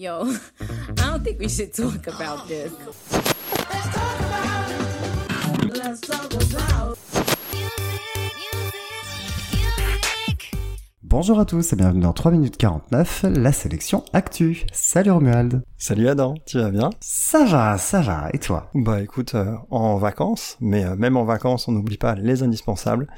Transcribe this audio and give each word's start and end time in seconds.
Yo, 0.00 0.22
I 0.60 0.94
don't 0.96 1.22
think 1.22 1.38
we 1.38 1.46
should 1.46 1.74
talk 1.74 2.06
about 2.06 2.48
this. 2.48 2.72
Let's 5.76 6.00
talk 6.00 6.32
about 6.32 6.96
Bonjour 11.10 11.40
à 11.40 11.44
tous 11.44 11.72
et 11.72 11.76
bienvenue 11.76 12.02
dans 12.02 12.12
3 12.12 12.30
minutes 12.30 12.56
49, 12.56 13.24
la 13.34 13.50
sélection 13.50 14.04
Actu. 14.12 14.64
Salut 14.72 15.10
Romuald. 15.10 15.60
Salut 15.76 16.08
Adam, 16.08 16.34
tu 16.46 16.58
vas 16.58 16.70
bien? 16.70 16.90
Ça 17.00 17.44
va, 17.46 17.78
ça 17.78 18.00
va, 18.00 18.28
et 18.32 18.38
toi? 18.38 18.70
Bah 18.76 19.02
écoute, 19.02 19.34
euh, 19.34 19.56
en 19.70 19.96
vacances, 19.96 20.56
mais 20.60 20.84
euh, 20.84 20.94
même 20.94 21.16
en 21.16 21.24
vacances, 21.24 21.66
on 21.66 21.72
n'oublie 21.72 21.96
pas 21.96 22.14
les 22.14 22.44
indispensables, 22.44 23.08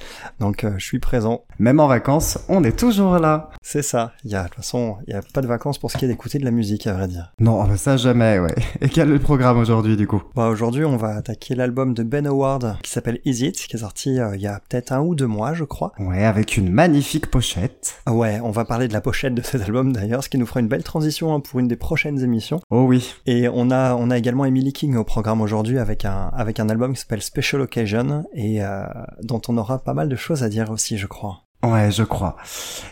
donc 0.41 0.64
euh, 0.64 0.73
je 0.79 0.86
suis 0.86 1.00
présent. 1.00 1.45
Même 1.59 1.81
en 1.81 1.86
vacances, 1.86 2.39
on 2.49 2.64
est 2.64 2.79
toujours 2.79 3.18
là. 3.18 3.50
C'est 3.61 3.82
ça, 3.82 4.13
il 4.25 4.31
y 4.31 4.36
a, 4.36 4.45
de 4.45 4.49
toute 4.49 4.57
façon, 4.57 4.96
il 5.07 5.13
n'y 5.13 5.18
a 5.18 5.22
pas 5.35 5.43
de 5.43 5.46
vacances 5.46 5.77
pour 5.77 5.90
ce 5.90 5.99
qui 5.99 6.07
est 6.07 6.09
d'écouter 6.09 6.39
de 6.39 6.46
la 6.46 6.50
musique, 6.50 6.86
à 6.86 6.95
vrai 6.95 7.09
dire. 7.09 7.35
Non, 7.40 7.63
bah 7.64 7.77
ça 7.77 7.99
jamais, 7.99 8.39
ouais. 8.39 8.54
Et 8.81 8.89
quel 8.89 9.11
est 9.11 9.13
le 9.13 9.18
programme 9.18 9.59
aujourd'hui 9.59 9.99
du 9.99 10.07
coup? 10.07 10.22
Bah 10.35 10.49
aujourd'hui, 10.49 10.86
on 10.86 10.96
va 10.96 11.17
attaquer 11.17 11.54
l'album 11.54 11.93
de 11.93 12.04
Ben 12.04 12.27
Howard, 12.27 12.79
qui 12.82 12.90
s'appelle 12.90 13.21
Is 13.27 13.45
It, 13.45 13.57
qui 13.57 13.77
est 13.77 13.81
sorti 13.81 14.14
il 14.14 14.40
y 14.40 14.46
a 14.46 14.61
peut-être 14.67 14.93
un 14.93 15.00
ou 15.00 15.14
deux 15.14 15.27
mois, 15.27 15.53
je 15.53 15.64
crois. 15.64 15.93
Ouais, 15.99 16.25
avec 16.25 16.57
une 16.57 16.71
magnifique 16.71 17.31
pochette. 17.31 17.82
Ouais, 18.09 18.41
on 18.43 18.50
va 18.50 18.64
parler 18.64 18.89
de 18.89 18.93
la 18.93 19.00
pochette 19.00 19.35
de 19.35 19.43
cet 19.43 19.63
album 19.63 19.93
d'ailleurs, 19.93 20.22
ce 20.22 20.29
qui 20.29 20.39
nous 20.39 20.46
fera 20.46 20.61
une 20.61 20.68
belle 20.68 20.85
transition 20.85 21.35
hein, 21.35 21.41
pour 21.41 21.61
une 21.61 21.68
des 21.68 21.77
prochaines 21.77 22.22
émissions. 22.22 22.61
Oh 22.71 22.82
oui. 22.82 23.14
Et 23.27 23.49
on 23.49 23.71
a, 23.71 23.95
on 23.95 24.11
a 24.11 24.18
également 24.18 24.45
Emily 24.45 24.72
King 24.72 24.96
au 24.96 25.05
programme 25.05 25.41
aujourd'hui 25.41 25.79
avec 25.79 26.05
un, 26.05 26.31
avec 26.35 26.61
un 26.61 26.68
album 26.68 26.95
qui 26.95 27.00
s'appelle 27.00 27.22
Special 27.22 27.63
Occasion 27.63 28.25
et 28.35 28.63
euh, 28.63 28.85
dont 29.22 29.41
on 29.49 29.57
aura 29.57 29.79
pas 29.79 29.95
mal 29.95 30.08
de 30.08 30.17
choses 30.17 30.43
à 30.43 30.49
dire 30.49 30.71
aussi, 30.71 30.99
je 30.99 31.07
crois. 31.07 31.43
Ouais, 31.64 31.93
je 31.93 32.03
crois. 32.03 32.36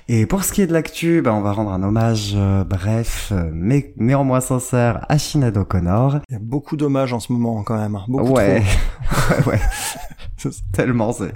Et 0.09 0.27
pour 0.27 0.45
ce 0.45 0.53
qui 0.53 0.63
est 0.63 0.69
de 0.69 0.73
l'actu, 0.73 1.23
bah, 1.23 1.35
on 1.35 1.41
va 1.41 1.51
rendre 1.51 1.73
un 1.73 1.83
hommage 1.83 2.35
euh, 2.37 2.63
bref, 2.63 3.33
euh, 3.33 3.51
mais 3.53 3.93
néanmoins 3.97 4.41
sincère 4.41 5.05
à 5.09 5.19
Sinead 5.19 5.57
O'Connor. 5.57 6.21
Il 6.29 6.35
y 6.35 6.37
a 6.37 6.41
beaucoup 6.41 6.77
d'hommages 6.77 7.13
en 7.13 7.19
ce 7.19 7.33
moment 7.33 7.65
quand 7.65 7.77
même, 7.77 7.97
hein. 7.97 8.05
beaucoup 8.07 8.35
ouais. 8.35 8.63
ouais, 9.47 9.61
C'est 10.37 10.51
Tellement, 10.73 11.13
c'est... 11.13 11.33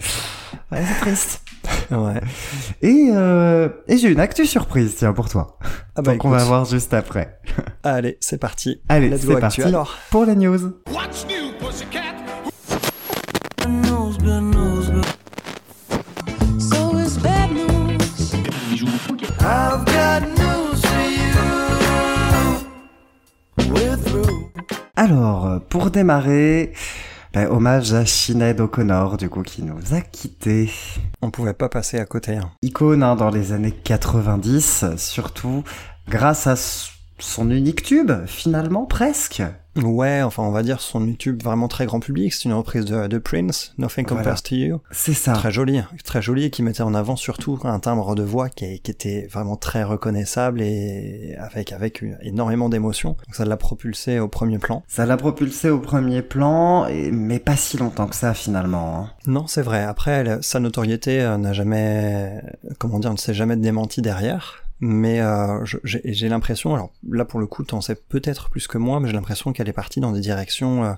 Ouais, 0.70 0.84
c'est 0.86 1.00
triste. 1.00 1.43
Ouais. 1.90 2.20
Et, 2.82 3.10
euh, 3.12 3.68
et 3.88 3.96
j'ai 3.98 4.08
une 4.10 4.20
actu 4.20 4.46
surprise, 4.46 4.94
tiens, 4.96 5.12
pour 5.12 5.28
toi. 5.28 5.58
Ah 5.96 6.02
bah 6.02 6.12
Donc 6.12 6.24
on 6.24 6.30
va 6.30 6.44
voir 6.44 6.64
juste 6.64 6.94
après. 6.94 7.38
Allez, 7.82 8.16
c'est 8.20 8.38
parti. 8.38 8.80
Allez, 8.88 9.08
Let's 9.10 9.20
c'est 9.22 9.26
go 9.28 9.38
parti 9.38 9.62
alors. 9.62 9.94
pour 10.10 10.24
les 10.24 10.34
news. 10.36 10.58
What's 10.90 11.26
new, 11.26 11.52
pussycat? 11.58 12.14
So 16.58 16.96
it's 16.98 17.16
bad 17.18 17.50
news. 17.52 18.34
I've 19.40 19.84
got 19.86 20.22
news 20.22 20.80
for 20.82 21.04
you. 21.10 21.32
We're 23.72 23.96
through. 23.96 24.50
Alors, 24.96 25.60
pour 25.68 25.90
démarrer, 25.90 26.72
bah, 27.34 27.50
hommage 27.50 27.92
à 27.92 28.06
Sinead 28.06 28.60
O'Connor, 28.60 29.16
du 29.16 29.28
coup, 29.28 29.42
qui 29.42 29.64
nous 29.64 29.92
a 29.92 30.00
quittés. 30.00 30.70
On 31.20 31.32
pouvait 31.32 31.52
pas 31.52 31.68
passer 31.68 31.98
à 31.98 32.04
côté. 32.04 32.36
Hein. 32.36 32.52
Icône 32.62 33.02
hein, 33.02 33.16
dans 33.16 33.30
les 33.30 33.52
années 33.52 33.72
90, 33.72 34.84
surtout 34.96 35.64
grâce 36.08 36.46
à 36.46 36.54
son 37.18 37.50
unique 37.50 37.82
tube, 37.82 38.12
finalement, 38.26 38.86
presque. 38.86 39.42
Ouais, 39.82 40.22
enfin 40.22 40.42
on 40.44 40.50
va 40.52 40.62
dire 40.62 40.80
son 40.80 41.04
YouTube 41.04 41.42
vraiment 41.42 41.66
très 41.66 41.86
grand 41.86 41.98
public, 41.98 42.32
c'est 42.32 42.44
une 42.44 42.52
reprise 42.52 42.84
de, 42.84 43.06
de 43.08 43.18
Prince, 43.18 43.74
Nothing 43.78 44.04
Compares 44.06 44.22
Voilà. 44.24 44.38
to 44.38 44.54
You. 44.54 44.80
C'est 44.92 45.14
ça. 45.14 45.32
Très 45.32 45.50
joli, 45.50 45.80
très 46.04 46.22
joli, 46.22 46.50
qui 46.50 46.62
mettait 46.62 46.82
en 46.82 46.94
avant 46.94 47.16
surtout 47.16 47.58
un 47.64 47.80
timbre 47.80 48.14
de 48.14 48.22
voix 48.22 48.48
qui, 48.48 48.78
qui 48.80 48.90
était 48.90 49.26
vraiment 49.32 49.56
très 49.56 49.82
reconnaissable 49.82 50.62
et 50.62 51.34
avec 51.38 51.72
avec 51.72 52.02
une- 52.02 52.16
énormément 52.22 52.68
d'émotion. 52.68 53.16
Ça 53.32 53.44
l'a 53.44 53.56
propulsé 53.56 54.20
au 54.20 54.28
premier 54.28 54.58
plan. 54.58 54.82
Ça 54.86 55.06
l'a 55.06 55.16
propulsé 55.16 55.70
au 55.70 55.80
premier 55.80 56.22
plan, 56.22 56.86
et- 56.86 57.10
mais 57.10 57.38
pas 57.40 57.56
si 57.56 57.76
longtemps 57.76 58.06
que 58.06 58.16
ça, 58.16 58.32
finalement. 58.34 58.98
hein. 59.00 59.10
Non, 59.26 59.46
c'est 59.46 59.62
vrai. 59.62 59.82
Après, 59.82 60.10
elle- 60.12 60.38
sa 60.42 60.60
notoriété 60.60 61.20
euh, 61.20 61.36
n'a 61.36 61.52
jamais, 61.52 62.40
comment 62.78 62.98
dire, 63.00 63.12
ne 63.12 63.16
s'est 63.18 63.34
jamais 63.34 63.56
démentie 63.56 64.02
derrière. 64.02 64.60
Mais 64.86 65.22
euh, 65.22 65.64
j'ai 65.82 66.28
l'impression, 66.28 66.74
alors 66.74 66.92
là 67.08 67.24
pour 67.24 67.40
le 67.40 67.46
coup, 67.46 67.64
t'en 67.64 67.80
sais 67.80 67.94
peut-être 67.94 68.50
plus 68.50 68.66
que 68.66 68.76
moi, 68.76 69.00
mais 69.00 69.08
j'ai 69.08 69.14
l'impression 69.14 69.54
qu'elle 69.54 69.66
est 69.66 69.72
partie 69.72 69.98
dans 69.98 70.12
des 70.12 70.20
directions 70.20 70.84
euh, 70.84 70.92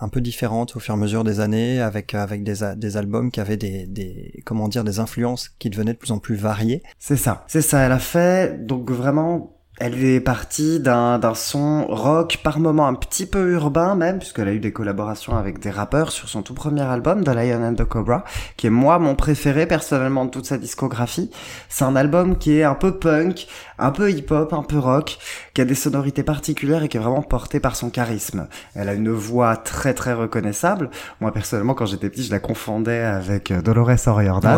un 0.00 0.08
peu 0.08 0.20
différentes 0.20 0.74
au 0.74 0.80
fur 0.80 0.94
et 0.94 0.96
à 0.96 1.00
mesure 1.00 1.22
des 1.22 1.38
années, 1.38 1.80
avec 1.80 2.12
avec 2.14 2.42
des, 2.42 2.74
des 2.76 2.96
albums 2.96 3.30
qui 3.30 3.38
avaient 3.38 3.56
des, 3.56 3.86
des 3.86 4.42
comment 4.44 4.66
dire 4.66 4.82
des 4.82 4.98
influences 4.98 5.48
qui 5.60 5.70
devenaient 5.70 5.92
de 5.92 5.98
plus 5.98 6.10
en 6.10 6.18
plus 6.18 6.34
variées. 6.34 6.82
C'est 6.98 7.16
ça. 7.16 7.44
C'est 7.46 7.62
ça, 7.62 7.82
elle 7.82 7.92
a 7.92 8.00
fait, 8.00 8.66
donc 8.66 8.90
vraiment, 8.90 9.59
elle 9.80 10.04
est 10.04 10.20
partie 10.20 10.78
d'un, 10.78 11.18
son 11.34 11.86
rock, 11.86 12.40
par 12.44 12.60
moment 12.60 12.86
un 12.86 12.92
petit 12.92 13.24
peu 13.24 13.52
urbain 13.52 13.94
même, 13.94 14.18
puisqu'elle 14.18 14.48
a 14.48 14.52
eu 14.52 14.60
des 14.60 14.72
collaborations 14.72 15.38
avec 15.38 15.58
des 15.58 15.70
rappeurs 15.70 16.12
sur 16.12 16.28
son 16.28 16.42
tout 16.42 16.52
premier 16.52 16.82
album, 16.82 17.24
The 17.24 17.30
Lion 17.30 17.64
and 17.64 17.74
the 17.76 17.84
Cobra, 17.84 18.24
qui 18.58 18.66
est 18.66 18.70
moi 18.70 18.98
mon 18.98 19.14
préféré 19.14 19.66
personnellement 19.66 20.26
de 20.26 20.30
toute 20.30 20.44
sa 20.44 20.58
discographie. 20.58 21.30
C'est 21.70 21.84
un 21.84 21.96
album 21.96 22.36
qui 22.36 22.58
est 22.58 22.62
un 22.62 22.74
peu 22.74 22.98
punk, 22.98 23.48
un 23.78 23.90
peu 23.90 24.10
hip-hop, 24.10 24.52
un 24.52 24.62
peu 24.62 24.78
rock, 24.78 25.18
qui 25.60 25.62
a 25.62 25.66
des 25.66 25.74
sonorités 25.74 26.22
particulières 26.22 26.82
et 26.84 26.88
qui 26.88 26.96
est 26.96 27.00
vraiment 27.00 27.20
porté 27.20 27.60
par 27.60 27.76
son 27.76 27.90
charisme. 27.90 28.48
Elle 28.74 28.88
a 28.88 28.94
une 28.94 29.10
voix 29.10 29.58
très 29.58 29.92
très 29.92 30.14
reconnaissable. 30.14 30.88
Moi 31.20 31.32
personnellement, 31.32 31.74
quand 31.74 31.84
j'étais 31.84 32.08
petit, 32.08 32.22
je 32.24 32.30
la 32.30 32.40
confondais 32.40 33.00
avec 33.00 33.50
euh, 33.50 33.60
Dolores 33.60 33.90
O'Riordan. 34.06 34.56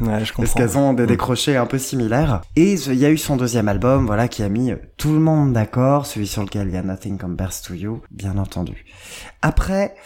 Ouais, 0.00 0.06
ouais, 0.06 0.24
je 0.24 0.32
comprends. 0.32 0.42
Parce 0.44 0.54
qu'elles 0.54 0.78
ont 0.78 0.92
des 0.92 1.02
Mm. 1.02 1.06
décrochés 1.06 1.56
un 1.56 1.66
peu 1.66 1.78
similaires. 1.78 2.42
Et 2.54 2.74
il 2.74 2.94
y 2.94 3.04
a 3.04 3.10
eu 3.10 3.18
son 3.18 3.36
deuxième 3.36 3.66
album, 3.66 4.06
voilà, 4.06 4.28
qui 4.28 4.44
a 4.44 4.48
mis 4.48 4.72
tout 4.96 5.12
le 5.12 5.18
monde 5.18 5.52
d'accord, 5.52 6.06
celui 6.06 6.28
sur 6.28 6.44
lequel 6.44 6.68
il 6.68 6.74
y 6.74 6.76
a 6.76 6.82
Nothing 6.82 7.18
Compares 7.18 7.60
to 7.62 7.74
You, 7.74 8.00
bien 8.12 8.38
entendu. 8.38 8.84
Après, 9.42 9.96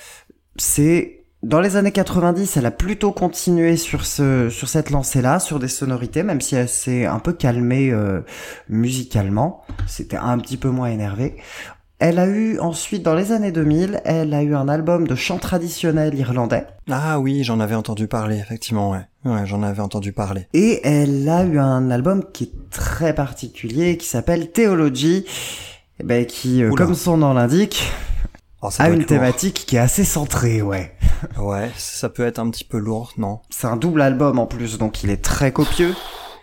c'est 0.56 1.21
dans 1.42 1.60
les 1.60 1.76
années 1.76 1.92
90, 1.92 2.56
elle 2.56 2.66
a 2.66 2.70
plutôt 2.70 3.10
continué 3.10 3.76
sur 3.76 4.06
ce 4.06 4.48
sur 4.48 4.68
cette 4.68 4.90
lancée-là, 4.90 5.40
sur 5.40 5.58
des 5.58 5.68
sonorités, 5.68 6.22
même 6.22 6.40
si 6.40 6.54
elle 6.54 6.68
s'est 6.68 7.04
un 7.04 7.18
peu 7.18 7.32
calmée 7.32 7.90
euh, 7.90 8.20
musicalement. 8.68 9.62
C'était 9.86 10.16
un 10.16 10.38
petit 10.38 10.56
peu 10.56 10.70
moins 10.70 10.88
énervé. 10.88 11.36
Elle 11.98 12.18
a 12.18 12.26
eu 12.26 12.58
ensuite, 12.58 13.04
dans 13.04 13.14
les 13.14 13.30
années 13.30 13.52
2000, 13.52 14.00
elle 14.04 14.34
a 14.34 14.42
eu 14.42 14.56
un 14.56 14.68
album 14.68 15.06
de 15.06 15.14
chant 15.14 15.38
traditionnel 15.38 16.14
irlandais. 16.14 16.66
Ah 16.90 17.20
oui, 17.20 17.44
j'en 17.44 17.60
avais 17.60 17.76
entendu 17.76 18.08
parler, 18.08 18.38
effectivement, 18.38 18.90
ouais. 18.90 19.06
Ouais, 19.24 19.46
j'en 19.46 19.62
avais 19.62 19.82
entendu 19.82 20.12
parler. 20.12 20.48
Et 20.52 20.80
elle 20.82 21.28
a 21.28 21.44
eu 21.44 21.60
un 21.60 21.92
album 21.92 22.24
qui 22.32 22.44
est 22.44 22.70
très 22.70 23.14
particulier, 23.14 23.96
qui 23.98 24.06
s'appelle 24.06 24.50
Theology, 24.50 25.26
eh 26.00 26.02
ben, 26.02 26.26
qui, 26.26 26.64
euh, 26.64 26.70
comme 26.70 26.96
son 26.96 27.18
nom 27.18 27.34
l'indique, 27.34 27.84
Oh, 28.62 28.70
ça 28.70 28.84
a 28.84 28.86
doit 28.86 28.94
une 28.94 29.00
lourd. 29.00 29.08
thématique 29.08 29.64
qui 29.66 29.76
est 29.76 29.80
assez 29.80 30.04
centrée, 30.04 30.62
ouais. 30.62 30.94
Ouais, 31.38 31.70
ça 31.76 32.08
peut 32.08 32.24
être 32.24 32.38
un 32.38 32.48
petit 32.50 32.64
peu 32.64 32.78
lourd, 32.78 33.12
non? 33.16 33.40
C'est 33.50 33.66
un 33.66 33.76
double 33.76 34.02
album 34.02 34.38
en 34.38 34.46
plus, 34.46 34.78
donc 34.78 35.02
il 35.02 35.10
est 35.10 35.22
très 35.22 35.52
copieux. 35.52 35.94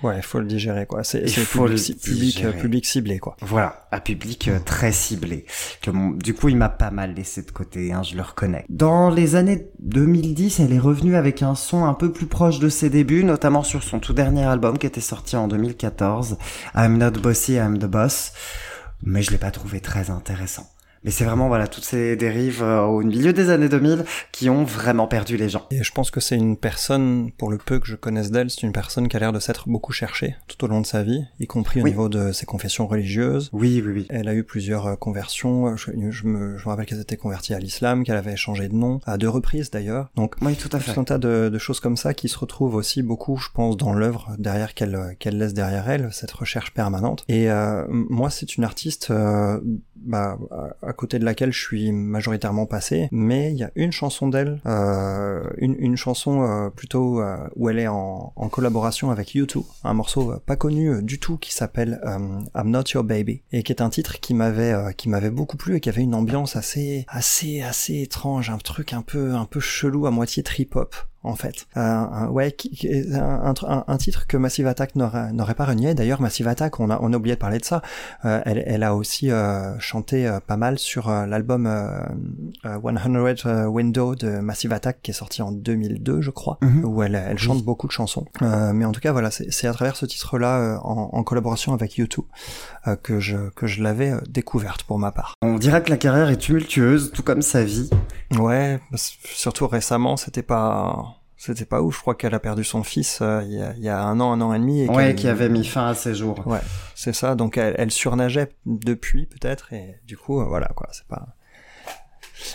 Ouais, 0.03 0.21
faut 0.21 0.39
le 0.39 0.45
digérer, 0.45 0.85
quoi. 0.85 1.03
C'est 1.03 1.23
public, 1.23 2.01
public, 2.01 2.43
euh, 2.45 2.51
public 2.53 2.85
ciblé, 2.85 3.19
quoi. 3.19 3.35
Voilà, 3.41 3.87
un 3.91 3.99
public 3.99 4.47
euh, 4.47 4.59
très 4.63 4.93
ciblé. 4.93 5.45
Que 5.81 5.91
du 6.17 6.33
coup, 6.33 6.47
il 6.47 6.55
m'a 6.55 6.69
pas 6.69 6.91
mal 6.91 7.13
laissé 7.13 7.41
de 7.41 7.51
côté, 7.51 7.91
hein, 7.91 8.01
je 8.03 8.15
le 8.15 8.21
reconnais. 8.21 8.65
Dans 8.69 9.09
les 9.09 9.35
années 9.35 9.67
2010, 9.79 10.61
elle 10.61 10.71
est 10.71 10.79
revenue 10.79 11.15
avec 11.15 11.41
un 11.41 11.55
son 11.55 11.83
un 11.83 11.93
peu 11.93 12.11
plus 12.13 12.27
proche 12.27 12.59
de 12.59 12.69
ses 12.69 12.89
débuts, 12.89 13.25
notamment 13.25 13.63
sur 13.63 13.83
son 13.83 13.99
tout 13.99 14.13
dernier 14.13 14.43
album 14.43 14.77
qui 14.77 14.87
était 14.87 15.01
sorti 15.01 15.35
en 15.35 15.49
2014, 15.49 16.37
I'm 16.75 16.97
Not 16.97 17.11
Bossy, 17.21 17.55
I'm 17.55 17.77
the 17.77 17.85
Boss. 17.85 18.31
Mais 19.03 19.21
je 19.21 19.31
l'ai 19.31 19.37
pas 19.37 19.51
trouvé 19.51 19.81
très 19.81 20.09
intéressant. 20.09 20.67
Mais 21.03 21.11
c'est 21.11 21.23
vraiment, 21.25 21.47
voilà, 21.47 21.67
toutes 21.67 21.83
ces 21.85 22.15
dérives 22.15 22.61
euh, 22.63 22.81
au 22.81 23.01
milieu 23.01 23.33
des 23.33 23.49
années 23.49 23.69
2000 23.69 24.03
qui 24.31 24.49
ont 24.49 24.63
vraiment 24.63 25.07
perdu 25.07 25.37
les 25.37 25.49
gens. 25.49 25.65
Et 25.71 25.83
je 25.83 25.91
pense 25.91 26.11
que 26.11 26.19
c'est 26.19 26.35
une 26.35 26.57
personne, 26.57 27.31
pour 27.37 27.49
le 27.51 27.57
peu 27.57 27.79
que 27.79 27.87
je 27.87 27.95
connaisse 27.95 28.31
d'elle, 28.31 28.49
c'est 28.49 28.63
une 28.63 28.73
personne 28.73 29.07
qui 29.07 29.15
a 29.15 29.19
l'air 29.19 29.31
de 29.33 29.39
s'être 29.39 29.69
beaucoup 29.69 29.93
cherchée 29.93 30.35
tout 30.47 30.63
au 30.63 30.67
long 30.67 30.81
de 30.81 30.85
sa 30.85 31.03
vie, 31.03 31.23
y 31.39 31.47
compris 31.47 31.81
au 31.81 31.83
Oui. 31.83 31.91
niveau 31.91 32.09
de 32.09 32.31
ses 32.31 32.45
confessions 32.45 32.87
religieuses. 32.87 33.49
Oui, 33.53 33.81
oui, 33.85 33.91
oui. 33.93 34.07
Elle 34.09 34.27
a 34.27 34.33
eu 34.33 34.43
plusieurs 34.43 34.87
euh, 34.87 34.95
conversions. 34.95 35.75
Je, 35.77 35.91
je 36.09 36.27
me, 36.27 36.57
je 36.57 36.63
me 36.65 36.69
rappelle 36.69 36.85
qu'elle 36.85 36.99
était 36.99 37.17
convertie 37.17 37.53
à 37.53 37.59
l'islam, 37.59 38.03
qu'elle 38.03 38.17
avait 38.17 38.35
changé 38.35 38.67
de 38.67 38.75
nom 38.75 38.99
à 39.05 39.17
deux 39.17 39.29
reprises 39.29 39.71
d'ailleurs. 39.71 40.09
Donc 40.15 40.35
Oui, 40.41 40.55
tout 40.55 40.69
à 40.73 40.79
fait. 40.79 40.93
tout 40.93 40.99
un 40.99 41.03
tas 41.03 41.17
de, 41.17 41.49
de 41.49 41.57
choses 41.57 41.79
comme 41.79 41.97
ça 41.97 42.13
qui 42.13 42.27
se 42.29 42.37
retrouvent 42.37 42.75
aussi 42.75 43.01
beaucoup, 43.03 43.37
je 43.37 43.47
pense, 43.53 43.77
dans 43.77 43.93
l'œuvre 43.93 44.31
derrière 44.37 44.73
qu'elle 44.73 44.95
euh, 44.95 45.13
qu'elle 45.17 45.37
laisse 45.37 45.53
derrière 45.53 45.89
elle, 45.89 46.09
cette 46.11 46.31
recherche 46.31 46.73
permanente. 46.73 47.23
Et 47.27 47.49
euh, 47.51 47.85
moi, 47.89 48.29
c'est 48.29 48.57
une 48.57 48.63
artiste 48.63 49.11
euh, 49.11 49.59
bah, 50.05 50.37
à- 50.81 50.93
côté 50.93 51.19
de 51.19 51.25
laquelle 51.25 51.51
je 51.53 51.59
suis 51.61 51.91
majoritairement 51.91 52.65
passé, 52.65 53.07
mais 53.11 53.51
il 53.51 53.57
y 53.57 53.63
a 53.63 53.71
une 53.75 53.91
chanson 53.91 54.27
d'elle, 54.27 54.59
euh, 54.65 55.43
une, 55.57 55.75
une 55.79 55.95
chanson 55.95 56.43
euh, 56.43 56.69
plutôt 56.69 57.21
euh, 57.21 57.37
où 57.55 57.69
elle 57.69 57.79
est 57.79 57.87
en, 57.87 58.33
en 58.35 58.49
collaboration 58.49 59.11
avec 59.11 59.29
U2, 59.35 59.63
un 59.83 59.93
morceau 59.93 60.31
euh, 60.33 60.41
pas 60.45 60.55
connu 60.55 60.89
euh, 60.89 61.01
du 61.01 61.19
tout 61.19 61.37
qui 61.37 61.53
s'appelle 61.53 61.99
euh, 62.05 62.17
I'm 62.55 62.69
Not 62.69 62.83
Your 62.93 63.03
Baby 63.03 63.41
et 63.51 63.63
qui 63.63 63.71
est 63.71 63.81
un 63.81 63.89
titre 63.89 64.19
qui 64.19 64.33
m'avait 64.33 64.75
qui 64.97 65.09
m'avait 65.09 65.29
beaucoup 65.29 65.57
plu 65.57 65.75
et 65.75 65.79
qui 65.79 65.89
avait 65.89 66.01
une 66.01 66.15
ambiance 66.15 66.55
assez 66.55 67.05
assez 67.07 67.61
assez 67.61 68.01
étrange, 68.01 68.49
un 68.49 68.57
truc 68.57 68.93
un 68.93 69.01
peu 69.01 69.33
un 69.35 69.45
peu 69.45 69.59
chelou 69.59 70.05
à 70.05 70.11
moitié 70.11 70.43
trip 70.43 70.75
hop 70.75 70.95
en 71.23 71.35
fait. 71.35 71.67
Euh, 71.77 71.81
un- 71.81 72.27
ouais, 72.29 72.51
qui, 72.51 72.69
qui 72.71 72.87
est 72.87 73.13
un, 73.15 73.53
un, 73.67 73.83
un 73.87 73.97
titre 73.97 74.25
que 74.27 74.37
Massive 74.37 74.67
Attack 74.67 74.95
n'aurait 74.95 75.53
pas 75.55 75.65
renié. 75.65 75.93
D'ailleurs, 75.93 76.21
Massive 76.21 76.47
Attack, 76.47 76.79
on 76.79 76.89
a, 76.89 76.97
on 77.01 77.11
a 77.13 77.17
oublié 77.17 77.35
de 77.35 77.39
parler 77.39 77.59
de 77.59 77.65
ça. 77.65 77.81
Euh, 78.25 78.41
elle, 78.45 78.63
elle 78.65 78.83
a 78.83 78.95
aussi 78.95 79.29
euh, 79.31 79.77
chanté 79.79 80.27
euh, 80.27 80.39
pas 80.39 80.57
mal 80.57 80.79
sur 80.79 81.09
euh, 81.09 81.25
l'album 81.25 81.65
euh, 81.67 81.99
euh, 82.65 83.35
100 83.35 83.65
Window 83.67 84.15
de 84.15 84.39
Massive 84.39 84.73
Attack 84.73 85.01
qui 85.01 85.11
est 85.11 85.13
sorti 85.13 85.41
en 85.41 85.51
2002, 85.51 86.21
je 86.21 86.31
crois, 86.31 86.57
Mhm. 86.61 86.85
où 86.85 87.03
elle, 87.03 87.15
elle 87.15 87.37
chante 87.37 87.63
beaucoup 87.63 87.87
de 87.87 87.91
chansons. 87.91 88.25
Euh, 88.41 88.71
mais 88.73 88.85
en 88.85 88.91
tout 88.91 89.01
cas, 89.01 89.11
voilà, 89.11 89.29
c'est 89.31 89.67
à 89.67 89.73
travers 89.73 89.95
ce 89.95 90.05
titre-là, 90.05 90.57
euh, 90.59 90.77
en, 90.83 91.09
en 91.13 91.23
collaboration 91.23 91.73
avec 91.73 91.97
U2, 91.97 92.19
euh, 92.87 92.95
que 92.95 93.19
je 93.19 93.49
que 93.55 93.67
je 93.67 93.81
l'avais 93.83 94.13
découverte 94.29 94.83
pour 94.83 94.99
ma 94.99 95.11
part. 95.11 95.33
On 95.41 95.55
dirait 95.57 95.83
que 95.83 95.89
la 95.89 95.97
carrière 95.97 96.29
est 96.29 96.37
tumultueuse, 96.37 97.11
tout 97.13 97.23
comme 97.23 97.41
sa 97.41 97.63
vie. 97.63 97.89
Ouais, 98.37 98.79
surtout 98.95 99.67
récemment, 99.67 100.17
c'était 100.17 100.43
pas, 100.43 101.15
c'était 101.39 101.65
pas 101.65 101.81
ouf. 101.81 101.95
Je 101.95 102.01
crois 102.01 102.15
qu'elle 102.15 102.35
a 102.35 102.39
perdu 102.39 102.65
son 102.65 102.83
fils 102.83 103.19
euh, 103.21 103.41
il 103.45 103.53
y, 103.53 103.61
a, 103.61 103.73
il 103.77 103.83
y 103.83 103.87
a 103.89 104.03
un 104.03 104.19
an, 104.19 104.33
un 104.33 104.41
an 104.41 104.53
et 104.53 104.59
demi. 104.59 104.81
Et 104.81 104.89
Ouais, 104.89 105.15
qui 105.15 105.27
avait 105.27 105.47
mis 105.49 105.63
fin 105.65 105.87
à 105.87 105.95
ses 105.95 106.13
jours. 106.13 106.45
Ouais, 106.45 106.59
c'est 106.95 107.13
ça. 107.15 107.35
Donc 107.35 107.57
elle, 107.57 107.73
elle 107.77 107.91
surnageait 107.91 108.49
depuis 108.65 109.25
peut-être, 109.25 109.71
et 109.73 109.95
du 110.05 110.17
coup, 110.17 110.41
euh, 110.41 110.45
voilà 110.45 110.67
quoi. 110.75 110.89
C'est 110.91 111.07
pas, 111.07 111.35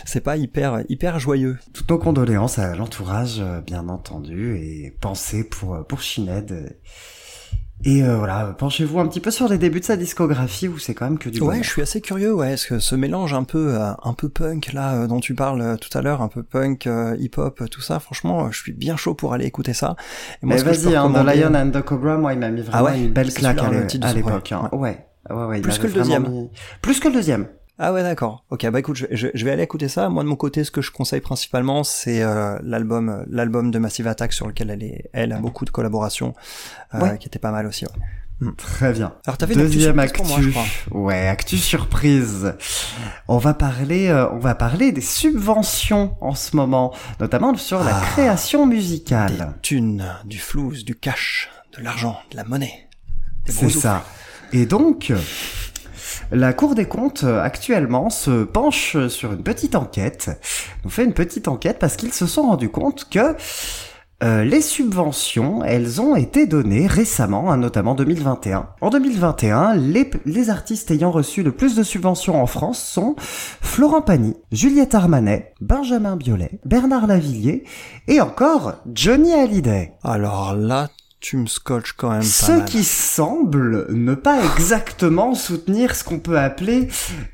c'est 0.05 0.21
pas 0.21 0.37
hyper, 0.37 0.83
hyper 0.87 1.19
joyeux. 1.19 1.57
Toutes 1.73 1.89
nos 1.89 1.97
condoléances 1.97 2.59
à 2.59 2.75
l'entourage, 2.75 3.39
euh, 3.39 3.59
bien 3.59 3.89
entendu, 3.89 4.55
et 4.57 4.95
pensez 5.01 5.43
pour, 5.43 5.83
pour 5.87 6.01
Shined. 6.01 6.77
Et 7.83 8.01
euh, 8.03 8.17
voilà, 8.17 8.55
penchez-vous 8.57 8.99
un 8.99 9.07
petit 9.07 9.19
peu 9.19 9.29
sur 9.29 9.47
les 9.47 9.57
débuts 9.59 9.79
de 9.81 9.85
sa 9.85 9.95
discographie 9.97 10.67
où 10.67 10.79
c'est 10.79 10.95
quand 10.95 11.05
même 11.05 11.19
que 11.19 11.29
du 11.29 11.39
Ouais, 11.41 11.61
je 11.61 11.69
suis 11.69 11.81
assez 11.83 12.01
curieux. 12.01 12.33
Ouais, 12.33 12.53
est-ce 12.53 12.67
que 12.67 12.79
ce 12.79 12.95
mélange 12.95 13.33
un 13.33 13.43
peu, 13.43 13.75
euh, 13.75 13.91
un 14.03 14.13
peu 14.13 14.29
punk 14.29 14.71
là, 14.73 14.95
euh, 14.95 15.07
dont 15.07 15.19
tu 15.19 15.35
parles 15.35 15.61
euh, 15.61 15.75
tout 15.75 15.95
à 15.95 16.01
l'heure, 16.01 16.21
un 16.21 16.27
peu 16.29 16.41
punk, 16.41 16.87
hip-hop, 17.19 17.69
tout 17.69 17.81
ça. 17.81 17.99
Franchement, 17.99 18.49
je 18.51 18.57
suis 18.59 18.71
bien 18.73 18.95
chaud 18.95 19.13
pour 19.13 19.33
aller 19.33 19.45
écouter 19.45 19.73
ça. 19.73 19.95
Et 20.41 20.45
Mais 20.47 20.57
ce 20.57 20.63
vas-y, 20.63 20.95
hein, 20.95 21.11
The 21.11 21.25
Lion 21.35 21.53
and 21.53 21.71
the 21.71 21.81
Cobra, 21.83 22.17
moi, 22.17 22.33
il 22.33 22.39
m'a 22.39 22.49
mis 22.49 22.61
vraiment 22.61 22.77
Ah 22.77 22.83
ouais 22.91 22.99
une 22.99 23.11
belle 23.11 23.31
claque 23.33 23.59
à 23.61 24.13
l'époque. 24.13 24.51
hein. 24.51 24.69
Ouais. 24.71 25.05
Ouais, 25.29 25.45
ouais, 25.45 25.61
Plus 25.61 25.77
que 25.77 25.83
le 25.87 25.89
vraiment 25.89 26.03
deuxième. 26.03 26.27
mis- 26.31 26.49
Plus 26.81 26.99
que 26.99 27.07
le 27.09 27.13
deuxième. 27.13 27.47
Ah 27.77 27.91
ouais, 27.91 28.03
d'accord. 28.03 28.45
Ok, 28.51 28.65
bah 28.69 28.79
écoute, 28.79 28.95
je, 28.95 29.05
je- 29.11 29.27
je 29.33 29.45
vais 29.45 29.51
aller 29.51 29.63
écouter 29.63 29.89
ça. 29.89 30.07
Moi 30.09 30.23
de 30.23 30.29
mon 30.29 30.37
côté, 30.37 30.63
ce 30.63 30.71
que 30.71 30.81
je 30.81 30.91
conseille 30.91 31.19
principalement, 31.21 31.83
c'est 31.83 32.23
euh, 32.23 32.57
l'album, 32.63 33.25
l'album 33.29 33.69
de 33.71 33.79
Massive 33.79 34.07
Attack 34.07 34.31
sur 34.31 34.47
lequel 34.47 34.69
elle 34.69 34.83
est, 34.83 35.09
elle 35.11 35.33
a 35.33 35.39
beaucoup 35.39 35.65
de 35.65 35.71
collaborations, 35.71 36.33
euh, 36.93 36.99
Ouais. 37.01 37.17
qui 37.17 37.27
était 37.27 37.39
pas 37.39 37.51
mal 37.51 37.65
aussi. 37.67 37.85
Ouais. 37.85 37.91
Très 38.57 38.91
bien. 38.93 39.13
Alors 39.25 39.37
une 39.41 39.43
actu 39.43 39.55
Deuxième 39.57 39.99
actu. 39.99 40.17
pour 40.17 40.25
moi, 40.27 40.39
je 40.41 40.49
crois. 40.49 40.65
ouais, 40.91 41.27
actu 41.27 41.57
surprise. 41.57 42.53
On 43.29 43.37
va 43.37 43.53
parler, 43.53 44.07
euh, 44.07 44.29
on 44.31 44.39
va 44.39 44.55
parler 44.55 44.91
des 44.91 44.99
subventions 45.01 46.15
en 46.21 46.35
ce 46.35 46.55
moment, 46.55 46.93
notamment 47.19 47.55
sur 47.55 47.83
la 47.83 47.95
Ah. 47.97 48.01
création 48.11 48.67
Des 48.67 48.75
musicale. 48.75 49.53
thunes, 49.61 50.05
du 50.25 50.37
flouze, 50.37 50.83
du 50.85 50.95
cash, 50.95 51.49
de 51.77 51.83
l'argent, 51.83 52.17
de 52.31 52.37
la 52.37 52.43
monnaie. 52.45 52.87
Des 53.45 53.51
C'est 53.53 53.69
ça. 53.69 54.03
Et 54.53 54.65
donc, 54.65 55.11
la 56.31 56.53
Cour 56.53 56.75
des 56.75 56.85
comptes 56.85 57.23
euh, 57.23 57.41
actuellement 57.41 58.09
se 58.09 58.43
penche 58.43 58.97
sur 59.07 59.33
une 59.33 59.43
petite 59.43 59.75
enquête. 59.75 60.31
On 60.85 60.89
fait 60.89 61.03
une 61.03 61.13
petite 61.13 61.47
enquête 61.47 61.77
parce 61.79 61.95
qu'ils 61.95 62.13
se 62.13 62.25
sont 62.25 62.43
rendus 62.43 62.69
compte 62.69 63.09
que 63.09 63.35
euh, 64.23 64.45
les 64.45 64.61
subventions, 64.61 65.61
elles 65.65 65.99
ont 65.99 66.15
été 66.15 66.47
données 66.47 66.87
récemment, 66.87 67.51
hein, 67.51 67.57
notamment 67.57 67.95
2021. 67.95 68.69
En 68.79 68.89
2021, 68.89 69.75
les, 69.75 70.09
les 70.25 70.49
artistes 70.49 70.89
ayant 70.89 71.11
reçu 71.11 71.43
le 71.43 71.51
plus 71.51 71.75
de 71.75 71.83
subventions 71.83 72.41
en 72.41 72.47
France 72.47 72.81
sont 72.81 73.15
Florent 73.19 74.01
Pagny, 74.01 74.33
Juliette 74.53 74.95
Armanet, 74.95 75.53
Benjamin 75.59 76.15
Biolay, 76.15 76.61
Bernard 76.63 77.07
Lavillier 77.07 77.65
et 78.07 78.21
encore 78.21 78.75
Johnny 78.93 79.33
Hallyday. 79.33 79.91
Alors 80.01 80.55
là, 80.55 80.87
tu 81.27 81.37
me 81.37 81.47
scotches 81.47 81.93
quand 81.93 82.11
même 82.11 82.19
pas 82.19 82.25
Ce 82.25 82.51
mal. 82.51 82.65
qui 82.65 82.83
semble 82.83 83.91
ne 83.91 84.13
pas 84.13 84.43
exactement 84.45 85.33
soutenir 85.33 85.95
ce 85.95 86.03
qu'on 86.03 86.19
peut 86.19 86.37
appeler 86.37 86.87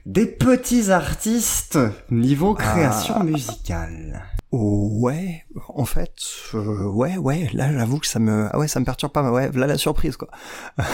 des 0.06 0.28
petits 0.28 0.92
artistes 0.92 1.78
niveau 2.10 2.54
création 2.54 3.16
Ah. 3.18 3.24
musicale. 3.26 4.24
Ouais, 4.54 5.44
en 5.68 5.84
fait, 5.84 6.14
euh, 6.54 6.86
ouais, 6.86 7.18
ouais, 7.18 7.50
là 7.52 7.70
j'avoue 7.74 8.00
que 8.00 8.08
ça 8.08 8.20
me, 8.20 8.48
ah 8.54 8.60
ouais, 8.60 8.70
ça 8.70 8.80
me 8.80 8.86
perturbe 8.86 9.12
pas, 9.12 9.24
mais 9.24 9.30
ouais, 9.30 9.52
là 9.54 9.68
la 9.68 9.78
surprise 9.78 10.16
quoi. 10.16 10.30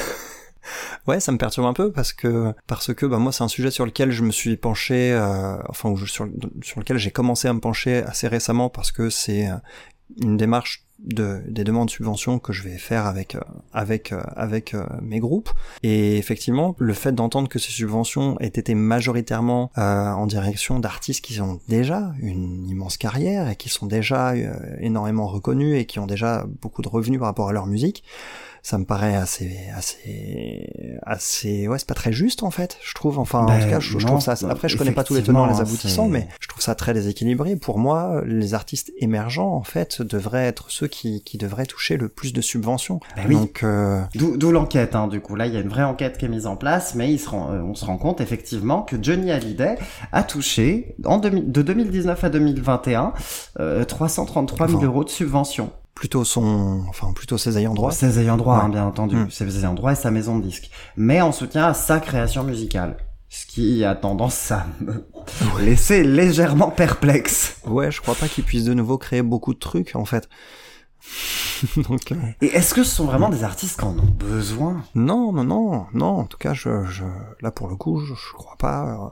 ouais, 1.08 1.20
ça 1.20 1.32
me 1.32 1.38
perturbe 1.38 1.68
un 1.68 1.74
peu 1.74 1.92
parce 1.92 2.14
que 2.14 2.52
parce 2.66 2.94
que 2.96 3.06
bah 3.06 3.18
moi 3.20 3.32
c'est 3.32 3.44
un 3.44 3.48
sujet 3.48 3.70
sur 3.72 3.86
lequel 3.86 4.10
je 4.12 4.24
me 4.24 4.32
suis 4.32 4.58
penché, 4.58 5.12
euh, 5.14 5.56
enfin 5.70 5.94
sur 5.98 6.26
lequel 6.80 6.98
j'ai 6.98 7.12
commencé 7.12 7.48
à 7.48 7.54
me 7.54 7.60
pencher 7.60 8.04
assez 8.04 8.28
récemment 8.28 8.70
parce 8.70 8.92
que 8.92 9.10
c'est 9.12 9.48
euh, 9.50 9.56
une 10.22 10.38
démarche 10.38 10.87
de 11.00 11.42
des 11.48 11.64
demandes 11.64 11.88
de 11.88 11.92
subventions 11.92 12.40
que 12.40 12.54
je 12.54 12.64
vais 12.64 12.78
faire 12.78 13.06
avec 13.06 13.36
euh, 13.36 13.42
avec 13.74 14.12
euh, 14.12 14.22
avec 14.36 14.74
euh, 14.74 14.86
mes 15.02 15.20
groupes. 15.20 15.50
Et 15.84 16.18
effectivement 16.18 16.76
le 16.80 16.94
fait 16.94 17.14
d'entendre 17.14 17.50
que 17.50 17.60
ces 17.60 17.72
subventions 17.72 18.40
aient 18.40 18.48
été 18.48 18.76
majoritairement 18.76 19.72
euh, 19.78 20.12
en 20.12 20.28
direction 20.28 20.80
d'artistes 20.80 21.24
qui 21.24 21.40
ont 21.42 21.60
déjà 21.68 22.14
une 22.20 22.68
immense 22.68 22.98
carrière 22.98 23.50
et 23.50 23.56
qui 23.56 23.70
sont 23.70 23.86
déjà 23.86 24.34
énormément 24.80 25.28
reconnus 25.28 25.80
et 25.80 25.86
qui 25.86 26.00
ont 26.00 26.08
déjà 26.08 26.46
beaucoup 26.62 26.82
de 26.82 26.90
revenus 26.90 27.20
par 27.20 27.28
rapport 27.28 27.50
à 27.50 27.54
leur 27.54 27.68
musique 27.68 28.04
ça 28.68 28.78
me 28.78 28.84
paraît 28.84 29.16
assez 29.16 29.58
assez 29.78 30.98
assez 31.04 31.68
ouais 31.70 31.80
c'est 31.80 31.88
pas 31.88 31.94
très 31.94 32.12
juste 32.12 32.44
en 32.44 32.52
fait 32.52 32.78
je 32.84 32.94
trouve 32.94 33.18
enfin 33.18 33.40
en 33.40 33.46
Ben, 33.46 33.62
tout 33.64 33.70
cas 33.70 33.80
je, 33.80 33.98
trouve 33.98 34.20
ça 34.20 34.34
après 34.50 34.68
je 34.68 34.78
connais 34.78 34.92
pas 34.92 35.06
tous 35.06 35.16
les 35.16 35.24
tenants 35.24 35.46
les 35.46 35.62
aboutissants 35.62 36.10
mais 36.10 36.28
je 36.42 36.48
trouve 36.50 36.62
ça 36.62 36.76
très 36.76 36.94
déséquilibré 36.94 37.56
pour 37.56 37.80
moi 37.80 38.22
les 38.26 38.54
artistes 38.54 38.92
émergents 39.00 39.54
en 39.54 39.64
fait 39.64 40.02
devraient 40.02 40.46
être 40.48 40.70
ceux 40.70 40.88
qui 40.88 41.24
qui 41.24 41.38
devraient 41.38 41.66
toucher 41.66 41.96
le 41.96 42.10
plus 42.10 42.34
de 42.34 42.42
subventions 42.42 43.00
Ben 43.16 43.24
oui. 43.30 43.36
donc 43.36 43.64
euh, 43.64 44.02
D'où 44.16 44.52
l'enquête, 44.52 44.96
hein, 44.96 45.08
du 45.08 45.22
coup. 45.22 45.36
Là, 45.36 45.48
il 45.48 45.54
y 45.54 45.58
a 45.58 45.60
une 45.60 45.70
vraie 45.70 45.84
enquête 45.84 46.18
qui 46.18 46.26
est 46.26 46.30
mise 46.30 46.48
en 46.48 46.56
place, 46.56 46.96
mais 46.96 47.12
il 47.12 47.20
se 47.20 47.30
rend- 47.30 47.52
euh, 47.52 47.62
on 47.62 47.76
se 47.76 47.86
rend 47.86 47.98
compte 47.98 48.20
effectivement 48.22 48.82
que 48.82 48.96
Johnny 49.02 49.32
Hallyday 49.32 49.76
a 50.12 50.24
touché, 50.24 50.96
en 51.06 51.18
de 51.20 51.30
2019 51.62 52.24
à 52.24 52.30
2021, 52.30 53.14
euh, 53.60 53.84
333 53.86 54.68
000 54.68 54.78
Enfin, 54.80 54.86
euros 54.88 55.04
de 55.04 55.10
subventions. 55.10 55.72
Plutôt 55.98 56.24
son 56.24 56.84
enfin 56.90 57.12
plutôt 57.14 57.38
ses 57.40 57.58
ayants 57.58 57.74
droit 57.74 57.92
Ses 57.92 58.20
ayants 58.20 58.38
droit, 58.38 58.58
Ouais. 58.60 58.64
hein, 58.66 58.70
bien 58.70 58.86
entendu. 58.86 59.16
Mm. 59.16 59.30
Ses 59.32 59.58
ayants 59.60 59.74
droit 59.74 59.94
et 59.94 59.96
sa 59.96 60.12
maison 60.12 60.38
de 60.38 60.44
disques. 60.44 60.70
Mais 60.96 61.22
en 61.22 61.32
soutien 61.32 61.66
à 61.66 61.74
sa 61.74 62.00
création 62.00 62.44
musicale. 62.44 62.98
Ce 63.30 63.46
qui 63.46 63.84
a 63.84 63.94
tendance 63.96 64.52
à 64.52 64.66
me 64.80 65.04
laisser 65.66 66.04
légèrement 66.04 66.70
perplexe. 66.70 67.58
ouais 67.66 67.92
je 67.92 68.00
crois 68.02 68.16
pas 68.16 68.28
qu'ils 68.28 68.44
puissent 68.46 68.64
de 68.66 68.74
nouveau 68.74 68.98
créer 68.98 69.22
beaucoup 69.22 69.54
de 69.54 69.60
trucs 69.60 69.96
en 69.96 70.06
fait 70.06 70.30
donc 71.90 72.12
euh, 72.12 72.16
Et 72.42 72.48
est-ce 72.48 72.74
que 72.74 72.84
ce 72.84 72.96
sont 72.96 73.06
vraiment 73.06 73.30
des 73.30 73.44
artistes 73.44 73.80
qui 73.80 73.86
en 73.86 73.98
ont 73.98 74.14
besoin? 74.18 74.84
Non 74.96 75.32
non 75.34 75.44
non 75.44 75.86
non 75.94 76.20
en 76.20 76.26
tout 76.26 76.38
cas 76.38 76.54
je, 76.54 76.86
je 76.86 77.04
là 77.42 77.52
pour 77.52 77.68
le 77.68 77.76
coup 77.76 78.00
je, 78.00 78.14
je 78.14 78.34
crois 78.34 78.56
pas 78.58 78.86
euh, 78.86 79.10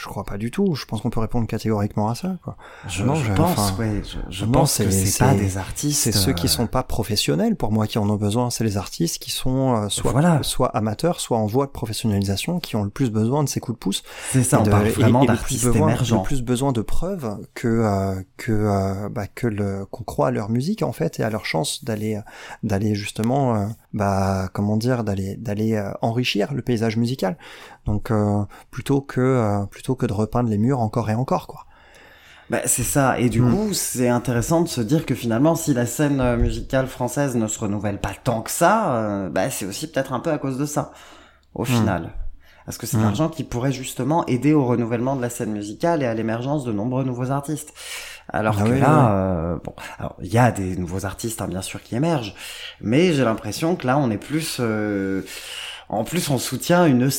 je 0.00 0.06
crois 0.06 0.24
pas 0.24 0.38
du 0.38 0.50
tout 0.50 0.74
je 0.74 0.86
pense 0.86 1.00
qu'on 1.02 1.10
peut 1.10 1.20
répondre 1.20 1.46
catégoriquement 1.46 2.08
à 2.08 2.14
ça 2.14 2.36
quoi 2.42 2.56
Je, 2.88 3.04
Non, 3.04 3.14
je 3.14 3.32
pense, 3.34 3.58
enfin, 3.58 3.76
ouais, 3.78 4.02
je, 4.04 4.16
je 4.30 4.44
non, 4.46 4.52
pense 4.52 4.78
que 4.78 4.90
c'est- 4.90 5.18
pas 5.18 5.34
des 5.34 5.58
artistes. 5.58 6.00
c'est 6.02 6.12
ceux 6.12 6.32
qui 6.32 6.46
euh, 6.46 6.48
sont 6.50 6.66
pas 6.66 6.82
professionnels 6.82 7.56
pour 7.56 7.70
moi 7.72 7.86
qui 7.86 7.98
en 7.98 8.08
ont 8.08 8.16
besoin 8.16 8.50
c'est 8.50 8.64
les 8.64 8.76
artistes 8.78 9.18
qui 9.22 9.30
sont 9.30 9.76
euh, 9.76 9.88
soit 9.88 10.12
Voilà. 10.12 10.42
soit 10.42 10.68
amateurs 10.76 11.20
soit 11.20 11.36
en 11.38 11.46
voie 11.46 11.66
de 11.66 11.70
professionnalisation 11.72 12.60
qui 12.60 12.76
ont 12.76 12.82
le 12.84 12.90
plus 12.90 13.10
besoin 13.10 13.44
de 13.44 13.48
ces 13.48 13.60
coups 13.60 13.76
de 13.76 13.80
pouce 13.80 14.02
C'est 14.32 14.42
ça, 14.42 14.60
on 14.60 14.62
de- 14.64 14.70
parle 14.70 14.88
vraiment 14.88 15.24
d'artistes 15.24 15.64
besoin- 15.66 15.88
émergents. 15.88 16.18
Le 16.18 16.22
plus 16.22 16.42
besoin 16.42 16.72
de 16.72 16.80
preuves 16.82 17.36
que 17.54 17.68
euh, 17.68 18.22
que 18.36 18.52
euh, 18.52 19.08
bah, 19.10 19.26
que 19.26 19.46
le 19.46 19.84
qu'on 19.90 20.04
croit 20.04 20.28
à 20.28 20.30
leur 20.30 20.48
musique 20.48 20.82
en 20.82 20.92
fait 20.92 21.20
et 21.20 21.22
à 21.22 21.30
leur 21.30 21.44
chance 21.44 21.84
d'aller 21.84 22.18
d'aller 22.62 22.94
justement 22.94 23.54
euh, 23.54 23.66
bah 23.92 24.48
comment 24.54 24.76
dire 24.76 25.04
d'aller 25.04 25.36
d'aller 25.36 25.74
euh, 25.74 25.92
enrichir 26.02 26.52
le 26.54 26.62
paysage 26.62 26.96
musical. 26.96 27.36
Donc 27.86 28.10
euh, 28.10 28.44
plutôt 28.70 29.00
que 29.00 29.20
euh, 29.20 29.66
plutôt 29.66 29.94
que 29.96 30.06
de 30.06 30.12
repeindre 30.12 30.48
les 30.50 30.58
murs 30.58 30.80
encore 30.80 31.10
et 31.10 31.14
encore 31.14 31.46
quoi. 31.46 31.66
Bah, 32.48 32.62
c'est 32.66 32.82
ça. 32.82 33.18
Et 33.20 33.28
du 33.28 33.42
Hmm. 33.42 33.44
coup, 33.44 33.72
c'est 33.72 34.08
intéressant 34.08 34.62
de 34.62 34.68
se 34.68 34.80
dire 34.80 35.06
que 35.06 35.14
finalement, 35.14 35.54
si 35.54 35.72
la 35.72 35.86
scène 35.86 36.20
euh, 36.20 36.36
musicale 36.36 36.88
française 36.88 37.36
ne 37.36 37.46
se 37.46 37.58
renouvelle 37.60 38.00
pas 38.00 38.12
tant 38.24 38.42
que 38.42 38.50
ça, 38.50 38.96
euh, 38.96 39.28
bah, 39.30 39.50
c'est 39.50 39.66
aussi 39.66 39.90
peut-être 39.90 40.12
un 40.12 40.20
peu 40.20 40.30
à 40.32 40.38
cause 40.38 40.58
de 40.58 40.66
ça, 40.66 40.92
au 41.54 41.64
final. 41.64 42.12
Parce 42.66 42.78
que 42.78 42.86
c'est 42.86 42.98
Hmm. 42.98 43.00
l'argent 43.00 43.28
qui 43.30 43.44
pourrait 43.44 43.72
justement 43.72 44.26
aider 44.26 44.52
au 44.54 44.66
renouvellement 44.66 45.16
de 45.16 45.22
la 45.22 45.30
scène 45.30 45.52
musicale 45.52 46.02
et 46.02 46.06
à 46.06 46.14
l'émergence 46.14 46.64
de 46.64 46.72
nombreux 46.72 47.04
nouveaux 47.04 47.30
artistes. 47.30 47.72
Alors 48.32 48.56
Ah 48.60 48.64
que 48.64 48.70
oui, 48.70 48.80
là, 48.80 49.12
euh, 49.12 49.56
bon, 49.64 49.74
il 50.22 50.32
y 50.32 50.38
a 50.38 50.52
des 50.52 50.76
nouveaux 50.76 51.04
artistes, 51.04 51.42
hein, 51.42 51.48
bien 51.48 51.62
sûr, 51.62 51.82
qui 51.82 51.96
émergent, 51.96 52.34
mais 52.80 53.12
j'ai 53.12 53.24
l'impression 53.24 53.76
que 53.76 53.86
là, 53.86 53.98
on 53.98 54.10
est 54.10 54.18
plus, 54.18 54.58
euh, 54.60 55.22
en 55.88 56.04
plus, 56.04 56.30
on 56.30 56.38
soutient 56.38 56.86
une 56.86 57.10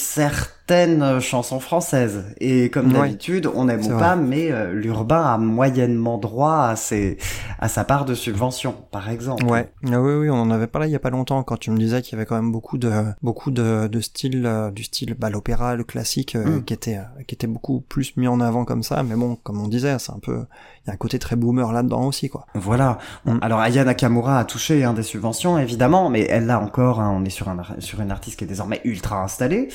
certaines 0.72 1.04
euh, 1.04 1.20
chansons 1.20 1.60
françaises. 1.60 2.24
Et 2.40 2.70
comme 2.70 2.88
Ouais. 2.94 3.00
d'habitude, 3.02 3.50
on 3.54 3.68
aime 3.68 3.84
C'est 3.84 3.90
ou 3.90 3.94
vrai. 3.96 4.00
pas, 4.02 4.16
mais 4.16 4.52
euh, 4.52 4.72
l'urbain 4.74 5.22
a 5.22 5.38
moyennement 5.38 6.18
droit 6.18 6.64
à, 6.68 6.76
ses, 6.78 7.18
à 7.60 7.68
sa 7.68 7.84
part 7.84 8.06
de 8.06 8.14
subvention, 8.16 8.74
par 8.92 9.10
exemple. 9.10 9.44
Ouais, 9.46 9.70
Ah 9.92 10.00
oui, 10.02 10.14
oui, 10.14 10.30
on 10.30 10.36
en 10.36 10.50
avait 10.50 10.68
parlé 10.68 10.88
il 10.88 10.92
y 10.92 10.96
a 10.96 11.00
pas 11.00 11.10
longtemps 11.10 11.44
quand 11.44 11.58
tu 11.58 11.72
me 11.72 11.78
disais 11.78 12.02
qu'il 12.02 12.14
y 12.14 12.16
avait 12.16 12.26
quand 12.26 12.36
même 12.36 12.52
beaucoup 12.54 12.78
de 12.78 12.90
beaucoup 13.22 13.52
de, 13.52 13.88
de 13.88 14.00
styles, 14.00 14.46
euh, 14.46 14.72
du 14.72 14.84
style 14.86 15.14
bah, 15.20 15.30
l'opéra, 15.30 15.76
le 15.76 15.84
classique, 15.84 16.36
euh, 16.36 16.60
Mm. 16.60 16.64
qui 16.64 16.74
était 16.74 17.00
qui 17.28 17.36
était 17.36 17.48
beaucoup 17.48 17.82
plus 17.82 18.16
mis 18.18 18.28
en 18.28 18.40
avant 18.40 18.64
comme 18.66 18.84
ça. 18.84 19.04
Mais 19.04 19.16
bon, 19.16 19.36
comme 19.44 19.60
on 19.62 19.68
disait, 19.68 19.98
c'est 20.00 20.12
un 20.14 20.20
peu, 20.20 20.46
il 20.84 20.88
y 20.88 20.90
a 20.90 20.94
un 20.94 20.98
côté 20.98 21.20
très 21.20 21.36
boomer 21.36 21.72
là-dedans 21.74 22.06
aussi, 22.06 22.30
quoi. 22.30 22.46
Voilà. 22.56 22.98
Mm. 23.26 23.38
Alors 23.42 23.60
Aya 23.60 23.84
Nakamura 23.84 24.40
a 24.40 24.46
touché 24.46 24.84
hein, 24.86 24.94
des 24.94 25.04
subventions, 25.04 25.58
évidemment, 25.58 26.10
mais 26.10 26.22
elle 26.30 26.46
là 26.46 26.60
encore, 26.62 27.00
hein, 27.02 27.12
on 27.14 27.26
est 27.26 27.30
sur, 27.30 27.50
un, 27.50 27.58
sur 27.80 28.00
une 28.02 28.12
artiste 28.12 28.38
qui 28.40 28.46
est 28.46 28.48
désormais 28.48 28.80
ultra 28.86 29.22
installée. 29.24 29.68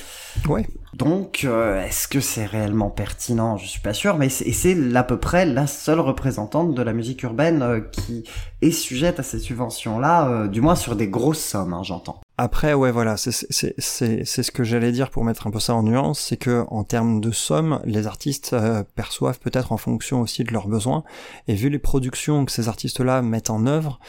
Ouais. 0.49 0.67
Donc, 0.97 1.43
euh, 1.45 1.85
est-ce 1.85 2.09
que 2.09 2.21
c'est 2.21 2.47
réellement 2.47 2.89
pertinent? 2.89 3.59
Je 3.59 3.67
suis 3.67 3.81
pas 3.81 3.93
sûr, 3.93 4.17
mais 4.17 4.31
c'est, 4.31 4.97
à 4.97 5.03
peu 5.03 5.19
près 5.19 5.45
la 5.45 5.67
seule 5.67 6.01
représentante 6.01 6.75
de 6.75 6.81
la 6.81 6.95
musique 6.95 7.23
urbaine 7.23 7.61
euh, 7.61 7.81
qui 7.81 8.25
est 8.63 8.71
sujette 8.71 9.21
à 9.21 9.23
ces 9.23 9.39
subventions-là, 9.39 10.29
euh, 10.29 10.49
du 10.49 10.63
moins 10.63 10.75
sur 10.75 10.97
des 10.97 11.09
grosses 11.09 11.45
sommes, 11.45 11.75
hein, 11.75 11.83
j'entends. 11.83 12.23
Après, 12.39 12.75
ouais, 12.75 12.91
voilà, 12.93 13.17
c'est 13.17 13.31
c'est 13.33 13.75
c'est 13.79 14.25
c'est 14.27 14.43
ce 14.43 14.51
que 14.51 14.63
j'allais 14.63 14.93
dire 14.93 15.09
pour 15.11 15.25
mettre 15.25 15.47
un 15.47 15.51
peu 15.51 15.59
ça 15.59 15.75
en 15.75 15.83
nuance, 15.83 16.21
c'est 16.21 16.37
que 16.37 16.65
en 16.69 16.85
termes 16.85 17.21
de 17.21 17.31
somme, 17.31 17.81
les 17.85 18.07
artistes 18.07 18.53
euh, 18.53 18.83
perçoivent 18.95 19.39
peut-être 19.39 19.73
en 19.73 19.79
fonction 19.79 20.21
aussi 20.21 20.45
de 20.45 20.53
leurs 20.53 20.69
besoins, 20.69 21.03
et 21.49 21.55
vu 21.55 21.71
les 21.71 21.79
productions 21.79 22.45
que 22.45 22.53
ces 22.53 22.69
artistes-là 22.69 23.23
mettent 23.23 23.49
en 23.49 23.67
œuvre, 23.67 24.01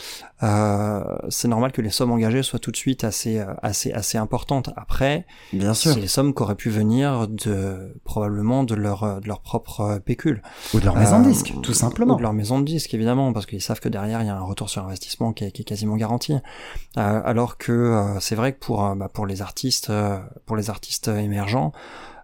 euh, 0.43 1.03
c'est 1.29 1.48
normal 1.48 1.72
que 1.72 1.81
les 1.81 1.89
sommes 1.89 2.12
engagées 2.12 2.43
soient 2.43 2.60
tout 2.60 2.72
de 2.72 2.77
suite 2.77 3.05
assez 3.05 3.39
euh, 3.39 3.53
assez 3.63 3.93
assez 3.93 4.17
importantes. 4.17 4.72
Après, 4.75 5.25
Bien 5.53 5.74
sûr. 5.74 5.93
c'est 5.93 6.00
les 6.01 6.07
sommes 6.07 6.34
qui 6.34 6.43
auraient 6.43 6.55
pu 6.55 6.69
venir 6.69 7.29
de 7.29 7.93
probablement 8.03 8.63
de 8.63 8.75
leur 8.75 9.03
euh, 9.03 9.19
de 9.22 9.27
leur 9.27 9.39
propre 9.39 9.81
euh, 9.81 10.00
pécule. 10.00 10.41
Ou 10.74 10.79
de 10.79 10.86
leur 10.86 10.96
maison 10.96 11.22
de 11.22 11.29
disque, 11.29 11.53
tout 11.63 11.74
simplement. 11.74 12.15
Ou 12.15 12.17
de 12.17 12.24
leur 12.24 12.34
maison 12.34 12.60
de 12.60 12.65
disque, 12.65 12.93
évidemment, 12.93 13.31
parce 13.34 13.46
qu'ils 13.46 13.62
savent 13.62 13.79
que 13.79 13.89
derrière, 13.89 14.22
il 14.22 14.27
y 14.27 14.29
a 14.29 14.36
un 14.36 14.43
retour 14.43 14.69
sur 14.69 14.84
investissement 14.84 15.34
qui 15.34 15.46
est, 15.46 15.51
qui 15.51 15.62
est 15.62 15.65
quasiment 15.65 15.96
garanti. 15.96 16.34
Euh, 16.34 17.22
alors 17.24 17.57
que 17.57 17.72
euh, 17.72 18.16
c'est 18.19 18.36
vrai 18.36 18.53
que 18.53 18.59
pour, 18.59 18.86
euh, 18.86 18.95
bah, 18.95 19.09
pour 19.09 19.25
les 19.25 19.41
artistes, 19.41 19.89
euh, 19.89 20.19
pour 20.45 20.55
les 20.55 20.69
artistes 20.69 21.07
émergents, 21.07 21.71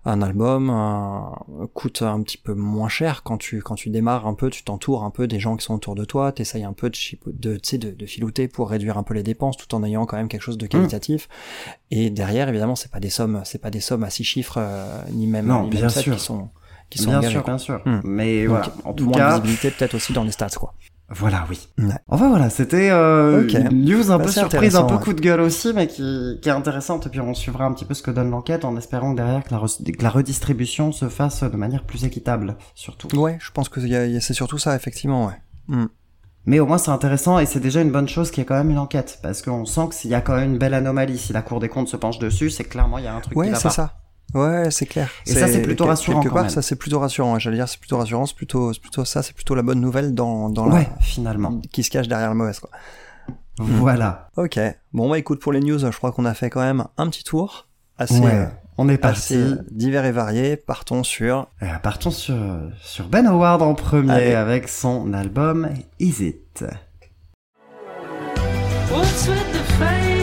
un 0.05 0.21
album 0.21 0.69
euh, 0.69 1.65
coûte 1.73 2.01
un 2.01 2.21
petit 2.23 2.37
peu 2.37 2.53
moins 2.53 2.89
cher 2.89 3.23
quand 3.23 3.37
tu 3.37 3.61
quand 3.61 3.75
tu 3.75 3.89
démarres 3.89 4.27
un 4.27 4.33
peu, 4.33 4.49
tu 4.49 4.61
t'entoures 4.63 5.03
un 5.05 5.11
peu 5.11 5.27
des 5.27 5.39
gens 5.39 5.55
qui 5.55 5.63
sont 5.63 5.75
autour 5.75 5.95
de 5.95 6.03
toi, 6.03 6.33
t'essayes 6.33 6.65
un 6.65 6.73
peu 6.73 6.89
de 6.89 6.97
de 7.27 7.55
tu 7.55 7.69
sais 7.69 7.77
de, 7.77 7.91
de 7.91 8.05
filouter 8.05 8.49
pour 8.49 8.69
réduire 8.69 8.97
un 8.97 9.03
peu 9.03 9.13
les 9.13 9.23
dépenses 9.23 9.55
tout 9.55 9.73
en 9.73 9.81
ayant 9.83 10.05
quand 10.05 10.17
même 10.17 10.27
quelque 10.27 10.41
chose 10.41 10.57
de 10.57 10.67
qualitatif. 10.67 11.29
Et 11.89 12.09
derrière, 12.09 12.49
évidemment, 12.49 12.75
c'est 12.75 12.91
pas 12.91 12.99
des 12.99 13.09
sommes, 13.09 13.41
c'est 13.45 13.61
pas 13.61 13.69
des 13.69 13.79
sommes 13.79 14.03
à 14.03 14.09
six 14.09 14.25
chiffres 14.25 14.57
euh, 14.57 15.01
ni 15.11 15.25
même 15.25 15.47
Non, 15.47 15.63
ni 15.63 15.69
bien 15.69 15.81
même 15.81 15.89
sept 15.89 16.03
sûr. 16.03 16.15
qui 16.15 16.21
sont 16.21 16.49
qui 16.89 16.99
sont 16.99 17.09
Bien 17.09 17.19
engagés, 17.19 17.31
sûr, 17.35 17.43
quoi. 17.43 17.53
bien 17.53 17.57
sûr. 17.57 17.81
Hmm. 17.85 18.01
Mais 18.03 18.41
Donc, 18.41 18.49
voilà, 18.49 18.67
en 18.83 18.93
tout 18.93 19.05
moins 19.05 19.13
cas, 19.17 19.39
de 19.39 19.43
visibilité 19.47 19.71
peut-être 19.71 19.95
aussi 19.95 20.11
dans 20.11 20.25
les 20.25 20.31
stats 20.31 20.49
quoi. 20.49 20.73
Voilà, 21.09 21.45
oui. 21.49 21.67
Ouais. 21.77 21.93
Enfin 22.07 22.29
voilà, 22.29 22.49
c'était 22.49 22.89
euh, 22.89 23.47
une 23.47 23.85
news 23.85 24.11
un 24.11 24.17
Bah, 24.17 24.23
peu 24.23 24.31
c'est 24.31 24.39
surprise, 24.39 24.75
un 24.75 24.83
peu 24.83 24.95
ouais. 24.95 25.01
coup 25.01 25.13
de 25.13 25.21
gueule 25.21 25.41
aussi, 25.41 25.71
mais 25.73 25.87
qui, 25.87 26.39
qui 26.41 26.49
est 26.49 26.51
intéressante. 26.53 27.05
Et 27.05 27.09
puis 27.09 27.19
on 27.19 27.33
suivra 27.33 27.65
un 27.65 27.73
petit 27.73 27.85
peu 27.85 27.93
ce 27.93 28.01
que 28.01 28.09
donne 28.09 28.31
l'enquête 28.31 28.65
en 28.65 28.75
espérant 28.77 29.13
derrière 29.13 29.43
que 29.43 29.53
la, 29.53 29.59
que 29.59 30.03
la 30.03 30.09
redistribution 30.09 30.91
se 30.91 31.09
fasse 31.09 31.43
de 31.43 31.55
manière 31.57 31.83
plus 31.85 32.05
équitable, 32.05 32.55
surtout. 32.73 33.15
Ouais, 33.17 33.37
je 33.41 33.51
pense 33.51 33.69
que 33.69 33.79
c'est 34.19 34.33
surtout 34.33 34.57
ça 34.57 34.75
effectivement, 34.75 35.27
ouais. 35.27 35.39
Hmm. 35.67 35.85
Mais 36.45 36.59
au 36.59 36.65
moins 36.65 36.77
c'est 36.77 36.91
intéressant 36.91 37.39
et 37.39 37.45
c'est 37.45 37.59
déjà 37.61 37.81
une 37.81 37.91
bonne 37.91 38.07
chose 38.09 38.29
qu'il 38.31 38.39
y 38.39 38.41
ait 38.41 38.45
quand 38.45 38.55
même 38.57 38.71
une 38.71 38.77
enquête, 38.79 39.19
parce 39.21 39.41
qu'on 39.41 39.65
sent 39.65 39.89
qu'il 39.93 40.09
y 40.09 40.15
a 40.15 40.21
quand 40.21 40.35
même 40.35 40.53
une 40.53 40.57
belle 40.57 40.73
anomalie. 40.73 41.17
Si 41.17 41.31
la 41.31 41.41
Cour 41.41 41.59
des 41.59 41.69
comptes 41.69 41.87
se 41.89 41.95
penche 41.97 42.19
dessus, 42.19 42.49
c'est 42.49 42.65
clairement 42.65 42.97
il 42.97 43.05
y 43.05 43.07
a 43.07 43.15
un 43.15 43.21
truc 43.21 43.39
qui 43.39 43.39
Ouais, 43.39 43.49
va 43.49 43.55
c'est 43.55 43.63
pas. 43.63 43.69
ça. 43.69 43.93
Ouais, 44.33 44.71
c'est 44.71 44.85
clair. 44.85 45.09
Et 45.27 45.33
ça, 45.33 45.47
c'est 45.47 45.61
plutôt 45.61 45.85
rassurant, 45.85 46.19
Quelque 46.21 46.29
quand 46.29 46.35
part, 46.35 46.43
même. 46.45 46.51
ça 46.51 46.61
c'est 46.61 46.75
plutôt 46.75 46.99
rassurant. 46.99 47.37
J'allais 47.39 47.57
dire, 47.57 47.67
c'est 47.69 47.79
plutôt 47.79 47.97
rassurant. 47.97 48.25
C'est 48.25 48.35
plutôt, 48.35 48.71
plutôt 48.81 49.05
ça, 49.05 49.21
c'est 49.23 49.33
plutôt 49.33 49.53
la 49.55 49.61
bonne 49.61 49.79
nouvelle 49.79 50.13
dans 50.15 50.49
dans 50.49 50.67
Ouais, 50.71 50.87
la 50.95 51.01
finalement. 51.01 51.61
qui 51.71 51.83
se 51.83 51.89
cache 51.91 52.07
derrière 52.07 52.29
le 52.29 52.35
mauvaise. 52.35 52.59
Quoi. 52.59 52.69
Voilà. 53.59 54.29
Ok. 54.35 54.59
Bon, 54.93 55.09
bah 55.09 55.19
écoute, 55.19 55.39
pour 55.39 55.51
les 55.53 55.59
news, 55.59 55.77
je 55.77 55.95
crois 55.97 56.11
qu'on 56.11 56.25
a 56.25 56.33
fait 56.33 56.49
quand 56.49 56.61
même 56.61 56.85
un 56.97 57.07
petit 57.09 57.23
tour 57.23 57.67
assez, 57.99 58.19
Ouais. 58.19 58.47
On 58.79 58.89
est 58.89 58.97
parti. 58.97 59.53
divers 59.69 60.05
et 60.05 60.11
varié. 60.11 60.57
Partons 60.57 61.03
sur. 61.03 61.45
Euh, 61.61 61.67
partons 61.83 62.09
sur, 62.09 62.35
sur 62.81 63.07
Ben 63.07 63.27
Howard 63.27 63.61
en 63.61 63.75
premier 63.75 64.11
Allez. 64.11 64.33
avec 64.33 64.67
son 64.67 65.13
album 65.13 65.69
Is 65.99 66.23
It? 66.25 66.65
What's 68.91 69.27
with 69.27 69.51
the 69.51 69.73
face 69.77 70.22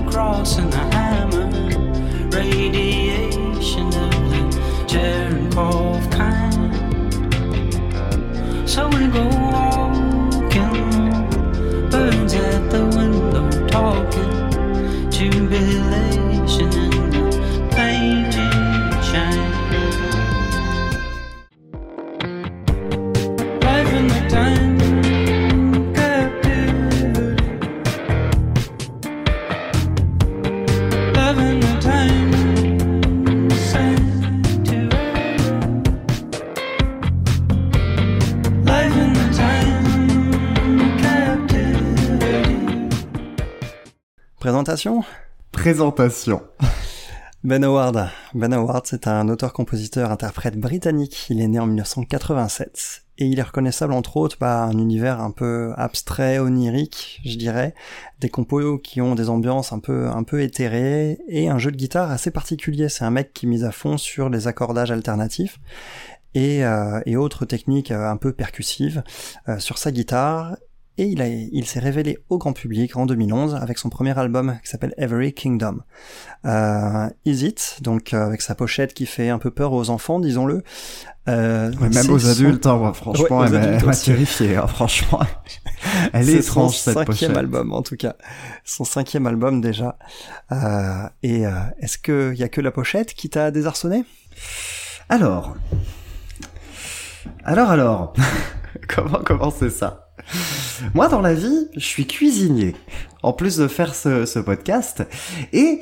a 0.00 0.10
cross 0.10 0.58
and 0.58 0.72
a 0.72 0.76
hammer 0.94 1.46
radiation 2.30 3.86
of 3.86 4.30
the 4.30 4.42
Cherenkov 4.86 6.10
kind. 6.12 6.70
So 8.68 8.88
we 8.88 9.06
go 9.08 9.49
Présentation. 44.60 45.04
Présentation. 45.52 46.42
Ben 47.44 47.64
Howard. 47.64 48.10
Ben 48.34 48.52
Howard, 48.52 48.82
c'est 48.84 49.06
un 49.06 49.30
auteur-compositeur-interprète 49.30 50.60
britannique. 50.60 51.28
Il 51.30 51.40
est 51.40 51.48
né 51.48 51.58
en 51.58 51.66
1987 51.66 53.04
et 53.16 53.24
il 53.24 53.38
est 53.38 53.42
reconnaissable 53.42 53.94
entre 53.94 54.18
autres 54.18 54.36
par 54.36 54.68
un 54.68 54.76
univers 54.76 55.22
un 55.22 55.30
peu 55.30 55.72
abstrait, 55.78 56.40
onirique, 56.40 57.22
je 57.24 57.38
dirais, 57.38 57.74
des 58.20 58.28
compos 58.28 58.76
qui 58.76 59.00
ont 59.00 59.14
des 59.14 59.30
ambiances 59.30 59.72
un 59.72 59.78
peu 59.78 60.08
un 60.08 60.24
peu 60.24 60.42
éthérées 60.42 61.20
et 61.26 61.48
un 61.48 61.56
jeu 61.56 61.70
de 61.70 61.78
guitare 61.78 62.10
assez 62.10 62.30
particulier. 62.30 62.90
C'est 62.90 63.04
un 63.04 63.10
mec 63.10 63.32
qui 63.32 63.46
mise 63.46 63.64
à 63.64 63.72
fond 63.72 63.96
sur 63.96 64.28
les 64.28 64.46
accordages 64.46 64.90
alternatifs 64.90 65.58
et, 66.34 66.66
euh, 66.66 67.00
et 67.06 67.16
autres 67.16 67.46
techniques 67.46 67.92
un 67.92 68.18
peu 68.18 68.34
percussives 68.34 69.02
euh, 69.48 69.58
sur 69.58 69.78
sa 69.78 69.90
guitare. 69.90 70.58
Et 71.02 71.06
il, 71.52 71.64
s'est 71.66 71.80
révélé 71.80 72.18
au 72.28 72.36
grand 72.36 72.52
public 72.52 72.94
en 72.94 73.06
2011 73.06 73.54
avec 73.54 73.78
son 73.78 73.88
premier 73.88 74.18
album 74.18 74.58
qui 74.62 74.68
s'appelle 74.68 74.92
Every 74.98 75.32
Kingdom. 75.32 75.78
Euh, 76.44 77.08
Is 77.24 77.46
It, 77.46 77.78
donc 77.80 78.12
euh, 78.12 78.26
avec 78.26 78.42
sa 78.42 78.54
pochette 78.54 78.92
qui 78.92 79.06
fait 79.06 79.30
un 79.30 79.38
peu 79.38 79.50
peur 79.50 79.72
aux 79.72 79.88
enfants, 79.88 80.20
disons-le. 80.20 80.62
Euh, 81.26 81.72
même 81.80 82.10
aux 82.10 82.18
son- 82.18 82.28
adultes, 82.30 82.66
hein, 82.66 82.92
franchement, 82.92 83.38
Ouais, 83.38 83.46
elle 83.50 83.82
m'a- 83.82 83.96
terrifié, 83.96 84.56
hein, 84.56 84.66
franchement. 84.66 85.20
Elle 86.12 86.28
est, 86.28 86.32
C'est 86.32 86.38
étrange, 86.40 86.72
son 86.76 86.78
cette 86.90 86.94
cinquième 86.94 87.06
pochette. 87.06 87.36
album 87.38 87.72
en 87.72 87.80
tout 87.80 87.96
cas, 87.96 88.16
son 88.66 88.84
cinquième 88.84 89.26
album 89.26 89.62
déjà. 89.62 89.96
Euh, 90.52 91.08
et 91.22 91.44
est-ce 91.80 91.96
que 91.96 92.34
y 92.34 92.42
a 92.42 92.48
que 92.50 92.60
la 92.60 92.72
pochette 92.72 93.14
qui 93.14 93.30
t'a 93.30 93.50
désarçonné? 93.50 94.04
Alors. 95.08 95.56
Alors, 97.44 97.70
alors. 97.70 98.12
Comment 98.94 99.20
commencer 99.20 99.70
ça? 99.70 99.99
Moi, 100.94 101.08
dans 101.08 101.20
la 101.20 101.34
vie, 101.34 101.68
je 101.74 101.84
suis 101.84 102.06
cuisinier. 102.06 102.74
En 103.22 103.32
plus 103.32 103.56
de 103.56 103.68
faire 103.68 103.94
ce, 103.94 104.24
ce 104.26 104.38
podcast. 104.38 105.02
Et, 105.52 105.80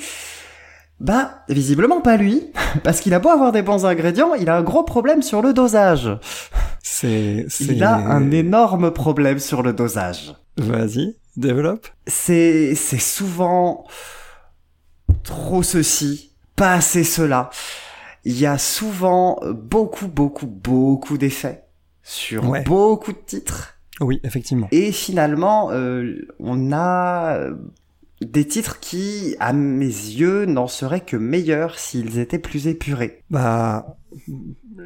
bah, 1.00 1.44
visiblement 1.48 2.00
pas 2.00 2.16
lui. 2.16 2.50
Parce 2.84 3.00
qu'il 3.00 3.14
a 3.14 3.18
beau 3.20 3.28
avoir 3.28 3.52
des 3.52 3.62
bons 3.62 3.86
ingrédients, 3.86 4.34
il 4.34 4.48
a 4.48 4.56
un 4.56 4.62
gros 4.62 4.82
problème 4.84 5.22
sur 5.22 5.42
le 5.42 5.52
dosage. 5.52 6.10
C'est, 6.82 7.46
Il 7.60 7.84
a 7.84 7.94
un 7.94 8.30
énorme 8.30 8.90
problème 8.92 9.38
sur 9.38 9.62
le 9.62 9.72
dosage. 9.72 10.34
Vas-y, 10.56 11.16
développe. 11.36 11.86
c'est 12.08 12.74
c'est 12.74 12.98
souvent 12.98 13.86
trop 15.22 15.62
ceci, 15.62 16.32
pas 16.56 16.72
assez 16.72 17.04
cela. 17.04 17.50
Il 18.24 18.38
y 18.38 18.46
a 18.46 18.58
souvent 18.58 19.38
beaucoup 19.54 20.08
beaucoup 20.08 20.46
beaucoup 20.46 21.16
d'effets 21.18 21.64
sur 22.02 22.48
Ouais. 22.48 22.62
beaucoup 22.64 23.12
de 23.12 23.18
titres. 23.24 23.74
Oui, 24.00 24.20
effectivement. 24.24 24.68
Et 24.70 24.92
finalement, 24.92 25.70
euh, 25.72 26.26
on 26.38 26.72
a 26.72 27.34
euh, 27.36 27.54
des 28.20 28.46
titres 28.46 28.80
qui, 28.80 29.36
à 29.40 29.52
mes 29.52 29.84
yeux, 29.86 30.44
n'en 30.46 30.66
seraient 30.68 31.00
que 31.00 31.16
meilleurs 31.16 31.78
s'ils 31.78 32.18
étaient 32.18 32.38
plus 32.38 32.66
épurés. 32.68 33.22
Bah, 33.30 33.96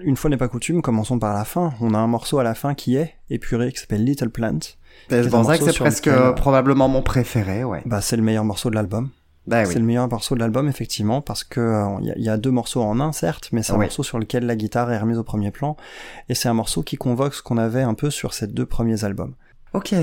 une 0.05 0.17
fois 0.17 0.31
n'est 0.31 0.37
pas 0.37 0.49
coutume, 0.49 0.83
commençons 0.83 1.19
par 1.19 1.35
la 1.35 1.45
fin. 1.45 1.73
On 1.81 1.95
a 1.95 1.99
un 1.99 2.07
morceau 2.07 2.39
à 2.39 2.43
la 2.45 2.55
fin 2.55 2.75
qui 2.75 2.97
est 2.97 3.15
épuré, 3.31 3.73
qui 3.73 3.81
s'appelle 3.81 4.05
Little 4.05 4.31
Plant. 4.31 4.59
C'est 5.09 5.27
un 5.27 5.29
pour 5.29 5.45
ça 5.45 5.59
que 5.59 5.65
c'est 5.65 5.79
presque 5.79 6.07
lequel- 6.07 6.21
euh, 6.21 6.33
probablement 6.33 6.89
mon 6.89 7.03
préféré, 7.03 7.65
ouais. 7.65 7.83
Bah, 7.87 8.01
c'est 8.01 8.17
le 8.17 8.23
meilleur 8.23 8.45
morceau 8.45 8.71
de 8.71 8.75
l'album. 8.75 9.11
Oui. 9.51 9.57
C'est 9.67 9.79
le 9.81 9.85
meilleur 9.85 10.09
morceau 10.09 10.35
de 10.37 10.41
l'album, 10.41 10.69
effectivement, 10.69 11.21
parce 11.21 11.43
que 11.43 11.61
euh, 11.61 11.87
il 12.01 12.07
y, 12.07 12.11
a- 12.11 12.15
il 12.17 12.23
y 12.23 12.29
a 12.29 12.37
deux 12.37 12.53
morceaux 12.53 12.83
en 12.83 13.01
un, 13.01 13.11
certes, 13.13 13.49
mais 13.53 13.63
c'est 13.63 13.73
un 13.73 13.77
Oui. 13.79 13.87
morceau 13.87 14.03
sur 14.05 14.19
lequel 14.19 14.47
la 14.47 14.55
guitare 14.55 14.93
est 14.93 14.99
remise 14.99 15.19
au 15.19 15.25
premier 15.25 15.51
plan, 15.51 15.77
et 16.29 16.35
c'est 16.37 16.49
un 16.49 16.55
morceau 16.55 16.83
qui 16.83 16.97
convoque 16.97 17.35
ce 17.35 17.43
qu'on 17.43 17.59
avait 17.59 17.83
un 17.83 17.95
peu 17.95 18.11
sur 18.11 18.35
ces 18.35 18.47
deux 18.47 18.67
premiers 18.67 19.05
albums. 19.05 19.35
Ok. 19.75 19.95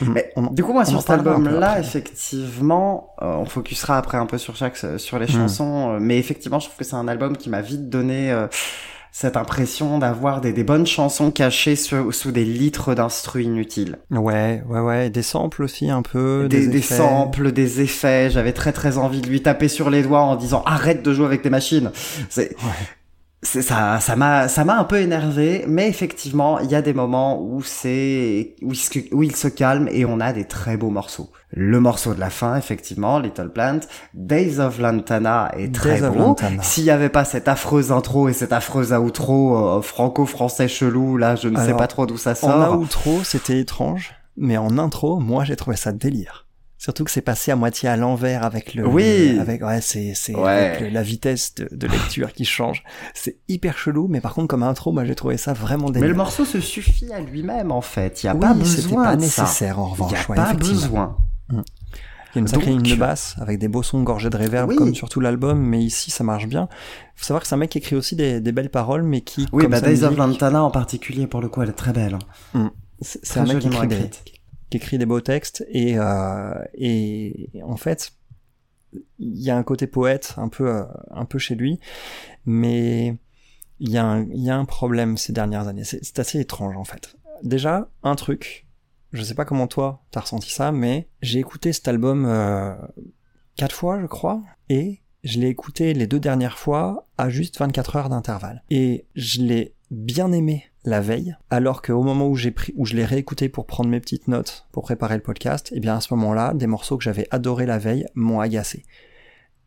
Mais 0.00 0.32
On 0.36 0.46
en- 0.46 0.50
du 0.52 0.64
coup, 0.64 0.72
moi, 0.72 0.86
sur 0.86 1.00
cet 1.02 1.10
album-là, 1.10 1.78
effectivement, 1.78 3.14
euh, 3.20 3.34
on 3.36 3.44
focusera 3.44 3.98
après 3.98 4.16
un 4.16 4.24
peu 4.26 4.38
sur 4.38 4.56
chaque, 4.56 4.78
sur 4.96 5.18
les 5.18 5.26
Hmm. 5.26 5.30
chansons, 5.32 5.90
euh, 5.90 5.98
mais 6.00 6.18
effectivement, 6.18 6.58
je 6.58 6.66
trouve 6.66 6.78
que 6.78 6.84
c'est 6.84 6.96
un 6.96 7.08
album 7.08 7.36
qui 7.36 7.50
m'a 7.50 7.60
vite 7.60 7.90
donné 7.90 8.32
euh, 8.32 8.46
cette 9.14 9.36
impression 9.36 9.98
d'avoir 9.98 10.40
des, 10.40 10.54
des 10.54 10.64
bonnes 10.64 10.86
chansons 10.86 11.30
cachées 11.30 11.76
sous, 11.76 12.12
sous 12.12 12.32
des 12.32 12.46
litres 12.46 12.94
d'instru 12.94 13.42
inutiles. 13.42 13.98
Ouais, 14.10 14.64
ouais, 14.66 14.80
ouais, 14.80 15.10
des 15.10 15.22
samples 15.22 15.62
aussi 15.62 15.90
un 15.90 16.00
peu, 16.02 16.48
des, 16.48 16.60
des, 16.60 16.66
des 16.68 16.78
effets. 16.78 16.96
samples, 16.96 17.52
des 17.52 17.82
effets. 17.82 18.30
J'avais 18.30 18.54
très 18.54 18.72
très 18.72 18.96
envie 18.96 19.20
de 19.20 19.28
lui 19.28 19.42
taper 19.42 19.68
sur 19.68 19.90
les 19.90 20.02
doigts 20.02 20.22
en 20.22 20.36
disant 20.36 20.62
arrête 20.64 21.02
de 21.02 21.12
jouer 21.12 21.26
avec 21.26 21.42
tes 21.42 21.50
machines. 21.50 21.90
C'est, 22.30 22.56
c'est 22.58 23.01
ça, 23.42 23.98
ça 24.00 24.16
m'a, 24.16 24.46
ça 24.48 24.64
m'a 24.64 24.78
un 24.78 24.84
peu 24.84 25.00
énervé. 25.00 25.64
Mais 25.66 25.88
effectivement, 25.88 26.60
il 26.60 26.70
y 26.70 26.74
a 26.74 26.82
des 26.82 26.94
moments 26.94 27.42
où 27.42 27.62
c'est, 27.62 28.54
où 28.62 28.72
il, 28.72 28.76
se, 28.76 28.98
où 29.12 29.22
il 29.22 29.34
se 29.34 29.48
calme 29.48 29.88
et 29.90 30.04
on 30.04 30.20
a 30.20 30.32
des 30.32 30.44
très 30.44 30.76
beaux 30.76 30.90
morceaux. 30.90 31.30
Le 31.50 31.80
morceau 31.80 32.14
de 32.14 32.20
la 32.20 32.30
fin, 32.30 32.56
effectivement, 32.56 33.18
Little 33.18 33.50
Plant, 33.50 33.80
Days 34.14 34.58
of 34.58 34.78
Lantana 34.78 35.50
est 35.56 35.74
très 35.74 36.00
Days 36.00 36.10
beau. 36.10 36.36
S'il 36.62 36.84
y 36.84 36.90
avait 36.90 37.08
pas 37.08 37.24
cette 37.24 37.48
affreuse 37.48 37.92
intro 37.92 38.28
et 38.28 38.32
cette 38.32 38.52
affreuse 38.52 38.92
outro 38.92 39.56
euh, 39.56 39.82
franco-français 39.82 40.68
chelou, 40.68 41.16
là, 41.16 41.36
je 41.36 41.48
ne 41.48 41.58
sais 41.58 41.74
pas 41.74 41.88
trop 41.88 42.06
d'où 42.06 42.16
ça 42.16 42.34
sort. 42.34 42.50
En 42.50 42.76
outro, 42.76 43.22
c'était 43.24 43.58
étrange, 43.58 44.14
mais 44.36 44.56
en 44.56 44.78
intro, 44.78 45.18
moi, 45.18 45.44
j'ai 45.44 45.56
trouvé 45.56 45.76
ça 45.76 45.92
délire. 45.92 46.46
Surtout 46.82 47.04
que 47.04 47.12
c'est 47.12 47.20
passé 47.22 47.52
à 47.52 47.56
moitié 47.56 47.88
à 47.88 47.96
l'envers 47.96 48.42
avec 48.44 48.74
le, 48.74 48.84
Oui. 48.84 49.38
avec 49.38 49.62
ouais, 49.62 49.80
c'est 49.80 50.14
c'est 50.16 50.34
Ouais. 50.34 50.80
le- 50.80 50.88
la 50.88 51.02
vitesse 51.04 51.54
de, 51.54 51.68
de 51.70 51.86
lecture 52.16 52.32
qui 52.32 52.44
change. 52.44 52.82
C'est 53.14 53.36
hyper 53.48 53.78
chelou, 53.78 54.08
mais 54.08 54.20
par 54.20 54.34
contre 54.34 54.48
comme 54.48 54.64
intro, 54.64 54.90
moi 54.90 55.04
j'ai 55.04 55.14
trouvé 55.14 55.36
ça 55.36 55.52
vraiment 55.52 55.86
Mais 55.86 55.92
délire. 55.92 56.08
le 56.08 56.14
morceau 56.16 56.44
se 56.44 56.58
suffit 56.58 57.12
à 57.12 57.20
lui-même 57.20 57.70
en 57.70 57.82
fait. 57.82 58.24
Il 58.24 58.26
y 58.26 58.28
a 58.28 58.34
oui, 58.34 58.40
pas 58.40 58.54
besoin 58.54 59.04
pas 59.04 59.16
de 59.16 59.22
ça. 59.22 59.42
nécessaire 59.42 59.78
en 59.78 59.86
Il 59.86 59.90
revanche. 59.92 60.10
y 60.12 60.16
a 60.16 60.30
ouais, 60.30 60.36
pas 60.36 60.54
besoin. 60.54 61.16
Il 61.52 61.56
y 62.36 62.38
a 62.38 62.40
une 62.40 62.48
sacrée 62.48 62.70
Donc- 62.72 62.82
de 62.82 62.94
basse 62.96 63.36
avec 63.40 63.60
des 63.60 63.68
beaux 63.68 63.82
sons 63.84 64.02
gorgés 64.02 64.30
de 64.30 64.36
réverb 64.36 64.70
Oui. 64.70 64.74
comme 64.76 64.92
sur 64.94 65.08
tout 65.08 65.20
l'album, 65.20 65.60
mais 65.60 65.80
ici 65.84 66.10
ça 66.10 66.24
marche 66.24 66.46
bien. 66.48 66.66
Faut 67.14 67.26
savoir 67.26 67.42
que 67.42 67.46
c'est 67.48 67.54
un 67.54 67.58
mec 67.58 67.70
qui 67.70 67.78
écrit 67.78 67.94
aussi 67.94 68.16
des, 68.16 68.40
des 68.40 68.50
belles 68.52 68.70
paroles, 68.70 69.04
mais 69.04 69.20
qui 69.20 69.46
Oui, 69.52 69.62
comme 69.62 69.70
bah 69.70 69.80
Days 69.80 70.02
of 70.02 70.16
Lantana 70.16 70.64
en 70.64 70.70
particulier 70.72 71.28
pour 71.28 71.40
le 71.42 71.48
coup, 71.48 71.62
elle 71.62 71.68
est 71.68 71.74
très 71.74 71.92
belle. 71.92 72.18
hein. 72.54 72.72
C'est 73.02 73.20
c'est 73.24 73.38
un 73.38 73.44
mec 73.44 73.60
qui 73.60 73.68
écrit, 73.68 73.86
des. 73.86 74.10
Écrit 74.74 74.98
des 74.98 75.06
beaux 75.06 75.20
textes 75.20 75.64
et, 75.68 75.94
euh, 75.98 76.54
et 76.74 77.50
en 77.64 77.76
fait, 77.76 78.12
il 79.18 79.40
y 79.40 79.50
a 79.50 79.56
un 79.56 79.62
côté 79.62 79.86
poète 79.86 80.34
un 80.36 80.48
peu, 80.48 80.68
euh, 80.68 80.84
un 81.10 81.24
peu 81.24 81.38
chez 81.38 81.54
lui, 81.54 81.78
mais 82.44 83.16
il 83.80 83.90
y, 83.90 83.96
a 83.98 84.04
un- 84.04 84.24
il 84.30 84.42
y 84.42 84.50
a 84.50 84.56
un 84.56 84.64
problème 84.64 85.16
ces 85.16 85.32
dernières 85.32 85.66
années. 85.68 85.84
C'est 85.84 86.04
c'est 86.04 86.18
assez 86.18 86.40
étrange 86.40 86.76
en 86.76 86.84
fait. 86.84 87.16
Déjà, 87.42 87.88
un 88.02 88.14
truc, 88.14 88.66
je 89.12 89.22
sais 89.22 89.34
pas 89.34 89.44
comment 89.44 89.66
toi 89.66 90.02
t'as 90.10 90.20
ressenti 90.20 90.50
ça, 90.50 90.72
mais 90.72 91.08
j'ai 91.20 91.38
écouté 91.40 91.72
cet 91.72 91.88
album 91.88 92.24
euh, 92.26 92.74
quatre 93.56 93.74
fois, 93.74 94.00
je 94.00 94.06
crois, 94.06 94.42
et 94.68 95.00
je 95.24 95.38
l'ai 95.40 95.48
écouté 95.48 95.94
les 95.94 96.06
deux 96.06 96.20
dernières 96.20 96.58
fois 96.58 97.08
à 97.18 97.28
juste 97.30 97.58
24 97.58 97.96
heures 97.96 98.08
d'intervalle. 98.08 98.62
Et 98.70 99.06
je 99.14 99.40
l'ai 99.42 99.74
bien 99.90 100.32
aimé 100.32 100.64
la 100.84 101.00
veille, 101.00 101.36
alors 101.50 101.82
qu'au 101.82 102.02
moment 102.02 102.26
où 102.28 102.36
j'ai 102.36 102.50
pris, 102.50 102.72
où 102.76 102.86
je 102.86 102.94
l'ai 102.94 103.04
réécouté 103.04 103.48
pour 103.48 103.66
prendre 103.66 103.88
mes 103.88 104.00
petites 104.00 104.28
notes 104.28 104.66
pour 104.72 104.82
préparer 104.82 105.16
le 105.16 105.22
podcast, 105.22 105.72
et 105.74 105.80
bien 105.80 105.96
à 105.96 106.00
ce 106.00 106.12
moment-là, 106.14 106.54
des 106.54 106.66
morceaux 106.66 106.96
que 106.96 107.04
j'avais 107.04 107.28
adorés 107.30 107.66
la 107.66 107.78
veille 107.78 108.06
m'ont 108.14 108.40
agacé. 108.40 108.84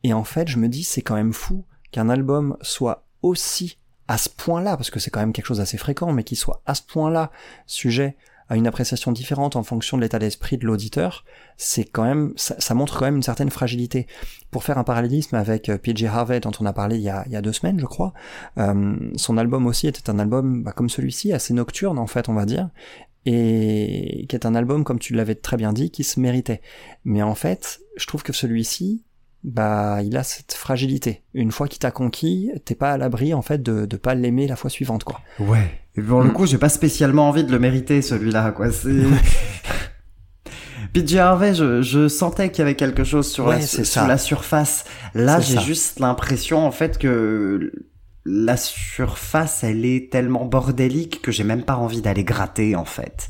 Et 0.04 0.14
en 0.14 0.24
fait, 0.24 0.48
je 0.48 0.58
me 0.58 0.68
dis, 0.68 0.84
c'est 0.84 1.02
quand 1.02 1.16
même 1.16 1.34
fou 1.34 1.64
qu'un 1.92 2.10
album 2.10 2.58
soit 2.62 3.06
aussi 3.22 3.78
à 4.08 4.18
ce 4.18 4.30
point-là, 4.30 4.78
parce 4.78 4.92
que 4.92 5.00
c'est 5.00 5.10
quand 5.10 5.22
même 5.22 5.34
quelque 5.34 5.48
chose 5.48 5.58
d'assez 5.58 5.78
fréquent, 5.78 6.12
mais 6.12 6.24
qu'il 6.24 6.38
soit 6.38 6.62
à 6.66 6.76
ce 6.76 6.84
point-là 6.84 7.32
sujet 7.66 8.16
à 8.50 8.56
une 8.56 8.68
appréciation 8.68 9.12
différente 9.12 9.56
en 9.56 9.64
fonction 9.64 9.98
de 9.98 10.04
l'état 10.04 10.20
d'esprit 10.20 10.58
de 10.58 10.66
l'auditeur, 10.66 11.26
c'est 11.58 11.84
quand 11.84 12.04
même, 12.04 12.34
ça, 12.36 12.56
ça 12.60 12.74
montre 12.76 12.98
quand 12.98 13.06
même 13.06 13.16
une 13.16 13.24
certaine 13.24 13.50
fragilité. 13.50 14.08
Pour 14.52 14.64
faire 14.64 14.78
un 14.78 14.84
parallélisme 14.84 15.36
avec 15.36 15.70
euh, 15.70 15.78
PJ 15.78 16.04
Harvey 16.06 16.40
dont 16.40 16.52
on 16.60 16.66
a 16.66 16.74
parlé 16.74 16.98
il 16.98 17.02
y 17.02 17.10
a, 17.10 17.24
il 17.26 17.32
y 17.32 17.36
a 17.36 17.42
deux 17.42 17.54
semaines, 17.54 17.80
je 17.80 17.86
crois, 17.86 18.14
euh, 18.58 18.96
son 19.16 19.38
album 19.38 19.66
aussi 19.66 19.88
était 19.88 20.10
un 20.10 20.20
album 20.20 20.64
bah, 20.64 20.72
comme 20.72 20.90
celui-ci, 20.90 21.34
assez 21.34 21.54
nocturne 21.54 21.98
en 21.98 22.08
fait, 22.08 22.30
on 22.30 22.34
va 22.34 22.46
dire, 22.46 22.70
et 23.26 24.26
qui 24.30 24.36
est 24.36 24.46
un 24.46 24.54
album, 24.54 24.84
comme 24.84 25.00
tu 25.00 25.14
l'avais 25.14 25.36
très 25.36 25.58
bien 25.58 25.74
dit, 25.74 25.90
qui 25.90 26.04
se 26.04 26.20
méritait. 26.20 26.62
Mais 27.04 27.24
en 27.24 27.36
fait, 27.36 27.82
je 27.98 28.06
trouve 28.06 28.22
que 28.22 28.34
celui-ci, 28.34 29.04
bah, 29.44 30.02
il 30.04 30.16
a 30.18 30.24
cette 30.24 30.54
fragilité. 30.54 31.24
Une 31.34 31.52
fois 31.52 31.68
qu'il 31.68 31.80
t'a 31.80 31.92
conquis, 31.92 32.52
t'es 32.66 32.76
pas 32.76 32.92
à 32.94 32.98
l'abri 32.98 33.34
en 33.34 33.42
fait 33.42 33.62
de, 33.62 33.86
de 33.86 33.98
pas 33.98 34.14
l'aimer 34.14 34.48
la 34.48 34.56
fois 34.56 34.70
suivante, 34.70 35.04
quoi. 35.04 35.22
Ouais. 35.40 35.85
Et 35.98 36.02
pour 36.02 36.22
le 36.22 36.30
Mm. 36.30 36.34
coup, 36.34 36.46
j'ai 36.46 36.58
pas 36.58 36.70
spécialement 36.70 37.30
envie 37.30 37.44
de 37.44 37.52
le 37.52 37.60
mériter 37.60 38.02
celui-là, 38.02 38.52
quoi. 38.52 38.72
C'est. 38.72 38.92
PJ 40.94 41.16
Harvey, 41.18 41.54
je, 41.54 41.82
je 41.82 42.08
sentais 42.08 42.50
qu'il 42.50 42.60
y 42.60 42.62
avait 42.62 42.76
quelque 42.76 43.04
chose 43.04 43.30
sur, 43.32 43.48
Ouais, 43.48 43.60
la, 43.60 43.68
sur 43.68 43.86
ça. 43.86 44.08
la 44.08 44.18
surface. 44.18 44.86
Là, 45.14 45.40
j'ai 45.40 45.60
juste 45.60 46.00
l'impression, 46.00 46.66
en 46.66 46.72
fait, 46.72 46.98
que 46.98 47.72
la 48.26 48.56
surface, 48.58 49.64
elle 49.64 49.86
est 49.86 50.12
tellement 50.12 50.46
bordélique 50.46 51.22
que 51.22 51.32
j'ai 51.32 51.44
même 51.44 51.64
pas 51.64 51.76
envie 51.76 52.02
d'aller 52.02 52.24
gratter, 52.24 52.76
en 52.76 52.86
fait. 52.86 53.30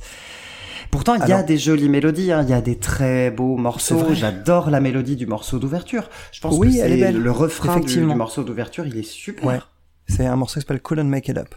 Pourtant, 0.92 1.16
il 1.16 1.28
y 1.28 1.34
a 1.34 1.44
des 1.44 1.58
jolies 1.58 1.90
mélodies, 1.90 2.32
hein, 2.32 2.44
il 2.44 2.50
y 2.50 2.54
a 2.54 2.62
des 2.62 2.78
très 2.78 3.32
beaux 3.32 3.58
morceaux. 3.58 4.14
J'adore 4.14 4.70
la 4.70 4.80
mélodie 4.80 5.16
du 5.16 5.26
morceau 5.26 5.58
d'ouverture. 5.60 6.10
Je 6.32 6.40
pense 6.42 6.56
Oui, 6.58 6.78
que 6.78 6.82
elle 6.84 6.94
est 6.94 6.98
belle. 6.98 7.18
le 7.22 7.32
refrain 7.32 7.80
du, 7.80 8.00
morceau 8.02 8.44
d'ouverture, 8.44 8.86
il 8.86 8.98
est 8.98 9.04
super. 9.04 9.46
Ouais. 9.46 9.60
C'est 10.08 10.26
un 10.26 10.36
morceau 10.36 10.56
qui 10.56 10.62
s'appelle 10.62 10.82
Couldn't 10.82 11.08
Make 11.10 11.28
It 11.30 11.38
Up. 11.38 11.56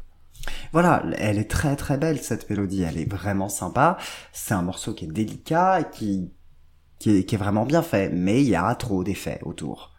Voilà, 0.72 1.02
elle 1.18 1.38
est 1.38 1.50
très 1.50 1.76
très 1.76 1.96
belle 1.96 2.18
cette 2.18 2.48
mélodie, 2.50 2.82
elle 2.82 2.98
est 2.98 3.10
vraiment 3.10 3.48
sympa. 3.48 3.96
C'est 4.32 4.54
un 4.54 4.62
morceau 4.62 4.94
qui 4.94 5.04
est 5.04 5.08
délicat, 5.08 5.84
qui 5.84 6.30
qui 6.98 7.18
est, 7.18 7.24
qui 7.24 7.34
est 7.34 7.38
vraiment 7.38 7.64
bien 7.64 7.82
fait, 7.82 8.10
mais 8.10 8.42
il 8.42 8.48
y 8.48 8.56
a 8.56 8.74
trop 8.74 9.04
d'effets 9.04 9.40
autour. 9.44 9.92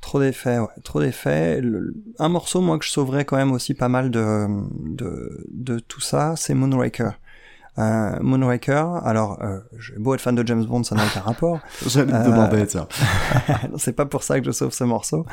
Trop 0.00 0.20
d'effets, 0.20 0.58
ouais, 0.58 0.68
trop 0.84 1.00
d'effets. 1.00 1.60
Un 2.18 2.28
morceau, 2.28 2.60
moi, 2.60 2.78
que 2.78 2.84
je 2.84 2.90
sauverais 2.90 3.24
quand 3.24 3.36
même 3.36 3.52
aussi 3.52 3.74
pas 3.74 3.88
mal 3.88 4.10
de, 4.10 4.46
de, 4.94 5.46
de 5.50 5.78
tout 5.78 6.00
ça, 6.00 6.34
c'est 6.36 6.54
Moonraker. 6.54 7.18
Euh, 7.78 8.18
Moonraker, 8.20 9.00
alors, 9.02 9.42
euh, 9.42 9.60
j'ai 9.78 9.96
beau 9.96 10.14
être 10.14 10.20
fan 10.20 10.34
de 10.34 10.46
James 10.46 10.64
Bond, 10.64 10.84
ça 10.84 10.94
n'a 10.94 11.06
aucun 11.06 11.20
rapport. 11.20 11.58
J'allais 11.86 12.12
te 12.12 12.26
demander, 12.28 12.66
tiens. 12.66 12.86
c'est 13.78 13.94
pas 13.94 14.04
pour 14.04 14.22
ça 14.22 14.38
que 14.38 14.44
je 14.44 14.50
sauve 14.50 14.72
ce 14.72 14.84
morceau. 14.84 15.24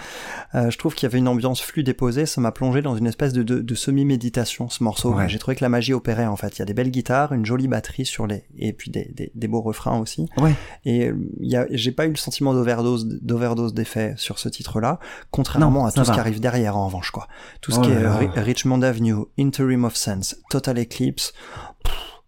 Euh, 0.56 0.69
je 0.69 0.78
trouve 0.78 0.95
qu'il 0.95 1.06
y 1.06 1.12
avait 1.12 1.17
une 1.17 1.28
ambiance 1.28 1.62
flux 1.62 1.84
déposée, 1.84 2.25
ça 2.25 2.39
m'a 2.39 2.54
plongé 2.54 2.82
dans 2.82 2.95
une 2.95 3.08
espèce 3.08 3.34
de, 3.34 3.43
de, 3.43 3.60
de 3.60 3.75
semi-méditation, 3.75 4.69
ce 4.69 4.86
morceau. 4.86 5.13
Ouais. 5.13 5.28
J'ai 5.28 5.38
trouvé 5.38 5.56
que 5.56 5.65
la 5.65 5.69
magie 5.69 5.93
opérait, 5.93 6.28
en 6.28 6.38
fait. 6.38 6.58
Il 6.58 6.60
y 6.60 6.62
a 6.62 6.65
des 6.65 6.73
belles 6.73 6.91
guitares, 6.91 7.34
une 7.34 7.45
jolie 7.45 7.67
batterie 7.67 8.06
sur 8.06 8.25
les, 8.25 8.45
et 8.58 8.71
puis 8.71 8.89
des, 8.89 9.12
des, 9.13 9.34
des 9.36 9.47
beaux 9.49 9.62
refrains 9.62 9.99
aussi. 9.99 10.30
Ouais. 10.38 10.56
Et 10.86 11.10
euh, 11.10 11.17
il 11.41 11.52
y 11.52 11.58
a, 11.58 11.65
j'ai 11.71 11.91
pas 11.91 12.06
eu 12.06 12.12
le 12.12 12.15
sentiment 12.15 12.54
d'overdose, 12.54 13.06
d'overdose 13.21 13.73
d'effets 13.73 14.13
sur 14.15 14.39
ce 14.39 14.47
titre-là, 14.47 14.99
contrairement 15.32 15.71
Non, 15.71 15.86
à 15.88 15.91
ça 15.91 16.02
tout 16.02 16.08
ce 16.08 16.13
qui 16.13 16.19
arrive 16.19 16.39
derrière, 16.39 16.78
en 16.78 16.86
revanche, 16.86 17.12
quoi. 17.12 17.28
Tout 17.60 17.71
ce 17.71 17.80
Oh 17.80 17.82
qui 17.82 17.91
est 17.91 18.41
Richmond 18.41 18.82
Avenue, 18.82 19.25
Interim 19.38 19.84
of 19.84 19.97
Sense, 19.97 20.38
Total 20.49 20.80
Eclipse, 20.80 21.34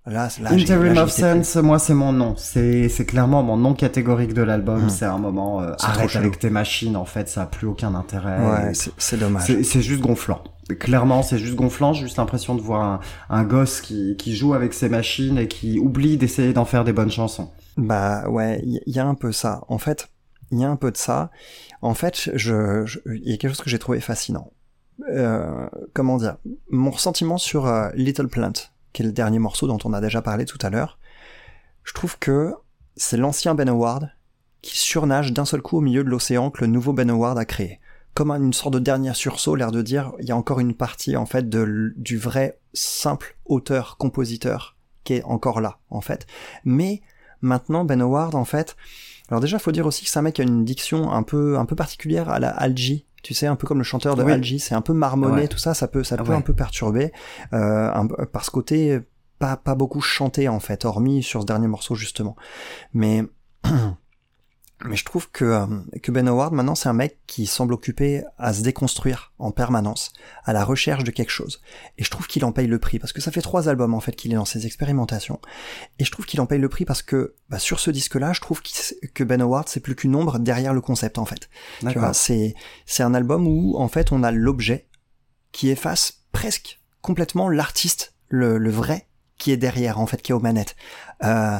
là, 0.06 0.30
Interim 0.50 0.98
of. 0.98 1.12
Sense, 1.12 1.56
moi 1.58 1.78
c'est 1.80 1.94
mon 1.94 2.12
nom. 2.14 2.36
C'est 2.38 3.06
clairement 3.08 3.44
mon 3.44 3.58
nom 3.58 3.74
catégorique 3.74 4.34
de 4.34 4.42
l'album. 4.42 4.86
Hmm. 4.86 4.90
C'est 4.90 5.06
un 5.06 5.18
moment 5.18 5.62
euh, 5.62 5.74
arrête 5.80 6.16
avec 6.16 6.40
tes 6.40 6.50
machines. 6.50 6.96
En 6.98 7.06
fait, 7.06 7.30
ça 7.30 7.44
a 7.44 7.46
plus 7.46 7.68
aucun 7.68 7.94
intérêt. 7.96 8.38
Ouais, 8.40 8.72
c'est, 8.98 9.18
dommage. 9.18 9.44
C'est 9.64 9.82
juste 9.82 10.02
gonflant. 10.02 10.44
Clairement, 10.80 11.22
c'est 11.22 11.38
juste 11.38 11.56
gonflant. 11.56 11.94
J'ai 11.94 12.04
juste 12.04 12.18
l'impression 12.18 12.56
de 12.56 12.62
voir 12.62 12.82
un, 12.82 13.00
un 13.30 13.44
gosse 13.44 13.82
qui, 13.82 14.16
qui 14.18 14.36
joue 14.36 14.54
avec 14.54 14.74
ses 14.74 14.90
machines 14.90 15.38
et 15.38 15.48
qui 15.48 15.80
oublie 15.80 16.18
d'essayer 16.18 16.54
d'en 16.54 16.66
faire 16.66 16.84
des 16.84 16.94
bonnes 16.94 17.12
chansons. 17.12 17.50
Bah 17.78 18.28
ouais, 18.30 18.62
il 18.64 18.82
y, 18.86 18.92
y 18.92 19.00
a 19.00 19.06
un 19.06 19.16
peu 19.16 19.32
ça. 19.32 19.64
En 19.68 19.78
fait, 19.78 20.08
il 20.52 20.60
y 20.60 20.64
a 20.64 20.70
un 20.70 20.76
peu 20.78 20.92
de 20.92 20.98
ça. 20.98 21.30
En 21.82 21.94
fait, 21.94 22.30
je, 22.36 22.86
je- 22.86 23.00
il 23.08 23.30
y 23.30 23.34
a 23.34 23.38
quelque 23.38 23.52
chose 23.52 23.62
que 23.62 23.70
j'ai 23.70 23.80
trouvé 23.80 24.00
fascinant. 24.00 24.52
Euh, 25.10 25.68
comment 25.94 26.18
dire? 26.18 26.38
Mon 26.70 26.92
ressentiment 26.92 27.38
sur 27.38 27.66
euh, 27.66 27.90
Little 27.96 28.28
Plant, 28.28 28.54
qui 28.94 29.04
le 29.04 29.12
dernier 29.12 29.40
morceau 29.40 29.68
dont 29.68 29.80
on 29.84 29.94
a 29.94 30.02
déjà 30.02 30.22
parlé 30.22 30.46
tout 30.46 30.58
à 30.62 30.70
l'heure, 30.70 31.00
je 31.84 31.94
trouve 31.94 32.18
que 32.20 32.54
c'est 32.96 33.18
l'ancien 33.18 33.56
Ben 33.56 33.70
Howard 33.70 34.12
qui 34.62 34.78
surnage 34.78 35.34
d'un 35.34 35.46
seul 35.46 35.62
coup 35.62 35.78
au 35.78 35.82
milieu 35.82 36.04
de 36.04 36.10
l'océan 36.10 36.52
que 36.52 36.62
le 36.62 36.68
nouveau 36.68 36.94
Ben 36.94 37.10
Howard 37.10 37.38
a 37.38 37.46
créé. 37.46 37.80
comme 38.14 38.32
une 38.32 38.54
sorte 38.54 38.74
de 38.74 38.80
dernier 38.80 39.14
sursaut, 39.14 39.56
l'air 39.56 39.72
de 39.72 39.82
dire, 39.82 40.12
il 40.20 40.28
y 40.28 40.32
a 40.32 40.38
encore 40.38 40.60
une 40.60 40.76
partie 40.76 41.16
en 41.16 41.26
fait 41.26 41.50
de, 41.50 41.94
du 41.96 42.18
vrai 42.18 42.60
simple 42.74 43.38
auteur 43.46 43.96
compositeur 43.98 44.76
qui 45.04 45.14
est 45.14 45.24
encore 45.24 45.62
là 45.62 45.80
en 45.90 46.02
fait. 46.02 46.28
Mais 46.66 47.02
maintenant 47.42 47.86
Ben 47.86 48.02
Howard 48.02 48.36
en 48.36 48.46
fait, 48.46 48.76
alors 49.30 49.40
déjà 49.40 49.60
faut 49.60 49.72
dire 49.72 49.86
aussi 49.86 50.04
que 50.04 50.10
c'est 50.10 50.20
un 50.20 50.24
mec 50.24 50.36
qui 50.36 50.42
a 50.42 50.44
une 50.44 50.66
diction 50.66 51.12
un 51.12 51.24
peu 51.24 51.58
un 51.58 51.66
peu 51.66 51.76
particulière 51.76 52.30
à 52.30 52.40
la 52.40 52.50
Algie. 52.50 53.06
Tu 53.24 53.34
sais, 53.34 53.46
un 53.48 53.56
peu 53.56 53.68
comme 53.68 53.78
le 53.78 53.84
chanteur 53.84 54.16
de 54.16 54.24
Oui. 54.24 54.32
Algie, 54.32 54.60
c'est 54.60 54.74
un 54.76 54.82
peu 54.82 54.94
marmonné, 54.94 55.42
Ouais. 55.44 55.48
tout 55.48 55.58
ça, 55.60 55.74
ça 55.74 55.88
peut, 55.88 56.04
ça 56.04 56.18
peut 56.18 56.32
Ouais. 56.32 56.36
un 56.36 56.42
peu 56.42 56.54
perturber, 56.54 57.12
euh, 57.54 57.92
un- 57.94 58.08
par 58.08 58.44
ce 58.44 58.52
côté, 58.52 59.00
pas, 59.40 59.58
pas 59.58 59.76
beaucoup 59.76 60.02
chanté 60.02 60.48
en 60.50 60.60
fait, 60.60 60.86
hormis 60.86 61.22
sur 61.24 61.42
ce 61.42 61.46
dernier 61.46 61.68
morceau 61.68 61.96
justement. 61.96 62.36
Mais 62.94 63.24
mais 64.86 64.96
je 64.96 65.06
trouve 65.06 65.30
que, 65.32 65.46
euh, 65.46 65.66
que 66.02 66.12
Ben 66.12 66.28
Howard, 66.28 66.54
maintenant, 66.54 66.76
c'est 66.76 66.90
un 66.90 66.94
mec 66.94 67.20
qui 67.28 67.46
semble 67.46 67.74
occupé 67.74 68.24
à 68.38 68.54
se 68.54 68.62
déconstruire 68.62 69.34
en 69.38 69.52
permanence, 69.52 70.12
à 70.44 70.54
la 70.54 70.64
recherche 70.64 71.04
de 71.04 71.12
quelque 71.12 71.30
chose. 71.30 71.62
Et 71.98 72.04
je 72.04 72.10
trouve 72.10 72.28
qu'il 72.28 72.44
en 72.46 72.52
paye 72.52 72.68
le 72.68 72.80
prix, 72.80 73.00
parce 73.00 73.14
que 73.14 73.22
ça 73.22 73.32
fait 73.32 73.42
trois 73.42 73.70
albums, 73.70 73.94
en 73.94 74.00
fait, 74.00 74.16
qu'il 74.16 74.32
est 74.32 74.36
dans 74.36 74.46
ses 74.46 74.66
expérimentations. 74.66 75.40
Et 76.00 76.06
je 76.06 76.12
trouve 76.12 76.26
qu'il 76.26 76.42
en 76.42 76.46
paye 76.46 76.60
le 76.60 76.70
prix 76.70 76.86
parce 76.86 77.02
que, 77.02 77.36
bah, 77.50 77.60
sur 77.60 77.80
ce 77.80 77.92
disque-là, 77.92 78.34
je 78.34 78.42
trouve 78.42 78.62
que 78.62 79.24
Ben 79.24 79.42
Howard, 79.42 79.68
c'est 79.68 79.80
plus 79.80 79.96
qu'une 79.96 80.16
ombre 80.16 80.40
derrière 80.40 80.74
le 80.74 80.82
concept, 80.82 81.18
en 81.18 81.26
fait. 81.26 81.50
Tu 81.88 82.00
vois, 82.00 82.14
c'est, 82.14 82.56
c'est 82.86 83.04
un 83.04 83.14
album 83.14 83.48
où, 83.48 83.76
en 83.78 83.88
fait, 83.88 84.12
on 84.12 84.24
a 84.24 84.32
l'objet 84.32 84.88
qui 85.52 85.70
efface 85.70 86.24
presque 86.32 86.80
complètement 87.02 87.50
l'artiste, 87.50 88.14
le, 88.30 88.58
le 88.58 88.72
vrai, 88.72 89.08
qui 89.42 89.52
est 89.52 89.58
derrière, 89.58 90.00
en 90.00 90.06
fait, 90.06 90.22
qui 90.22 90.32
est 90.32 90.36
aux 90.36 90.40
manettes. 90.40 90.76
Euh, 91.24 91.60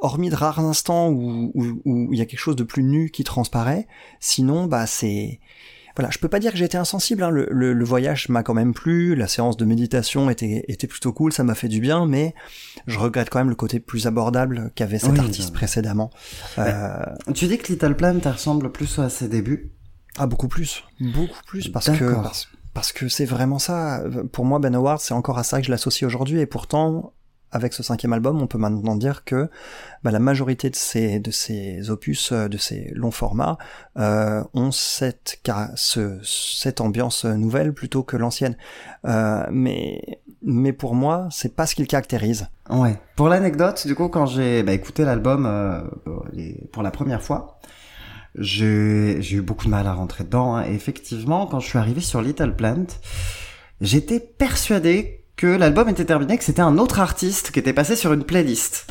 hormis 0.00 0.30
de 0.30 0.34
rares 0.34 0.60
instants 0.60 1.08
où, 1.08 1.52
où, 1.54 1.80
où 1.84 2.12
il 2.12 2.18
y 2.18 2.22
a 2.22 2.26
quelque 2.26 2.40
chose 2.40 2.56
de 2.56 2.64
plus 2.64 2.82
nu 2.82 3.10
qui 3.10 3.22
transparaît, 3.22 3.86
sinon, 4.18 4.66
bah, 4.66 4.86
c'est, 4.86 5.40
voilà, 5.96 6.10
je 6.10 6.18
peux 6.18 6.28
pas 6.28 6.40
dire 6.40 6.50
que 6.50 6.58
j'ai 6.58 6.64
été 6.64 6.76
insensible, 6.76 7.22
hein. 7.22 7.30
le, 7.30 7.46
le, 7.50 7.72
le 7.72 7.84
voyage 7.84 8.28
m'a 8.28 8.42
quand 8.42 8.54
même 8.54 8.74
plu, 8.74 9.14
la 9.14 9.28
séance 9.28 9.56
de 9.56 9.64
méditation 9.64 10.28
était, 10.28 10.64
était 10.66 10.88
plutôt 10.88 11.12
cool, 11.12 11.32
ça 11.32 11.44
m'a 11.44 11.54
fait 11.54 11.68
du 11.68 11.80
bien, 11.80 12.06
mais 12.06 12.34
je 12.88 12.98
regrette 12.98 13.30
quand 13.30 13.38
même 13.38 13.50
le 13.50 13.54
côté 13.54 13.78
plus 13.78 14.06
abordable 14.08 14.72
qu'avait 14.74 14.98
cet 14.98 15.12
Oui, 15.12 15.20
artiste 15.20 15.52
précédemment. 15.54 16.10
Euh, 16.58 17.04
Tu 17.34 17.46
dis 17.46 17.58
que 17.58 17.72
Little 17.72 17.94
Plant 17.94 18.18
elle 18.24 18.32
ressemble 18.32 18.72
plus 18.72 18.98
à 18.98 19.08
ses 19.08 19.28
débuts? 19.28 19.70
Ah, 20.18 20.26
beaucoup 20.26 20.48
plus. 20.48 20.82
Beaucoup 21.00 21.42
plus, 21.46 21.68
parce 21.68 21.90
que, 21.90 22.14
parce, 22.14 22.48
parce 22.74 22.92
que 22.92 23.08
c'est 23.08 23.24
vraiment 23.24 23.58
ça. 23.58 24.02
Pour 24.32 24.44
moi, 24.44 24.58
Ben 24.58 24.74
Howard, 24.74 25.00
c'est 25.00 25.14
encore 25.14 25.38
à 25.38 25.44
ça 25.44 25.60
que 25.60 25.66
je 25.66 25.70
l'associe 25.70 26.06
aujourd'hui, 26.06 26.40
et 26.40 26.46
pourtant, 26.46 27.12
avec 27.54 27.72
ce 27.72 27.84
cinquième 27.84 28.12
album, 28.12 28.42
on 28.42 28.48
peut 28.48 28.58
maintenant 28.58 28.96
dire 28.96 29.24
que 29.24 29.48
bah, 30.02 30.10
la 30.10 30.18
majorité 30.18 30.70
de 30.70 30.76
ces, 30.76 31.20
de 31.20 31.30
ces 31.30 31.88
opus, 31.88 32.32
euh, 32.32 32.48
de 32.48 32.56
ces 32.56 32.90
longs 32.94 33.12
formats, 33.12 33.58
euh, 33.96 34.42
ont 34.54 34.72
cette, 34.72 35.40
ce, 35.76 36.18
cette 36.24 36.80
ambiance 36.80 37.24
nouvelle 37.24 37.72
plutôt 37.72 38.02
que 38.02 38.16
l'ancienne. 38.16 38.56
Euh, 39.04 39.46
mais, 39.52 40.02
mais 40.42 40.72
pour 40.72 40.96
moi, 40.96 41.28
c'est 41.30 41.54
pas 41.54 41.66
ce 41.66 41.76
qu'il 41.76 41.86
caractérise. 41.86 42.48
Ouais. 42.70 42.98
Pour 43.14 43.28
l'anecdote, 43.28 43.86
du 43.86 43.94
coup, 43.94 44.08
quand 44.08 44.26
j'ai 44.26 44.64
bah, 44.64 44.72
écouté 44.72 45.04
l'album 45.04 45.46
euh, 45.46 45.80
pour 46.72 46.82
la 46.82 46.90
première 46.90 47.22
fois, 47.22 47.60
j'ai 48.36 49.18
eu 49.32 49.40
beaucoup 49.42 49.66
de 49.66 49.70
mal 49.70 49.86
à 49.86 49.92
rentrer 49.94 50.24
dedans. 50.24 50.56
hein. 50.56 50.64
Et 50.68 50.74
effectivement, 50.74 51.46
quand 51.46 51.60
je 51.60 51.68
suis 51.68 51.78
arrivé 51.78 52.00
sur 52.00 52.20
Little 52.22 52.54
Plant, 52.54 52.86
j'étais 53.80 54.20
persuadé 54.20 55.24
que 55.36 55.46
l'album 55.46 55.88
était 55.88 56.04
terminé, 56.04 56.38
que 56.38 56.44
c'était 56.44 56.62
un 56.62 56.78
autre 56.78 57.00
artiste 57.00 57.50
qui 57.50 57.58
était 57.58 57.72
passé 57.72 57.96
sur 57.96 58.12
une 58.12 58.24
playlist. 58.24 58.86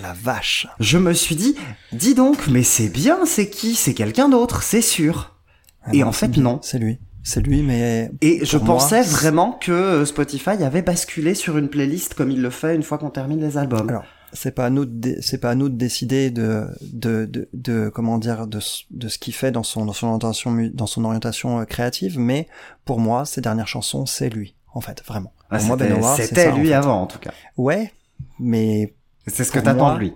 La 0.00 0.14
vache. 0.14 0.66
Je 0.80 0.96
me 0.96 1.12
suis 1.12 1.36
dit, 1.36 1.54
dis 1.92 2.14
donc, 2.14 2.48
mais 2.48 2.62
c'est 2.62 2.88
bien, 2.88 3.26
c'est 3.26 3.50
qui? 3.50 3.74
C'est 3.74 3.92
quelqu'un 3.92 4.30
d'autre, 4.30 4.62
c'est 4.62 4.80
sûr. 4.80 5.36
Ah 5.84 5.90
Et 5.92 6.00
non, 6.00 6.06
en 6.08 6.12
fait, 6.12 6.36
non. 6.38 6.60
C'est 6.62 6.78
lui. 6.78 6.98
C'est 7.22 7.40
lui, 7.40 7.62
mais 7.62 8.10
Et 8.20 8.44
je 8.44 8.56
moi, 8.56 8.66
pensais 8.66 9.02
vraiment 9.02 9.52
que 9.52 9.70
euh, 9.70 10.04
Spotify 10.06 10.50
avait 10.62 10.82
basculé 10.82 11.34
sur 11.34 11.56
une 11.58 11.68
playlist 11.68 12.14
comme 12.14 12.30
il 12.30 12.40
le 12.40 12.50
fait 12.50 12.74
une 12.74 12.82
fois 12.82 12.98
qu'on 12.98 13.10
termine 13.10 13.40
les 13.40 13.58
albums. 13.58 13.88
Alors, 13.88 14.04
c'est 14.32 14.52
pas 14.52 14.66
à 14.66 14.70
nous 14.70 14.84
de 14.86 15.16
c'est 15.20 15.38
pas 15.38 15.50
à 15.50 15.54
nous 15.54 15.68
de 15.68 15.76
décider 15.76 16.30
de 16.30 16.66
de 16.82 17.26
de, 17.26 17.48
de 17.52 17.88
comment 17.88 18.18
dire 18.18 18.46
de 18.46 18.60
ce- 18.60 18.84
de 18.90 19.08
ce 19.08 19.18
qu'il 19.18 19.34
fait 19.34 19.50
dans 19.52 19.62
son 19.62 19.84
dans 19.86 19.92
son 19.92 20.06
orientation 20.08 20.70
dans 20.72 20.86
son 20.86 21.04
orientation 21.04 21.60
euh, 21.60 21.64
créative 21.64 22.18
mais 22.18 22.48
pour 22.84 22.98
moi 23.00 23.24
ses 23.24 23.40
dernières 23.40 23.68
chansons 23.68 24.06
c'est 24.06 24.30
lui 24.30 24.54
en 24.74 24.80
fait 24.80 25.02
vraiment 25.06 25.32
Ah, 25.50 25.58
pour 25.58 25.66
moi 25.66 25.76
c'était 26.16 26.48
en 26.48 26.56
lui 26.58 26.68
fait. 26.68 26.74
avant, 26.74 27.02
en 27.02 27.06
tout 27.06 27.18
cas. 27.18 27.32
ouais 27.56 27.92
mais 28.38 28.94
C'est 29.26 29.44
ce 29.44 29.52
que 29.52 29.58
t'attends 29.58 29.94
de 29.94 30.00
lui. 30.00 30.14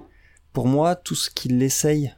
pour 0.52 0.66
moi 0.66 0.96
tout 0.96 1.14
ce 1.14 1.28
qu'il 1.30 1.62
essaye 1.62 2.12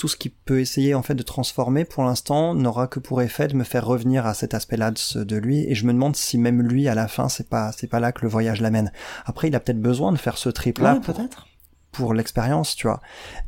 tout 0.00 0.08
ce 0.08 0.16
qu'il 0.16 0.30
peut 0.30 0.60
essayer 0.60 0.94
en 0.94 1.02
fait 1.02 1.14
de 1.14 1.22
transformer 1.22 1.84
pour 1.84 2.04
l'instant 2.04 2.54
n'aura 2.54 2.86
que 2.86 2.98
pour 2.98 3.20
effet 3.20 3.48
de 3.48 3.54
me 3.54 3.64
faire 3.64 3.84
revenir 3.84 4.24
à 4.24 4.32
cet 4.32 4.54
aspect-là 4.54 4.92
de, 4.92 5.36
lui 5.36 5.70
et 5.70 5.74
je 5.74 5.84
me 5.84 5.92
demande 5.92 6.16
si 6.16 6.38
même 6.38 6.62
lui 6.62 6.88
à 6.88 6.94
la 6.94 7.06
fin 7.06 7.28
c'est 7.28 7.50
pas 7.50 7.70
c'est 7.72 7.86
pas 7.86 8.00
là 8.00 8.10
que 8.10 8.22
le 8.22 8.28
voyage 8.28 8.62
l'amène 8.62 8.92
après 9.26 9.48
il 9.48 9.54
a 9.54 9.60
peut-être 9.60 9.82
besoin 9.82 10.10
de 10.10 10.16
faire 10.16 10.38
ce 10.38 10.48
trip 10.48 10.78
là 10.78 10.94
Ouais, 10.94 11.00
peut-être. 11.00 11.48
pour 11.92 12.14
l'expérience, 12.14 12.74
tu 12.76 12.86
vois. 12.86 13.00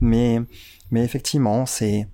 Mais, 0.03 0.43
mais 0.91 1.03
effectivement, 1.03 1.65
c'est. 1.65 2.07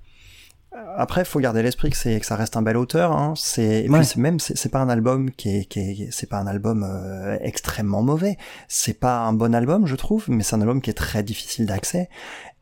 Après, 0.96 1.24
faut 1.24 1.40
garder 1.40 1.62
l'esprit 1.62 1.90
que 1.90 1.96
c'est 1.96 2.20
que 2.20 2.27
ça 2.27 2.37
reste 2.37 2.57
un 2.57 2.62
bel 2.62 2.77
auteur. 2.77 3.11
Hein. 3.12 3.33
C'est 3.37 3.88
Ouais. 3.88 4.03
même 4.16 4.38
c'est 4.38 4.57
c'est 4.57 4.68
pas 4.68 4.79
un 4.79 4.88
album 4.88 5.31
qui 5.33 5.48
est 5.57 5.64
qui 5.64 5.81
est 5.81 6.09
c'est 6.12 6.29
pas 6.29 6.37
un 6.38 6.46
album 6.46 6.85
euh, 6.85 7.38
extrêmement 7.40 8.03
mauvais. 8.03 8.37
C'est 8.68 9.01
pas 9.01 9.20
un 9.20 9.33
bon 9.33 9.55
album, 9.55 9.87
je 9.87 9.96
trouve, 9.96 10.27
mais 10.29 10.44
c'est 10.44 10.55
un 10.55 10.61
album 10.61 10.81
qui 10.81 10.90
est 10.90 11.01
très 11.07 11.22
difficile 11.24 11.66
d'accès. 11.66 12.09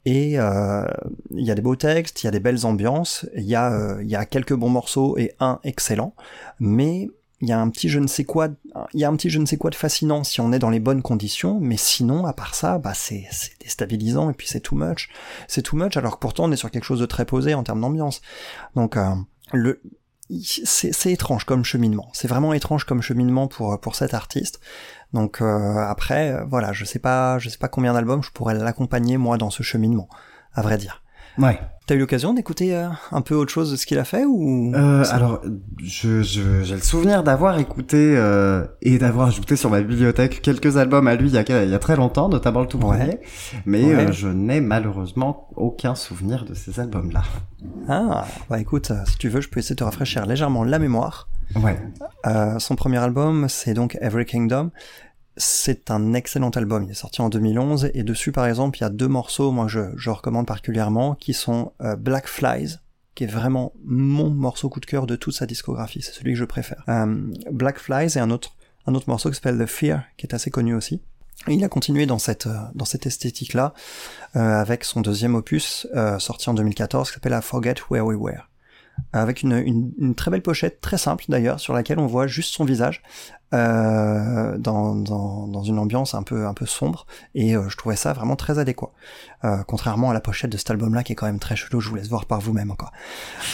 Et 0.07 0.38
euh, 0.38 0.87
il 1.33 1.45
y 1.45 1.51
a 1.51 1.57
des 1.57 1.62
beaux 1.62 1.75
textes, 1.75 2.23
il 2.23 2.27
y 2.27 2.29
a 2.29 2.31
des 2.31 2.38
belles 2.38 2.64
ambiances, 2.64 3.27
il 3.37 3.42
y 3.42 3.57
a 3.57 3.73
euh, 3.73 4.03
y 4.05 4.14
a 4.14 4.25
quelques 4.25 4.55
bons 4.55 4.71
morceaux 4.71 5.19
et 5.19 5.33
un 5.40 5.59
excellent, 5.64 6.14
mais 6.61 7.11
il 7.40 7.49
y 7.49 7.53
a 7.53 7.61
un 7.61 7.69
petit 7.71 7.88
je 7.88 7.99
ne 7.99 8.07
sais 8.07 8.23
quoi, 8.23 8.49
il 8.95 9.01
y 9.01 9.05
a 9.05 9.09
un 9.09 9.16
petit 9.16 9.31
je 9.31 9.40
ne 9.40 9.47
sais 9.47 9.57
quoi 9.57 9.71
de 9.71 9.75
fascinant 9.75 10.23
si 10.23 10.40
on 10.40 10.53
est 10.53 10.61
dans 10.61 10.71
les 10.71 10.79
bonnes 10.79 11.03
conditions, 11.03 11.59
mais 11.61 11.77
sinon, 11.77 12.25
à 12.25 12.33
part 12.33 12.55
ça, 12.55 12.79
bah 12.79 12.95
c'est 12.95 13.27
c'est 13.33 13.61
déstabilisant 13.61 14.31
et 14.31 14.33
puis 14.33 14.47
c'est 14.47 14.61
too 14.61 14.77
much. 14.77 15.11
C'est 15.49 15.62
too 15.62 15.77
much 15.77 15.97
alors 15.97 16.14
que 16.14 16.21
pourtant 16.21 16.45
on 16.45 16.53
est 16.53 16.57
sur 16.57 16.71
quelque 16.71 16.85
chose 16.85 17.01
de 17.01 17.07
très 17.07 17.25
posé 17.25 17.55
en 17.55 17.64
termes 17.64 17.81
d'ambiance. 17.81 18.23
Donc 18.77 18.97
euh, 18.97 19.11
le 19.53 19.81
c'est 20.30 21.12
étrange 21.12 21.44
comme 21.44 21.64
cheminement. 21.64 22.08
C'est 22.12 22.28
vraiment 22.28 22.52
étrange 22.52 22.84
comme 22.84 23.02
cheminement 23.02 23.48
pour 23.48 23.80
pour 23.80 23.94
cet 23.94 24.14
artiste. 24.14 24.60
Donc 25.12 25.40
euh, 25.40 25.78
après 25.78 26.32
euh, 26.32 26.44
voilà, 26.44 26.72
je 26.72 26.84
sais 26.84 26.98
pas 26.98 27.38
je 27.38 27.48
sais 27.48 27.58
pas 27.58 27.68
combien 27.68 27.92
d'albums 27.94 28.22
je 28.22 28.30
pourrais 28.30 28.54
l'accompagner 28.54 29.16
moi 29.18 29.38
dans 29.38 29.50
ce 29.50 29.62
cheminement, 29.62 30.08
à 30.52 30.62
vrai 30.62 30.78
dire. 30.78 31.02
Ouais. 31.38 31.59
T'as 31.87 31.94
eu 31.94 31.99
l'occasion 32.01 32.35
d'écouter 32.35 32.75
euh, 32.75 32.88
un 33.12 33.20
peu 33.20 33.37
autre 33.37 33.53
chose 33.53 33.70
de 33.70 33.77
ce 33.77 33.87
qu'il 33.87 33.99
a 34.01 34.05
fait 34.05 34.25
ou 34.25 34.72
Euh, 34.75 35.05
alors, 35.12 35.40
je, 35.81 36.20
je, 36.22 36.64
j'ai 36.64 36.75
le 36.75 36.81
souvenir 36.81 37.22
d'avoir 37.22 37.59
écouté 37.61 38.16
euh, 38.16 38.64
et 38.83 38.99
d'avoir 38.99 39.29
ajouté 39.29 39.55
sur 39.55 39.70
ma 39.70 39.81
bibliothèque 39.81 40.42
quelques 40.42 40.79
albums 40.79 41.07
à 41.07 41.14
lui 41.14 41.29
il 41.29 41.35
y 41.35 41.38
a, 41.38 41.62
il 41.64 41.70
y 41.70 41.75
a 41.75 41.79
très 41.79 41.94
longtemps, 41.94 42.29
notamment 42.29 42.61
le 42.62 42.66
tout 42.66 42.79
Ouais. 42.79 42.96
premier. 42.99 43.20
Mais 43.66 43.85
Ouais. 43.85 44.09
euh, 44.09 44.12
je 44.12 44.27
n'ai 44.27 44.61
malheureusement 44.61 45.49
aucun 45.55 45.94
souvenir 45.94 46.44
de 46.44 46.55
ces 46.55 46.81
albums-là. 46.81 47.22
Ah, 47.88 48.25
bah 48.51 48.59
écoute, 48.59 48.90
euh, 48.90 48.96
si 49.07 49.16
tu 49.18 49.29
veux, 49.29 49.40
je 49.40 49.49
peux 49.49 49.61
essayer 49.61 49.75
de 49.77 49.79
te 49.79 49.85
rafraîchir 49.85 50.27
légèrement 50.27 50.64
la 50.64 50.81
mémoire. 50.81 51.29
Ouais. 51.55 51.79
Euh, 52.27 52.59
son 52.59 52.75
premier 52.75 52.99
album, 52.99 53.46
c'est 53.49 53.75
donc 53.75 53.96
Every 54.01 54.25
Kingdom. 54.25 54.72
C'est 55.37 55.90
un 55.90 56.14
excellent 56.14 56.51
album. 56.51 56.85
Il 56.85 56.90
est 56.90 56.94
sorti 56.94 57.20
en 57.20 57.29
2011 57.29 57.90
et 57.92 58.03
dessus, 58.03 58.33
par 58.33 58.46
exemple, 58.46 58.79
il 58.79 58.83
y 58.83 58.85
a 58.85 58.90
deux 58.90 59.09
morceaux, 59.09 59.53
moi 59.53 59.68
je, 59.68 59.81
je 59.96 60.11
recommande 60.11 60.46
particulièrement, 60.46 61.14
qui 61.14 61.35
sont 61.35 61.72
euh, 61.83 61.94
Black 61.96 62.27
Flies, 62.27 62.79
qui 63.14 63.25
est 63.25 63.29
vraiment 63.29 63.72
mon 63.85 64.31
morceau 64.31 64.68
coup 64.68 64.81
de 64.81 64.87
cœur 64.87 65.07
de 65.07 65.14
toute 65.14 65.35
sa 65.35 65.44
discographie. 65.44 66.01
C'est 66.01 66.12
celui 66.12 66.33
que 66.33 66.38
je 66.38 66.44
préfère. 66.44 66.83
Euh, 66.88 67.16
Black 67.51 67.79
Flies 67.79 68.16
et 68.16 68.18
un 68.18 68.31
autre, 68.31 68.57
un 68.87 68.94
autre 68.94 69.09
morceau 69.09 69.29
qui 69.29 69.37
s'appelle 69.37 69.59
The 69.59 69.66
Fear, 69.66 70.05
qui 70.16 70.27
est 70.27 70.35
assez 70.35 70.51
connu 70.51 70.75
aussi. 70.75 71.03
Et 71.49 71.55
il 71.55 71.64
a 71.64 71.68
continué 71.68 72.07
dans 72.07 72.18
cette, 72.18 72.46
euh, 72.46 72.57
dans 72.75 72.87
cette 72.87 73.05
esthétique-là, 73.05 73.75
avec 74.33 74.85
son 74.85 75.03
deuxième 75.03 75.35
opus, 75.35 75.87
sorti 76.18 76.51
en 76.51 76.55
2014, 76.55 77.09
qui 77.09 77.14
s'appelle 77.14 77.38
I 77.38 77.42
Forget 77.42 77.77
Where 77.90 78.07
We 78.07 78.16
Were 78.18 78.49
avec 79.12 79.42
une, 79.42 79.52
une, 79.52 79.92
une 79.98 80.14
très 80.14 80.30
belle 80.30 80.42
pochette, 80.42 80.80
très 80.80 80.98
simple 80.98 81.24
d'ailleurs, 81.28 81.61
sur 81.61 81.72
laquelle 81.72 81.98
on 81.98 82.06
voit 82.06 82.26
juste 82.26 82.52
son 82.54 82.64
visage 82.64 83.02
euh, 83.54 84.59
dans, 84.59 84.96
dans, 84.96 85.46
dans 85.46 85.62
une 85.62 85.78
ambiance 85.78 86.14
un 86.14 86.24
peu 86.24 86.46
un 86.46 86.54
peu 86.54 86.66
sombre, 86.66 87.06
et 87.35 87.56
euh, 87.56 87.68
je 87.68 87.76
trouvais 87.76 87.94
ça 87.94 88.12
vraiment 88.12 88.35
très 88.37 88.59
adéquat. 88.59 88.92
Euh, 89.44 89.62
contrairement 89.66 90.11
à 90.11 90.14
la 90.14 90.20
pochette 90.20 90.50
de 90.50 90.56
cet 90.56 90.70
album-là 90.70 91.04
qui 91.04 91.12
est 91.12 91.14
quand 91.14 91.26
même 91.26 91.38
très 91.38 91.54
chelou, 91.54 91.80
je 91.80 91.88
vous 91.88 91.94
laisse 91.94 92.09
voir 92.09 92.26
par 92.26 92.40
vous-même 92.40 92.70
encore. 92.70 92.90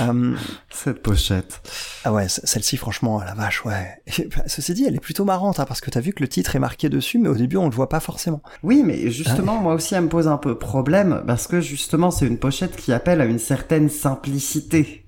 Euh, 0.00 0.34
Cette 0.70 1.02
pochette. 1.02 1.60
ah 2.04 2.12
ouais, 2.12 2.28
celle-ci 2.28 2.78
franchement, 2.78 3.20
la 3.20 3.34
vache, 3.34 3.64
ouais. 3.66 4.00
Et, 4.06 4.28
bah, 4.36 4.42
ceci 4.46 4.72
dit, 4.72 4.84
elle 4.86 4.94
est 4.94 5.00
plutôt 5.00 5.24
marrante, 5.24 5.60
hein, 5.60 5.66
parce 5.66 5.80
que 5.80 5.90
t'as 5.90 6.00
vu 6.00 6.12
que 6.12 6.22
le 6.22 6.28
titre 6.28 6.56
est 6.56 6.60
marqué 6.60 6.88
dessus, 6.88 7.18
mais 7.18 7.28
au 7.28 7.34
début 7.34 7.58
on 7.58 7.68
le 7.68 7.74
voit 7.74 7.88
pas 7.88 8.00
forcément. 8.00 8.40
Oui, 8.62 8.82
mais 8.84 9.10
justement, 9.10 9.58
moi 9.58 9.74
aussi, 9.74 9.94
elle 9.94 10.04
me 10.04 10.08
pose 10.08 10.28
un 10.28 10.38
peu 10.38 10.58
problème 10.58 11.22
parce 11.26 11.46
que 11.46 11.60
justement, 11.60 12.10
c'est 12.10 12.26
une 12.26 12.38
pochette 12.38 12.76
qui 12.76 12.92
appelle 12.92 13.20
à 13.20 13.26
une 13.26 13.38
certaine 13.38 13.90
simplicité. 13.90 15.01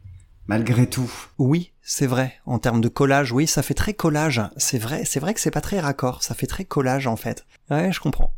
Malgré 0.46 0.86
tout. 0.86 1.10
Oui, 1.38 1.72
c'est 1.82 2.06
vrai. 2.06 2.34
En 2.46 2.58
termes 2.58 2.80
de 2.80 2.88
collage, 2.88 3.32
oui, 3.32 3.46
ça 3.46 3.62
fait 3.62 3.74
très 3.74 3.94
collage. 3.94 4.42
C'est 4.56 4.78
vrai, 4.78 5.04
c'est 5.04 5.20
vrai 5.20 5.34
que 5.34 5.40
c'est 5.40 5.50
pas 5.50 5.60
très 5.60 5.80
raccord. 5.80 6.22
Ça 6.22 6.34
fait 6.34 6.46
très 6.46 6.64
collage 6.64 7.06
en 7.06 7.16
fait. 7.16 7.44
Ouais, 7.70 7.92
je 7.92 8.00
comprends. 8.00 8.34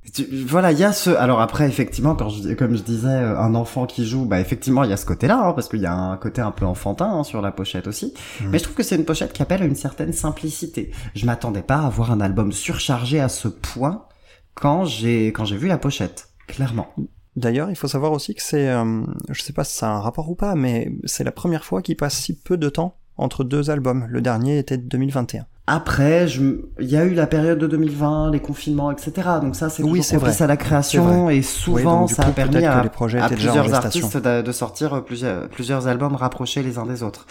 Voilà, 0.46 0.72
il 0.72 0.78
y 0.78 0.84
a 0.84 0.92
ce. 0.92 1.10
Alors 1.10 1.40
après, 1.40 1.68
effectivement, 1.68 2.14
quand 2.14 2.28
je, 2.28 2.54
comme 2.54 2.76
je 2.76 2.82
disais, 2.82 3.08
euh, 3.08 3.38
un 3.38 3.54
enfant 3.54 3.86
qui 3.86 4.06
joue, 4.06 4.24
bah 4.24 4.40
effectivement, 4.40 4.84
il 4.84 4.90
y 4.90 4.92
a 4.92 4.96
ce 4.96 5.06
côté-là, 5.06 5.38
hein, 5.38 5.52
parce 5.52 5.68
qu'il 5.68 5.80
y 5.80 5.86
a 5.86 5.94
un 5.94 6.16
côté 6.16 6.40
un 6.40 6.52
peu 6.52 6.64
enfantin 6.64 7.10
hein, 7.10 7.24
sur 7.24 7.42
la 7.42 7.52
pochette 7.52 7.86
aussi. 7.86 8.14
Mhm. 8.40 8.50
Mais 8.50 8.58
je 8.58 8.64
trouve 8.64 8.76
que 8.76 8.82
c'est 8.82 8.96
une 8.96 9.04
pochette 9.04 9.32
qui 9.32 9.42
appelle 9.42 9.62
à 9.62 9.66
une 9.66 9.76
certaine 9.76 10.12
simplicité. 10.12 10.92
Je 11.14 11.26
m'attendais 11.26 11.62
pas 11.62 11.78
à 11.78 11.88
voir 11.88 12.12
un 12.12 12.20
album 12.20 12.52
surchargé 12.52 13.20
à 13.20 13.28
ce 13.28 13.48
point 13.48 14.06
quand 14.54 14.84
j'ai 14.84 15.28
quand 15.28 15.44
j'ai 15.44 15.56
vu 15.56 15.68
la 15.68 15.78
pochette. 15.78 16.28
Clairement. 16.46 16.94
D'ailleurs, 17.36 17.68
il 17.70 17.76
faut 17.76 17.88
savoir 17.88 18.12
aussi 18.12 18.34
que 18.34 18.42
c'est, 18.42 18.68
euh, 18.68 19.02
je 19.30 19.42
sais 19.42 19.52
pas 19.52 19.62
si 19.62 19.76
ça 19.76 19.88
a 19.88 19.94
un 19.94 20.00
rapport 20.00 20.30
ou 20.30 20.34
pas, 20.34 20.54
mais 20.54 20.90
c'est 21.04 21.22
la 21.22 21.32
première 21.32 21.64
fois 21.64 21.82
qu'il 21.82 21.96
passe 21.96 22.16
si 22.16 22.34
peu 22.34 22.56
de 22.56 22.70
temps 22.70 22.96
entre 23.18 23.44
deux 23.44 23.70
albums. 23.70 24.06
Le 24.08 24.22
dernier 24.22 24.58
était 24.58 24.78
de 24.78 24.88
2021. 24.88 25.44
Après, 25.68 26.28
je 26.28 26.60
il 26.80 26.88
y 26.88 26.96
a 26.96 27.04
eu 27.04 27.12
la 27.12 27.26
période 27.26 27.58
de 27.58 27.66
2020, 27.66 28.30
les 28.30 28.40
confinements, 28.40 28.90
etc. 28.90 29.12
Donc 29.42 29.56
ça, 29.56 29.68
c'est 29.68 29.82
Oui, 29.82 30.02
c'est 30.02 30.16
vrai. 30.16 30.40
à 30.40 30.46
la 30.46 30.56
création 30.56 31.28
et 31.28 31.42
souvent 31.42 32.06
ça 32.06 32.22
coup, 32.22 32.30
a 32.30 32.32
permis 32.32 32.64
à, 32.64 32.82
plusieurs 33.28 33.74
artistes 33.74 34.16
de, 34.16 34.42
de 34.42 34.52
sortir 34.52 35.04
plusieurs, 35.04 35.48
plusieurs 35.48 35.88
albums 35.88 36.14
rapprochés 36.14 36.62
les 36.62 36.78
uns 36.78 36.86
des 36.86 37.02
autres. 37.02 37.26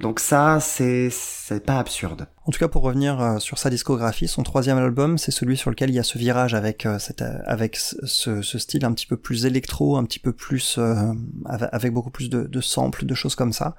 Donc 0.00 0.18
ça, 0.20 0.58
c'est 0.60 1.08
c'est 1.10 1.64
pas 1.64 1.78
absurde. 1.78 2.26
En 2.46 2.50
tout 2.52 2.58
cas, 2.58 2.68
pour 2.68 2.82
revenir 2.82 3.20
euh, 3.20 3.38
sur 3.38 3.58
sa 3.58 3.70
discographie, 3.70 4.26
son 4.28 4.42
troisième 4.42 4.76
album, 4.76 5.18
c'est 5.18 5.30
celui 5.30 5.56
sur 5.56 5.70
lequel 5.70 5.88
il 5.90 5.94
y 5.94 5.98
a 5.98 6.02
ce 6.02 6.18
virage 6.18 6.52
avec 6.54 6.84
euh, 6.84 6.98
cette, 6.98 7.22
euh, 7.22 7.38
avec 7.46 7.76
ce, 7.76 8.42
ce- 8.42 8.58
style 8.58 8.84
un 8.84 8.92
petit 8.92 9.06
peu 9.06 9.16
plus 9.16 9.46
électro, 9.46 9.96
un 9.96 10.04
petit 10.04 10.18
peu 10.18 10.32
plus 10.32 10.76
euh, 10.78 11.12
avec 11.46 11.92
beaucoup 11.92 12.10
plus 12.10 12.28
de, 12.28 12.42
de 12.42 12.60
samples, 12.60 13.06
de 13.06 13.14
choses 13.14 13.34
comme 13.34 13.52
ça. 13.52 13.76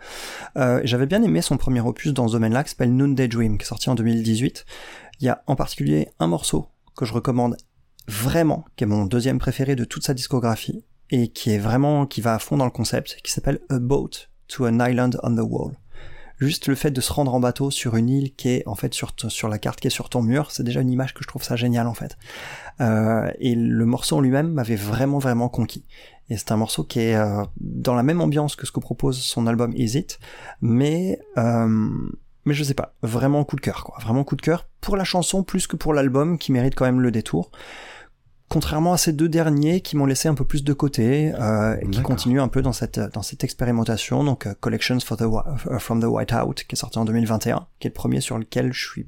Euh, 0.58 0.80
J'avais 0.84 1.06
bien 1.06 1.21
aimé 1.21 1.41
son 1.41 1.58
premier 1.58 1.82
opus 1.82 2.13
dans 2.13 2.28
ce 2.28 2.34
domaine-là, 2.34 2.63
qui 2.63 2.71
s'appelle 2.71 2.95
Noonday 2.95 3.28
Dream, 3.28 3.58
qui 3.58 3.63
est 3.63 3.67
sorti 3.67 3.89
en 3.89 3.95
2018. 3.95 4.65
Il 5.19 5.25
y 5.25 5.30
a 5.30 5.43
en 5.47 5.56
particulier 5.56 6.08
un 6.19 6.28
morceau 6.28 6.67
que 6.95 7.06
je 7.06 7.13
recommande 7.13 7.58
vraiment, 8.08 8.65
qui 8.78 8.86
est 8.86 8.88
mon 8.88 9.06
deuxième 9.06 9.38
préféré 9.39 9.75
de 9.75 9.84
toute 9.84 10.04
sa 10.06 10.13
discographie, 10.13 10.84
et 11.12 11.28
qui 11.28 11.51
est 11.51 11.60
vraiment, 11.60 12.06
qui 12.08 12.21
va 12.21 12.34
à 12.36 12.39
fond 12.39 12.58
dans 12.58 12.65
le 12.65 12.71
concept, 12.71 13.17
qui 13.23 13.32
s'appelle 13.32 13.60
A 13.69 13.80
Boat 13.80 14.10
to 14.47 14.65
an 14.65 14.80
Island 14.80 15.19
on 15.23 15.36
the 15.36 15.39
Wall. 15.47 15.73
Juste 16.39 16.67
le 16.67 16.76
fait 16.76 16.91
de 16.91 17.02
se 17.02 17.13
rendre 17.13 17.34
en 17.34 17.39
bateau 17.39 17.71
sur 17.71 17.95
une 17.95 18.10
île 18.10 18.34
qui 18.36 18.50
est 18.50 18.67
en 18.67 18.76
fait 18.76 18.93
sur, 18.93 19.13
sur 19.30 19.48
la 19.48 19.58
carte 19.58 19.80
qui 19.80 19.88
est 19.88 19.91
sur 19.91 20.10
ton 20.10 20.21
mur, 20.21 20.52
c'est 20.52 20.63
déjà 20.63 20.82
une 20.82 20.89
image 20.89 21.13
que 21.13 21.24
je 21.24 21.28
trouve 21.28 21.43
ça 21.43 21.56
génial 21.56 21.88
en 21.88 21.93
fait. 21.93 22.17
Euh, 22.82 23.32
et 23.39 23.56
le 23.56 23.86
morceau 23.86 24.17
en 24.17 24.21
lui-même 24.21 24.52
m'avait 24.52 24.76
vraiment 24.76 25.19
vraiment 25.19 25.50
conquis. 25.50 25.86
Et 26.30 26.38
c'est 26.38 26.52
un 26.52 26.58
morceau 26.58 26.84
qui 26.84 27.00
est 27.00 27.15
euh, 27.15 27.43
dans 27.58 27.93
la 27.93 28.04
même 28.04 28.19
ambiance 28.19 28.56
que 28.56 28.65
ce 28.65 28.71
que 28.71 28.80
propose 28.80 29.19
son 29.19 29.48
album 29.48 29.74
Is 29.76 29.98
It, 29.98 30.19
mais 30.62 31.19
euh, 31.38 31.89
mais 32.45 32.54
je 32.54 32.63
sais 32.63 32.74
pas, 32.74 32.93
vraiment 33.02 33.43
coup 33.43 33.56
de 33.56 33.62
cœur 33.62 33.84
quoi, 33.84 33.98
vraiment 34.00 34.24
coup 34.24 34.36
de 34.36 34.41
cœur 34.41 34.67
pour 34.82 34.98
la 34.98 35.04
chanson 35.04 35.43
plus 35.43 35.67
que 35.67 35.76
pour 35.76 35.93
l'album 35.93 36.38
qui 36.38 36.52
mérite 36.52 36.76
quand 36.76 36.86
même 36.86 37.02
le 37.02 37.12
détour. 37.12 37.52
Contrairement 38.47 38.93
à 38.93 38.97
ces 38.97 39.12
deux 39.12 39.27
derniers 39.27 39.81
qui 39.81 39.97
m'ont 39.97 40.05
laissé 40.05 40.27
un 40.27 40.36
peu 40.36 40.45
plus 40.45 40.63
de 40.63 40.71
côté, 40.73 41.34
euh, 41.39 41.75
et 41.81 41.88
qui 41.88 42.01
continuent 42.03 42.39
un 42.41 42.47
peu 42.47 42.62
dans 42.62 42.73
cette 42.73 42.99
dans 42.99 43.23
cette 43.23 43.43
expérimentation, 43.43 44.23
donc 44.23 44.45
euh, 44.45 44.53
Collections 44.60 44.99
for 44.99 45.17
the, 45.17 45.23
euh, 45.23 45.79
from 45.79 45.99
the 45.99 46.05
Whiteout 46.05 46.53
qui 46.53 46.73
est 46.73 46.75
sorti 46.75 46.99
en 46.99 47.05
2021, 47.05 47.65
qui 47.79 47.88
est 47.88 47.89
le 47.89 47.93
premier 47.93 48.21
sur 48.21 48.38
lequel 48.38 48.71
je 48.71 48.88
suis 48.88 49.08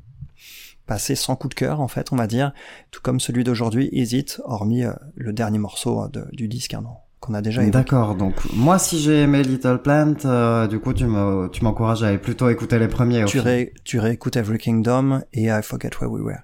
passé 0.88 1.15
sans 1.15 1.36
coup 1.36 1.50
de 1.50 1.54
cœur 1.54 1.82
en 1.82 1.88
fait, 1.88 2.12
on 2.12 2.15
va 2.15 2.26
dire, 2.28 2.52
tout 2.91 3.02
comme 3.04 3.19
celui 3.19 3.43
d'aujourd'hui, 3.43 3.89
Is 3.91 4.17
It, 4.17 4.41
hormis 4.45 4.84
euh, 4.86 4.93
le 5.15 5.34
dernier 5.34 5.60
morceau 5.60 6.04
euh, 6.04 6.08
de- 6.08 6.26
du 6.32 6.47
disque 6.47 6.73
hein, 6.73 6.82
non, 6.82 6.95
qu'on 7.19 7.34
a 7.36 7.41
déjà 7.41 7.62
évoqué. 7.62 7.78
D'accord. 7.78 8.15
Donc 8.15 8.34
moi, 8.56 8.80
si 8.80 9.00
j'ai 9.00 9.21
aimé 9.21 9.43
Little 9.43 9.80
Plant, 9.84 10.15
euh, 10.26 10.65
du 10.67 10.80
coup, 10.80 10.93
tu 10.93 11.06
me 11.06 11.47
tu 11.50 11.63
m'encourages 11.63 12.02
à 12.04 12.08
aller 12.08 12.17
plutôt 12.17 12.50
écouter 12.50 12.80
les 12.80 12.88
premiers. 12.88 13.23
Tu, 13.26 13.39
ré, 13.39 13.73
tu 13.84 14.00
réécoutes 14.00 14.36
Every 14.36 14.58
Kingdom 14.58 15.21
et 15.34 15.43
I 15.50 15.60
Forget 15.62 15.91
Where 16.02 16.10
We 16.12 16.23
Were. 16.23 16.39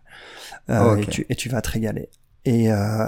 Euh, 0.70 0.98
et, 0.98 1.06
tu, 1.08 1.26
et 1.28 1.36
tu 1.36 1.50
vas 1.50 1.62
te 1.62 1.72
régaler. 1.72 2.10
Et 2.46 2.70
euh, 2.74 3.08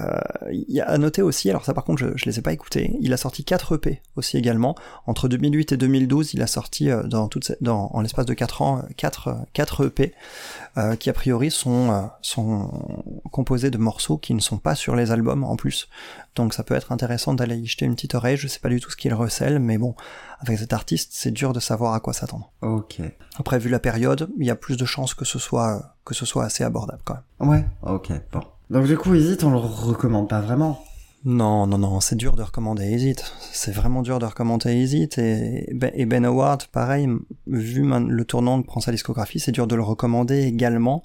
il 0.49 0.63
y 0.69 0.79
a 0.79 0.87
à 0.87 0.97
noter 0.97 1.21
aussi, 1.21 1.49
alors 1.49 1.65
ça 1.65 1.73
par 1.73 1.83
contre 1.83 1.99
je, 1.99 2.07
je 2.15 2.23
les 2.25 2.39
ai 2.39 2.41
pas 2.41 2.53
écoutés, 2.53 2.95
il 3.01 3.11
a 3.11 3.17
sorti 3.17 3.43
4 3.43 3.75
EP 3.75 4.01
aussi 4.15 4.37
également. 4.37 4.75
Entre 5.07 5.27
2008 5.27 5.73
et 5.73 5.77
2012, 5.77 6.33
il 6.35 6.41
a 6.41 6.47
sorti 6.47 6.89
euh, 6.89 7.03
dans 7.03 7.27
toute 7.27 7.43
cette- 7.43 7.61
dans, 7.61 7.89
en 7.93 7.99
l'espace 7.99 8.25
de 8.25 8.33
4 8.33 8.61
ans 8.61 8.83
4, 8.95 9.35
4 9.51 9.87
EP 9.87 10.13
euh, 10.77 10.95
qui 10.95 11.09
a 11.09 11.13
priori 11.13 11.51
sont, 11.51 11.91
euh, 11.91 12.01
sont 12.21 12.71
composés 13.31 13.71
de 13.71 13.77
morceaux 13.77 14.17
qui 14.17 14.33
ne 14.33 14.39
sont 14.39 14.57
pas 14.57 14.73
sur 14.73 14.95
les 14.95 15.11
albums 15.11 15.43
en 15.43 15.57
plus. 15.57 15.89
Donc 16.35 16.53
ça 16.53 16.63
peut 16.63 16.75
être 16.75 16.93
intéressant 16.93 17.33
d'aller 17.33 17.57
y 17.57 17.65
jeter 17.65 17.83
une 17.85 17.95
petite 17.95 18.15
oreille, 18.15 18.37
je 18.37 18.47
sais 18.47 18.59
pas 18.59 18.69
du 18.69 18.79
tout 18.79 18.89
ce 18.89 18.95
qu'il 18.95 19.13
recèle, 19.13 19.59
mais 19.59 19.77
bon, 19.77 19.95
avec 20.39 20.59
cet 20.59 20.71
artiste, 20.71 21.11
c'est 21.13 21.31
dur 21.31 21.51
de 21.51 21.59
savoir 21.59 21.93
à 21.93 21.99
quoi 21.99 22.13
s'attendre. 22.13 22.51
Ok. 22.61 23.01
Après, 23.37 23.59
vu 23.59 23.69
la 23.69 23.79
période, 23.79 24.29
il 24.39 24.45
y 24.45 24.49
a 24.49 24.55
plus 24.55 24.77
de 24.77 24.85
chances 24.85 25.13
que 25.13 25.25
ce 25.25 25.39
soit 25.39 25.91
que 26.05 26.13
ce 26.13 26.25
soit 26.25 26.45
assez 26.45 26.63
abordable 26.63 27.01
quand 27.03 27.15
même. 27.39 27.49
Ouais. 27.49 27.65
Ok. 27.83 28.11
Bon. 28.31 28.41
Donc 28.69 28.85
du 28.87 28.97
coup, 28.97 29.13
Easy, 29.13 29.37
on 29.43 29.51
le 29.51 29.57
recommande 29.57 30.29
pas 30.29 30.41
vraiment. 30.41 30.79
Non, 31.27 31.65
non, 31.65 31.79
non, 31.79 31.99
c'est 32.01 32.15
dur 32.15 32.35
de 32.35 32.43
recommander 32.43 32.83
Hésite. 32.83 33.33
C'est 33.51 33.71
vraiment 33.71 34.03
dur 34.03 34.19
de 34.19 34.25
recommander 34.25 34.69
Hésite. 34.69 35.17
Et, 35.17 35.67
Ben- 35.73 35.91
et 35.95 36.05
Ben 36.05 36.23
Howard, 36.23 36.65
pareil, 36.67 37.09
vu 37.47 37.83
le 37.83 38.25
tournant 38.25 38.61
que 38.61 38.67
prend 38.67 38.79
sa 38.79 38.91
discographie, 38.91 39.39
c'est 39.39 39.51
dur 39.51 39.65
de 39.65 39.75
le 39.75 39.81
recommander 39.81 40.43
également 40.43 41.03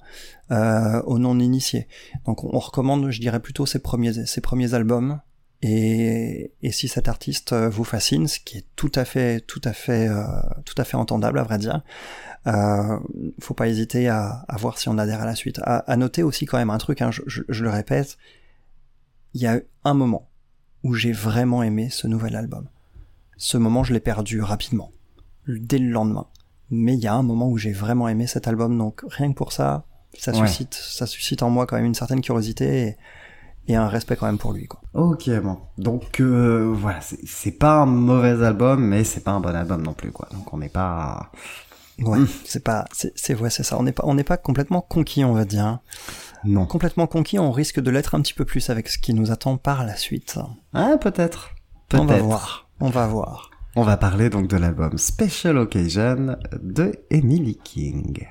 euh, 0.51 1.01
aux 1.07 1.17
non-initiés. 1.17 1.87
Donc 2.27 2.43
on, 2.43 2.59
recommande, 2.59 3.09
je 3.09 3.19
dirais 3.19 3.39
plutôt 3.39 3.65
ses 3.65 3.79
premiers 3.79 4.73
albums. 4.75 5.21
Et, 5.63 6.51
et 6.63 6.71
si 6.71 6.87
cet 6.87 7.07
artiste 7.07 7.53
euh, 7.53 7.69
vous 7.69 7.83
fascine, 7.83 8.27
ce 8.27 8.39
qui 8.39 8.57
est 8.59 8.65
tout 8.75 8.91
à 8.95 9.05
fait, 9.05 9.41
tout 9.41 9.61
à 9.63 9.73
fait, 9.73 10.07
euh, 10.07 10.23
tout 10.65 10.73
à 10.77 10.83
fait 10.83 10.97
entendable 10.97 11.37
à 11.37 11.43
vrai 11.43 11.59
dire, 11.59 11.81
euh, 12.47 12.97
faut 13.39 13.53
pas 13.53 13.67
hésiter 13.67 14.07
à, 14.09 14.43
à 14.47 14.57
voir 14.57 14.79
si 14.79 14.89
on 14.89 14.97
adhère 14.97 15.21
à 15.21 15.25
la 15.25 15.35
suite. 15.35 15.59
À, 15.63 15.77
à 15.79 15.95
noter 15.97 16.23
aussi 16.23 16.45
quand 16.47 16.57
même 16.57 16.71
un 16.71 16.79
truc, 16.79 17.01
hein, 17.03 17.11
je, 17.11 17.21
je- 17.27 17.43
je 17.47 17.63
le 17.63 17.69
répète, 17.69 18.17
il 19.35 19.41
y 19.41 19.47
a 19.47 19.57
eu 19.57 19.63
un 19.83 19.93
moment 19.93 20.27
où 20.83 20.95
j'ai 20.95 21.11
vraiment 21.11 21.61
aimé 21.61 21.89
ce 21.91 22.07
nouvel 22.07 22.35
album. 22.35 22.67
Ce 23.37 23.57
moment, 23.57 23.83
je 23.83 23.93
l'ai 23.93 23.99
perdu 23.99 24.41
rapidement, 24.41 24.91
dès 25.47 25.77
le 25.77 25.89
lendemain. 25.91 26.25
Mais 26.71 26.93
il 26.95 26.99
y 26.99 27.07
a 27.07 27.13
un 27.13 27.21
moment 27.23 27.49
où 27.49 27.57
j'ai 27.57 27.71
vraiment 27.71 28.07
aimé 28.07 28.25
cet 28.25 28.47
album, 28.47 28.75
donc 28.77 29.01
rien 29.07 29.31
que 29.31 29.37
pour 29.37 29.51
ça, 29.51 29.85
ça 30.17 30.31
Ouais. 30.31 30.47
suscite, 30.47 30.73
ça 30.73 31.05
suscite 31.05 31.43
en 31.43 31.49
moi 31.51 31.67
quand 31.67 31.75
même 31.75 31.85
une 31.85 31.93
certaine 31.95 32.21
curiosité 32.21 32.81
et, 32.87 32.97
et 33.67 33.75
un 33.75 33.87
respect 33.87 34.15
quand 34.15 34.25
même 34.25 34.37
pour 34.37 34.53
lui, 34.53 34.67
quoi. 34.67 34.81
Ok, 34.93 35.29
bon. 35.41 35.57
Donc 35.77 36.19
euh, 36.19 36.71
voilà, 36.75 36.99
c'est- 37.01 37.51
pas 37.59 37.81
un 37.81 37.85
mauvais 37.85 38.43
album, 38.43 38.83
mais 38.85 39.03
c'est 39.03 39.23
pas 39.23 39.31
un 39.31 39.39
bon 39.39 39.55
album 39.55 39.81
non 39.83 39.93
plus, 39.93 40.11
quoi. 40.11 40.27
Donc 40.33 40.51
on 40.53 40.57
n'est 40.57 40.69
pas. 40.69 41.31
Ouais, 41.99 42.19
Mm. 42.19 42.27
c'est 42.45 42.63
pas, 42.63 42.85
c'est, 42.91 43.35
ouais, 43.39 43.49
c'est 43.51 43.63
ça. 43.63 43.77
On 43.79 43.83
n'est 43.83 43.91
pas, 43.91 44.03
on 44.07 44.15
n'est 44.15 44.23
pas 44.23 44.37
complètement 44.37 44.81
conquis, 44.81 45.23
on 45.23 45.33
va 45.33 45.45
dire. 45.45 45.65
hein. 45.65 45.81
Non. 46.43 46.65
Complètement 46.65 47.05
conquis, 47.05 47.37
on 47.37 47.51
risque 47.51 47.79
de 47.79 47.91
l'être 47.91 48.15
un 48.15 48.21
petit 48.21 48.33
peu 48.33 48.45
plus 48.45 48.71
avec 48.71 48.87
ce 48.89 48.97
qui 48.97 49.13
nous 49.13 49.29
attend 49.31 49.57
par 49.57 49.83
la 49.85 49.95
suite. 49.95 50.39
Ah, 50.73 50.95
peut-être. 50.99 51.51
On 51.93 52.05
va 52.05 52.17
voir, 52.17 52.67
on 52.79 52.89
va 52.89 53.05
voir. 53.05 53.51
On 53.75 53.83
va 53.83 53.95
parler 53.97 54.29
donc 54.29 54.47
de 54.47 54.57
l'album 54.57 54.97
Special 54.97 55.57
Occasion 55.59 56.35
de 56.61 56.93
Emily 57.11 57.57
King. 57.63 58.25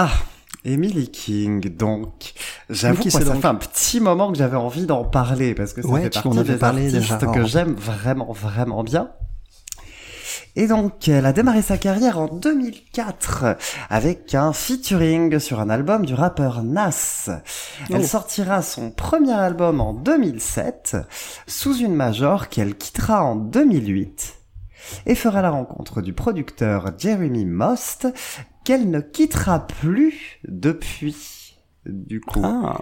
Ah, 0.00 0.10
Emily 0.64 1.08
King, 1.10 1.74
donc. 1.76 2.32
J'avoue 2.70 3.02
que 3.02 3.10
ça 3.10 3.24
donc 3.24 3.40
fait 3.40 3.48
un 3.48 3.56
petit 3.56 3.98
moment 3.98 4.30
que 4.30 4.38
j'avais 4.38 4.56
envie 4.56 4.86
d'en 4.86 5.02
parler 5.02 5.56
parce 5.56 5.72
que 5.72 5.82
ça 5.82 5.88
Ouais, 5.88 6.02
fait 6.02 6.10
partie 6.10 6.28
en 6.28 6.42
des 6.44 6.54
parlé 6.54 6.94
artistes 6.94 7.14
déjà 7.14 7.32
que 7.32 7.44
j'aime 7.44 7.74
vraiment, 7.74 8.32
vraiment 8.32 8.84
bien. 8.84 9.10
Et 10.54 10.68
donc, 10.68 11.08
elle 11.08 11.26
a 11.26 11.32
démarré 11.32 11.62
sa 11.62 11.78
carrière 11.78 12.20
en 12.20 12.26
2004 12.28 13.56
avec 13.90 14.36
un 14.36 14.52
featuring 14.52 15.40
sur 15.40 15.58
un 15.58 15.68
album 15.68 16.06
du 16.06 16.14
rappeur 16.14 16.62
Nas. 16.62 17.28
Elle 17.90 18.02
Oh. 18.02 18.04
sortira 18.04 18.62
son 18.62 18.92
premier 18.92 19.32
album 19.32 19.80
en 19.80 19.94
2007 19.94 20.96
sous 21.48 21.76
une 21.76 21.94
major 21.96 22.48
qu'elle 22.48 22.76
quittera 22.76 23.24
en 23.24 23.34
2008 23.34 24.34
et 25.06 25.16
fera 25.16 25.42
la 25.42 25.50
rencontre 25.50 26.02
du 26.02 26.12
producteur 26.12 26.92
Jeremy 26.96 27.44
Most 27.44 28.06
qu'elle 28.68 28.90
ne 28.90 29.00
quittera 29.00 29.66
plus 29.66 30.40
depuis. 30.46 31.16
Du 31.86 32.20
coup, 32.20 32.42
Ah, 32.44 32.76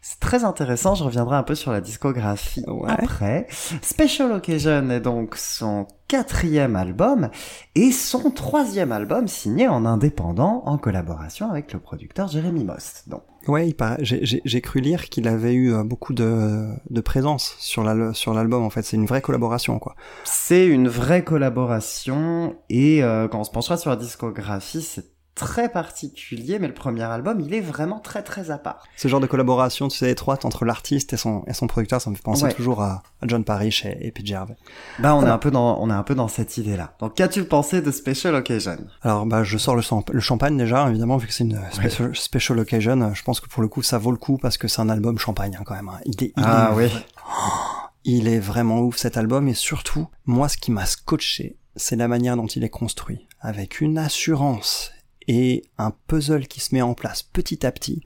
c'est 0.00 0.20
très 0.20 0.44
intéressant, 0.44 0.94
je 0.94 1.02
reviendrai 1.02 1.34
un 1.34 1.42
peu 1.42 1.56
sur 1.56 1.72
la 1.72 1.80
discographie 1.80 2.62
Ouais. 2.68 2.88
après. 2.92 3.48
Special 3.82 4.30
Occasion 4.30 4.88
est 4.90 5.00
donc 5.00 5.34
son 5.34 5.88
quatrième 6.06 6.76
album 6.76 7.28
et 7.74 7.90
son 7.90 8.30
troisième 8.30 8.92
album 8.92 9.26
signé 9.26 9.66
en 9.66 9.84
indépendant 9.84 10.62
en 10.66 10.78
collaboration 10.78 11.50
avec 11.50 11.72
le 11.72 11.80
producteur 11.80 12.28
Jeremy 12.28 12.62
Most. 12.62 13.08
Donc, 13.08 13.22
ouais, 13.48 13.74
j'ai- 14.02 14.60
cru 14.60 14.78
lire 14.80 15.08
qu'il 15.08 15.26
avait 15.26 15.54
eu 15.54 15.72
euh, 15.74 15.82
beaucoup 15.82 16.12
de, 16.12 16.68
de 16.88 17.00
présence 17.00 17.56
sur 17.58 17.82
l'album. 17.82 18.62
En 18.62 18.70
fait, 18.70 18.82
c'est 18.82 18.96
une 18.96 19.06
vraie 19.06 19.22
collaboration, 19.22 19.80
quoi. 19.80 19.96
c'est 20.22 20.66
une 20.68 20.86
vraie 20.86 21.24
collaboration 21.24 22.54
et 22.68 23.02
euh, 23.02 23.26
quand 23.26 23.40
on 23.40 23.44
se 23.44 23.50
penchera 23.50 23.76
sur 23.76 23.90
la 23.90 23.96
discographie, 23.96 24.82
c'est 24.82 25.15
très 25.36 25.68
particulier, 25.68 26.58
mais 26.58 26.66
le 26.66 26.74
premier 26.74 27.02
album, 27.04 27.40
il 27.40 27.54
est 27.54 27.60
vraiment 27.60 28.00
très 28.00 28.22
très 28.24 28.50
à 28.50 28.58
part. 28.58 28.82
Ce 28.96 29.06
genre 29.06 29.20
de 29.20 29.26
collaboration, 29.28 29.86
tu 29.86 29.96
sais, 29.98 30.10
étroite 30.10 30.44
entre 30.44 30.64
l'artiste 30.64 31.12
et 31.12 31.16
son 31.16 31.44
et 31.46 31.52
son 31.52 31.68
producteur, 31.68 32.00
ça 32.00 32.10
me 32.10 32.16
fait 32.16 32.22
penser 32.22 32.44
Ouais. 32.44 32.52
toujours 32.54 32.82
à, 32.82 33.02
à 33.22 33.26
John 33.28 33.44
Parrish 33.44 33.84
et, 33.84 33.96
et 34.00 34.10
PJ 34.10 34.32
Harvey. 34.32 34.56
Bah, 34.98 35.14
on 35.14 35.24
est 35.24 35.30
un 35.30 35.38
peu 35.38 35.50
dans, 35.52 35.78
on 35.80 35.88
est 35.90 35.92
un 35.94 36.02
peu 36.02 36.14
dans 36.16 36.26
cette 36.26 36.56
idée-là. 36.56 36.94
Donc, 36.98 37.14
qu'as-tu 37.14 37.44
pensé 37.44 37.82
de 37.82 37.90
Special 37.92 38.34
Occasion? 38.34 38.78
Alors, 39.02 39.26
bah, 39.26 39.44
je 39.44 39.58
sors 39.58 39.76
le, 39.76 39.82
champ- 39.82 40.04
le 40.10 40.20
champagne 40.20 40.56
déjà, 40.56 40.88
évidemment, 40.88 41.18
vu 41.18 41.26
que 41.28 41.32
c'est 41.32 41.44
une 41.44 41.60
special, 41.70 42.16
special 42.16 42.58
occasion. 42.58 43.14
Je 43.14 43.22
pense 43.22 43.38
que 43.40 43.48
pour 43.48 43.62
le 43.62 43.68
coup, 43.68 43.82
ça 43.82 43.98
vaut 43.98 44.10
le 44.10 44.16
coup 44.16 44.38
parce 44.38 44.58
que 44.58 44.66
c'est 44.66 44.80
un 44.80 44.88
album 44.88 45.18
champagne 45.18 45.56
hein, 45.60 45.62
quand 45.64 45.74
même. 45.74 45.88
hein. 45.90 46.00
Il 46.06 46.24
est, 46.24 46.32
il 46.36 46.42
Ah 46.44 46.70
est 46.72 46.76
oui. 46.76 46.90
Il 48.08 48.28
est 48.28 48.38
vraiment 48.38 48.80
ouf 48.82 48.96
cet 48.98 49.16
album 49.16 49.48
et 49.48 49.54
surtout, 49.54 50.06
moi 50.26 50.48
ce 50.48 50.56
qui 50.56 50.70
m'a 50.70 50.86
scotché, 50.86 51.56
c'est 51.74 51.96
la 51.96 52.06
manière 52.06 52.36
dont 52.36 52.46
il 52.46 52.62
est 52.62 52.68
construit, 52.70 53.26
avec 53.40 53.80
une 53.80 53.98
assurance 53.98 54.92
et 55.28 55.64
un 55.78 55.92
puzzle 56.06 56.46
qui 56.46 56.60
se 56.60 56.74
met 56.74 56.82
en 56.82 56.94
place 56.94 57.22
petit 57.22 57.66
à 57.66 57.72
petit. 57.72 58.02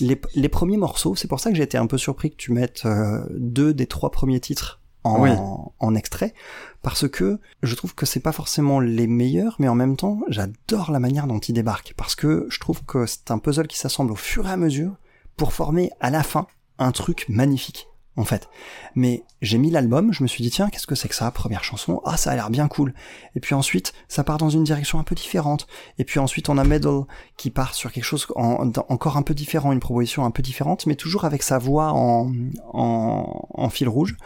Les, 0.00 0.20
les 0.34 0.48
premiers 0.48 0.76
morceaux, 0.76 1.14
c'est 1.16 1.28
pour 1.28 1.40
ça 1.40 1.50
que 1.50 1.56
j'ai 1.56 1.62
été 1.62 1.78
un 1.78 1.86
peu 1.86 1.98
surpris 1.98 2.30
que 2.30 2.36
tu 2.36 2.52
mettes 2.52 2.82
euh, 2.84 3.24
deux 3.30 3.72
des 3.74 3.86
trois 3.86 4.10
premiers 4.10 4.40
titres 4.40 4.80
en, 5.04 5.22
Oui. 5.22 5.30
en 5.78 5.94
extrait, 5.94 6.34
parce 6.82 7.08
que 7.08 7.38
je 7.62 7.74
trouve 7.74 7.94
que 7.94 8.04
c'est 8.04 8.20
pas 8.20 8.32
forcément 8.32 8.80
les 8.80 9.06
meilleurs, 9.06 9.56
mais 9.58 9.68
en 9.68 9.74
même 9.74 9.96
temps, 9.96 10.20
j'adore 10.28 10.90
la 10.90 10.98
manière 11.00 11.26
dont 11.26 11.38
ils 11.38 11.52
débarquent, 11.54 11.94
parce 11.96 12.14
que 12.14 12.46
je 12.50 12.58
trouve 12.60 12.84
que 12.84 13.06
c'est 13.06 13.30
un 13.30 13.38
puzzle 13.38 13.68
qui 13.68 13.78
s'assemble 13.78 14.12
au 14.12 14.16
fur 14.16 14.46
et 14.46 14.50
à 14.50 14.56
mesure 14.56 14.92
pour 15.36 15.52
former 15.52 15.90
à 16.00 16.10
la 16.10 16.22
fin 16.22 16.46
un 16.78 16.92
truc 16.92 17.24
magnifique 17.28 17.87
en 18.18 18.24
fait. 18.24 18.48
Mais 18.96 19.22
j'ai 19.40 19.58
mis 19.58 19.70
l'album, 19.70 20.12
je 20.12 20.22
me 20.22 20.28
suis 20.28 20.42
dit 20.42 20.50
tiens, 20.50 20.68
qu'est-ce 20.68 20.88
que 20.88 20.96
c'est 20.96 21.08
que 21.08 21.14
ça 21.14 21.30
Première 21.30 21.62
chanson, 21.62 22.02
ah 22.04 22.16
ça 22.16 22.32
a 22.32 22.34
l'air 22.34 22.50
bien 22.50 22.66
cool. 22.66 22.92
Et 23.36 23.40
puis 23.40 23.54
ensuite, 23.54 23.92
ça 24.08 24.24
part 24.24 24.38
dans 24.38 24.50
une 24.50 24.64
direction 24.64 24.98
un 24.98 25.04
peu 25.04 25.14
différente. 25.14 25.68
Et 25.98 26.04
puis 26.04 26.18
ensuite, 26.18 26.48
on 26.48 26.58
a 26.58 26.64
Metal 26.64 27.02
qui 27.36 27.50
part 27.50 27.74
sur 27.74 27.92
quelque 27.92 28.04
chose 28.04 28.26
encore 28.34 29.16
un 29.16 29.22
peu 29.22 29.34
différent, 29.34 29.72
une 29.72 29.80
proposition 29.80 30.24
un 30.24 30.32
peu 30.32 30.42
différente, 30.42 30.86
mais 30.86 30.96
toujours 30.96 31.24
avec 31.24 31.44
sa 31.44 31.58
voix 31.58 31.92
en, 31.92 32.32
en, 32.72 33.48
en 33.54 33.68
fil 33.70 33.88
rouge. 33.88 34.16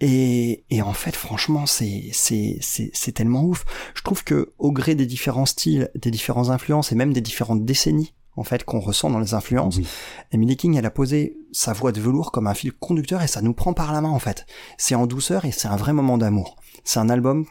Et, 0.00 0.64
et 0.70 0.82
en 0.82 0.94
fait, 0.94 1.14
franchement, 1.14 1.66
c'est 1.66 2.08
c'est 2.12 2.58
c'est 2.60 3.12
tellement 3.12 3.44
ouf. 3.44 3.64
Je 3.94 4.02
trouve 4.02 4.24
que 4.24 4.52
au 4.58 4.72
gré 4.72 4.94
des 4.96 5.06
différents 5.06 5.46
styles, 5.46 5.90
des 5.94 6.10
différentes 6.10 6.48
influences 6.48 6.90
et 6.90 6.94
même 6.96 7.12
des 7.12 7.20
différentes 7.20 7.64
décennies 7.64 8.12
en 8.40 8.42
fait 8.42 8.64
qu'on 8.64 8.80
ressent 8.80 9.10
dans 9.10 9.18
les 9.18 9.34
influences, 9.34 9.76
Oui. 9.76 9.86
Emily 10.32 10.56
King, 10.56 10.76
elle 10.76 10.86
a 10.86 10.90
posé 10.90 11.36
sa 11.52 11.74
voix 11.74 11.92
de 11.92 12.00
velours 12.00 12.32
comme 12.32 12.46
un 12.46 12.54
fil 12.54 12.72
conducteur 12.72 13.20
et 13.20 13.26
ça 13.26 13.42
nous 13.42 13.52
prend 13.52 13.74
par 13.74 13.92
la 13.92 14.00
main 14.00 14.08
en 14.08 14.18
fait. 14.18 14.46
C'est 14.78 14.94
en 14.94 15.06
douceur 15.06 15.44
et 15.44 15.52
c'est 15.52 15.68
un 15.68 15.76
vrai 15.76 15.92
moment 15.92 16.16
d'amour. 16.16 16.56
C'est 16.82 17.00
un 17.00 17.10
album 17.10 17.44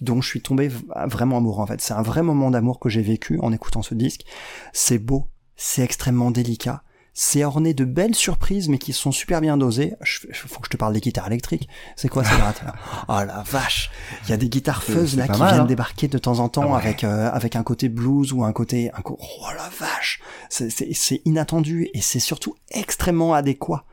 dont 0.00 0.22
je 0.22 0.28
suis 0.28 0.40
tombé 0.40 0.70
vraiment 1.06 1.36
amoureux 1.36 1.60
en 1.62 1.66
fait. 1.66 1.82
C'est 1.82 1.92
un 1.92 2.00
vrai 2.00 2.22
moment 2.22 2.50
d'amour 2.50 2.80
que 2.80 2.88
j'ai 2.88 3.02
vécu 3.02 3.38
en 3.42 3.52
écoutant 3.52 3.82
ce 3.82 3.94
disque. 3.94 4.24
C'est 4.72 4.98
beau, 4.98 5.28
c'est 5.56 5.82
extrêmement 5.82 6.30
délicat. 6.30 6.82
C'est 7.16 7.44
orné 7.44 7.74
de 7.74 7.84
belles 7.84 8.16
surprises, 8.16 8.68
mais 8.68 8.78
qui 8.78 8.92
sont 8.92 9.12
super 9.12 9.40
bien 9.40 9.56
dosées. 9.56 9.94
Je- 10.00 10.26
je- 10.30 10.48
faut 10.48 10.58
que 10.58 10.66
je 10.66 10.70
te 10.70 10.76
parle 10.76 10.92
des 10.94 11.00
guitares 11.00 11.28
électriques. 11.28 11.68
C'est 11.94 12.08
quoi 12.08 12.24
ces 12.24 12.34
grattes 12.36 12.60
là 12.64 12.74
Oh 13.08 13.24
la 13.24 13.44
vache! 13.44 13.90
Il 14.24 14.30
y 14.30 14.32
a 14.32 14.36
des 14.36 14.48
guitares 14.48 14.82
fuzz 14.82 15.16
là 15.16 15.28
qui 15.28 15.38
mal, 15.38 15.50
viennent 15.50 15.60
hein. 15.62 15.64
débarquer 15.64 16.08
de 16.08 16.18
temps 16.18 16.40
en 16.40 16.48
temps 16.48 16.62
Ah 16.64 16.72
ouais. 16.72 16.82
avec 16.82 17.04
euh, 17.04 17.30
avec 17.30 17.54
un 17.54 17.62
côté 17.62 17.88
blues 17.88 18.32
ou 18.32 18.42
un 18.42 18.52
côté 18.52 18.90
un 18.94 19.00
co- 19.00 19.16
oh 19.20 19.46
la 19.56 19.68
vache! 19.78 20.20
C'est 20.50 20.70
c'est 20.70 20.92
c'est 20.92 21.22
inattendu 21.24 21.88
et 21.94 22.00
c'est 22.00 22.18
surtout 22.18 22.56
extrêmement 22.72 23.32
adéquat. 23.32 23.84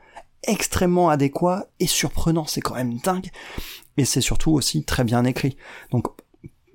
Extrêmement 0.48 1.08
adéquat 1.08 1.68
et 1.78 1.86
surprenant. 1.86 2.44
C'est 2.46 2.60
quand 2.60 2.74
même 2.74 2.98
dingue. 2.98 3.28
Et 3.98 4.04
c'est 4.04 4.20
surtout 4.20 4.50
aussi 4.50 4.82
très 4.82 5.04
bien 5.04 5.24
écrit. 5.24 5.56
Donc 5.92 6.06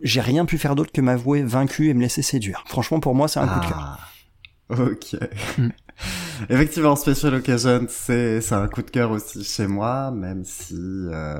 j'ai 0.01 0.21
rien 0.21 0.45
pu 0.45 0.57
faire 0.57 0.75
d'autre 0.75 0.93
que 0.93 1.01
m'avouer 1.01 1.43
vaincu 1.43 1.89
et 1.89 1.93
me 1.93 1.99
laisser 2.01 2.21
séduire. 2.21 2.63
Franchement 2.67 3.01
pour 3.01 3.15
moi 3.15 3.27
c'est 3.27 3.41
un 3.41 3.47
coup 3.49 3.59
de 3.59 3.65
cœur. 3.67 3.97
Ah, 4.69 4.75
Ok. 4.79 5.15
Effectivement, 6.49 6.95
Special 6.95 7.35
Occasion, 7.35 7.85
c'est 7.89 8.41
un 8.51 8.67
coup 8.67 8.81
de 8.81 8.89
cœur 8.91 9.11
aussi 9.11 9.43
chez 9.43 9.67
moi, 9.67 10.11
même 10.11 10.43
si 10.45 10.75
euh, 10.77 11.39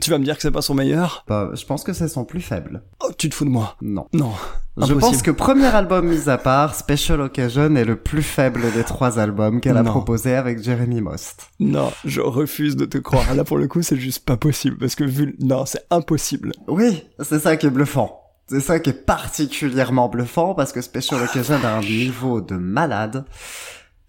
tu 0.00 0.10
vas 0.10 0.18
me 0.18 0.24
dire 0.24 0.36
que 0.36 0.42
c'est 0.42 0.50
pas 0.50 0.62
son 0.62 0.74
meilleur? 0.74 1.24
Bah, 1.28 1.50
je 1.54 1.64
pense 1.64 1.84
que 1.84 1.92
c'est 1.92 2.08
son 2.08 2.24
plus 2.24 2.40
faible. 2.40 2.82
oh 3.00 3.10
tu 3.16 3.28
te 3.28 3.34
fous 3.34 3.44
de 3.44 3.50
moi? 3.50 3.76
Non. 3.80 4.06
non 4.12 4.32
Je 4.76 4.92
pense 4.92 5.22
que 5.22 5.30
premier 5.30 5.66
album 5.66 6.08
mis 6.08 6.28
à 6.28 6.36
part, 6.36 6.74
Special 6.74 7.20
Occasion 7.20 7.76
est 7.76 7.84
le 7.84 7.94
plus 7.96 8.22
faible 8.24 8.60
des 8.72 8.82
trois 8.82 9.20
albums 9.20 9.60
qu'elle 9.60 9.76
a 9.76 9.84
proposé 9.84 10.34
avec 10.34 10.60
Jeremy 10.62 11.00
Most. 11.00 11.46
non 11.60 11.92
je 12.04 12.20
refuse 12.20 12.74
de 12.74 12.84
te 12.86 12.98
croire 12.98 13.34
là 13.36 13.44
pour 13.44 13.56
le 13.56 13.68
coup 13.68 13.82
c'est 13.82 13.96
juste 13.96 14.24
pas 14.24 14.36
possible 14.36 14.76
parce 14.78 14.96
que 14.96 15.04
vu 15.04 15.36
non 15.40 15.64
c'est 15.64 15.86
impossible 15.90 16.52
Oui, 16.66 17.04
c'est 17.20 17.38
ça 17.38 17.56
qui 17.56 17.66
est 17.66 17.70
bluffant. 17.70 18.20
C'est 18.46 18.60
ça 18.60 18.78
qui 18.78 18.90
est 18.90 19.06
particulièrement 19.06 20.08
bluffant 20.08 20.54
parce 20.54 20.72
que 20.72 20.82
Special 20.82 21.22
Occasion 21.22 21.60
a 21.64 21.68
un 21.68 21.80
niveau 21.80 22.40
de 22.42 22.56
malade. 22.56 23.24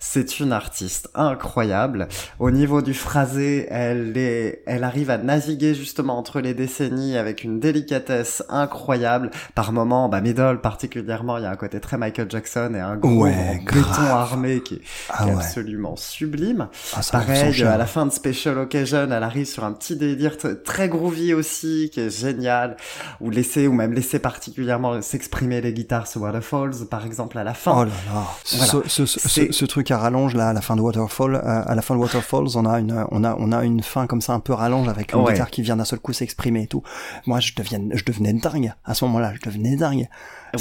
C'est 0.08 0.40
une 0.40 0.54
artiste 0.54 1.10
incroyable. 1.16 2.08
Au 2.40 2.52
niveau 2.52 2.82
du 2.84 2.94
phrasé, 2.94 3.66
elle 3.72 4.16
est, 4.16 4.62
elle 4.68 4.84
arrive 4.84 5.10
à 5.10 5.18
naviguer 5.18 5.74
justement 5.74 6.18
entre 6.18 6.42
les 6.42 6.54
décennies 6.54 7.18
avec 7.18 7.44
une 7.44 7.60
délicatesse 7.60 8.44
incroyable. 8.48 9.32
Par 9.56 9.72
moments, 9.72 10.08
bah, 10.08 10.22
Middle 10.22 10.60
particulièrement, 10.62 11.38
il 11.38 11.44
y 11.44 11.48
a 11.48 11.50
un 11.50 11.56
côté 11.56 11.80
très 11.80 11.98
Michael 11.98 12.30
Jackson 12.30 12.74
et 12.76 12.80
un 12.80 12.98
gros 12.98 13.24
Ouais, 13.24 13.62
béton 13.66 14.06
armé 14.06 14.62
qui 14.62 14.76
est, 14.76 14.82
ah 15.10 15.24
qui 15.24 15.30
est 15.30 15.34
ouais 15.34 15.42
absolument 15.42 15.96
sublime. 15.96 16.68
Ah, 16.96 17.02
Pareil, 17.12 17.64
à 17.64 17.78
la 17.78 17.86
fin 17.88 18.06
de 18.06 18.12
Special 18.12 18.58
Occasion, 18.60 19.08
elle 19.12 19.24
arrive 19.24 19.48
sur 19.48 19.64
un 19.64 19.72
petit 19.74 19.96
délire 19.96 20.38
très 20.64 20.88
groovy 20.88 21.34
aussi, 21.34 21.90
qui 21.92 22.00
est 22.02 22.10
génial, 22.16 22.78
ou 23.22 23.32
laisser, 23.32 23.68
ou 23.68 23.74
même 23.74 23.94
laisser 23.94 24.20
particulièrement 24.20 25.02
s'exprimer 25.02 25.62
les 25.62 25.74
guitares 25.74 26.06
sur 26.08 26.22
Waterfalls, 26.22 26.86
par 26.92 27.06
exemple, 27.06 27.38
à 27.40 27.44
la 27.44 27.54
fin. 27.56 27.74
Oh 27.76 27.84
là 27.86 27.92
là, 28.14 28.24
Voilà. 28.54 28.84
ce, 28.88 29.06
ce, 29.06 29.06
ce, 29.28 29.52
ce 29.52 29.66
truc 29.66 29.92
à 29.96 30.00
rallonge 30.00 30.36
là 30.36 30.50
à 30.50 30.54
la 30.54 30.62
fin 30.62 30.76
de 30.76 30.82
Waterfall, 30.82 31.36
euh, 31.36 31.42
à 31.66 31.74
la 31.76 31.82
fin 31.82 31.96
de 31.96 32.00
Waterfalls, 32.00 32.56
on 32.56 32.66
a 32.66 32.80
une, 32.80 33.06
on 33.12 33.24
a, 33.24 33.36
on 33.40 33.52
a 33.52 33.64
une 33.64 33.82
fin 33.82 34.06
comme 34.08 34.22
ça 34.22 34.34
un 34.34 34.40
peu 34.40 34.54
rallonge 34.54 34.88
avec 34.88 35.14
une 35.14 35.20
Ouais. 35.22 35.34
guitare 35.34 35.50
qui 35.50 35.62
vient 35.64 35.78
d'un 35.78 35.86
seul 35.86 36.00
coup 36.00 36.14
s'exprimer 36.14 36.64
et 36.64 36.68
tout. 36.68 36.84
Moi, 37.26 37.40
je 37.40 37.54
deviens, 37.56 37.80
je 37.94 38.04
devenais 38.04 38.34
dingue 38.34 38.74
à 38.86 38.94
ce 38.94 39.06
moment-là, 39.06 39.34
je 39.36 39.42
devenais 39.50 39.76
dingue. 39.76 40.08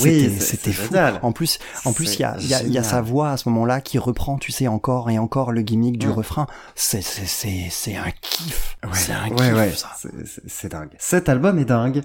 Oui, 0.03 0.33
C'était- 0.40 0.73
fou. 0.73 0.88
génial. 0.88 1.20
En 1.23 1.31
plus, 1.33 1.59
en 1.85 1.92
plus, 1.92 2.14
il 2.14 2.20
y 2.20 2.25
a, 2.25 2.37
il 2.40 2.47
y, 2.49 2.55
a, 2.55 2.62
y 2.64 2.79
a 2.79 2.83
sa 2.83 3.01
voix 3.01 3.31
à 3.31 3.37
ce 3.37 3.49
moment-là 3.51 3.81
qui 3.81 3.99
reprend, 3.99 4.38
tu 4.38 4.51
sais, 4.51 4.66
encore 4.66 5.09
et 5.11 5.18
encore 5.18 5.53
le 5.53 5.62
gimmick 5.62 5.99
du 5.99 6.09
refrain. 6.11 6.47
C'est, 6.75 7.03
c'est, 7.03 7.27
c'est, 7.27 7.68
c'est 7.70 7.97
un 7.97 8.11
kiff. 8.20 8.77
Ouais, 8.83 8.90
c'est 8.94 9.12
un 9.12 9.29
kiff, 9.31 9.85
c'est 10.49 10.73
dingue. 10.73 10.90
Cet 10.99 11.29
album 11.29 11.59
est 11.61 11.64
dingue, 11.64 12.03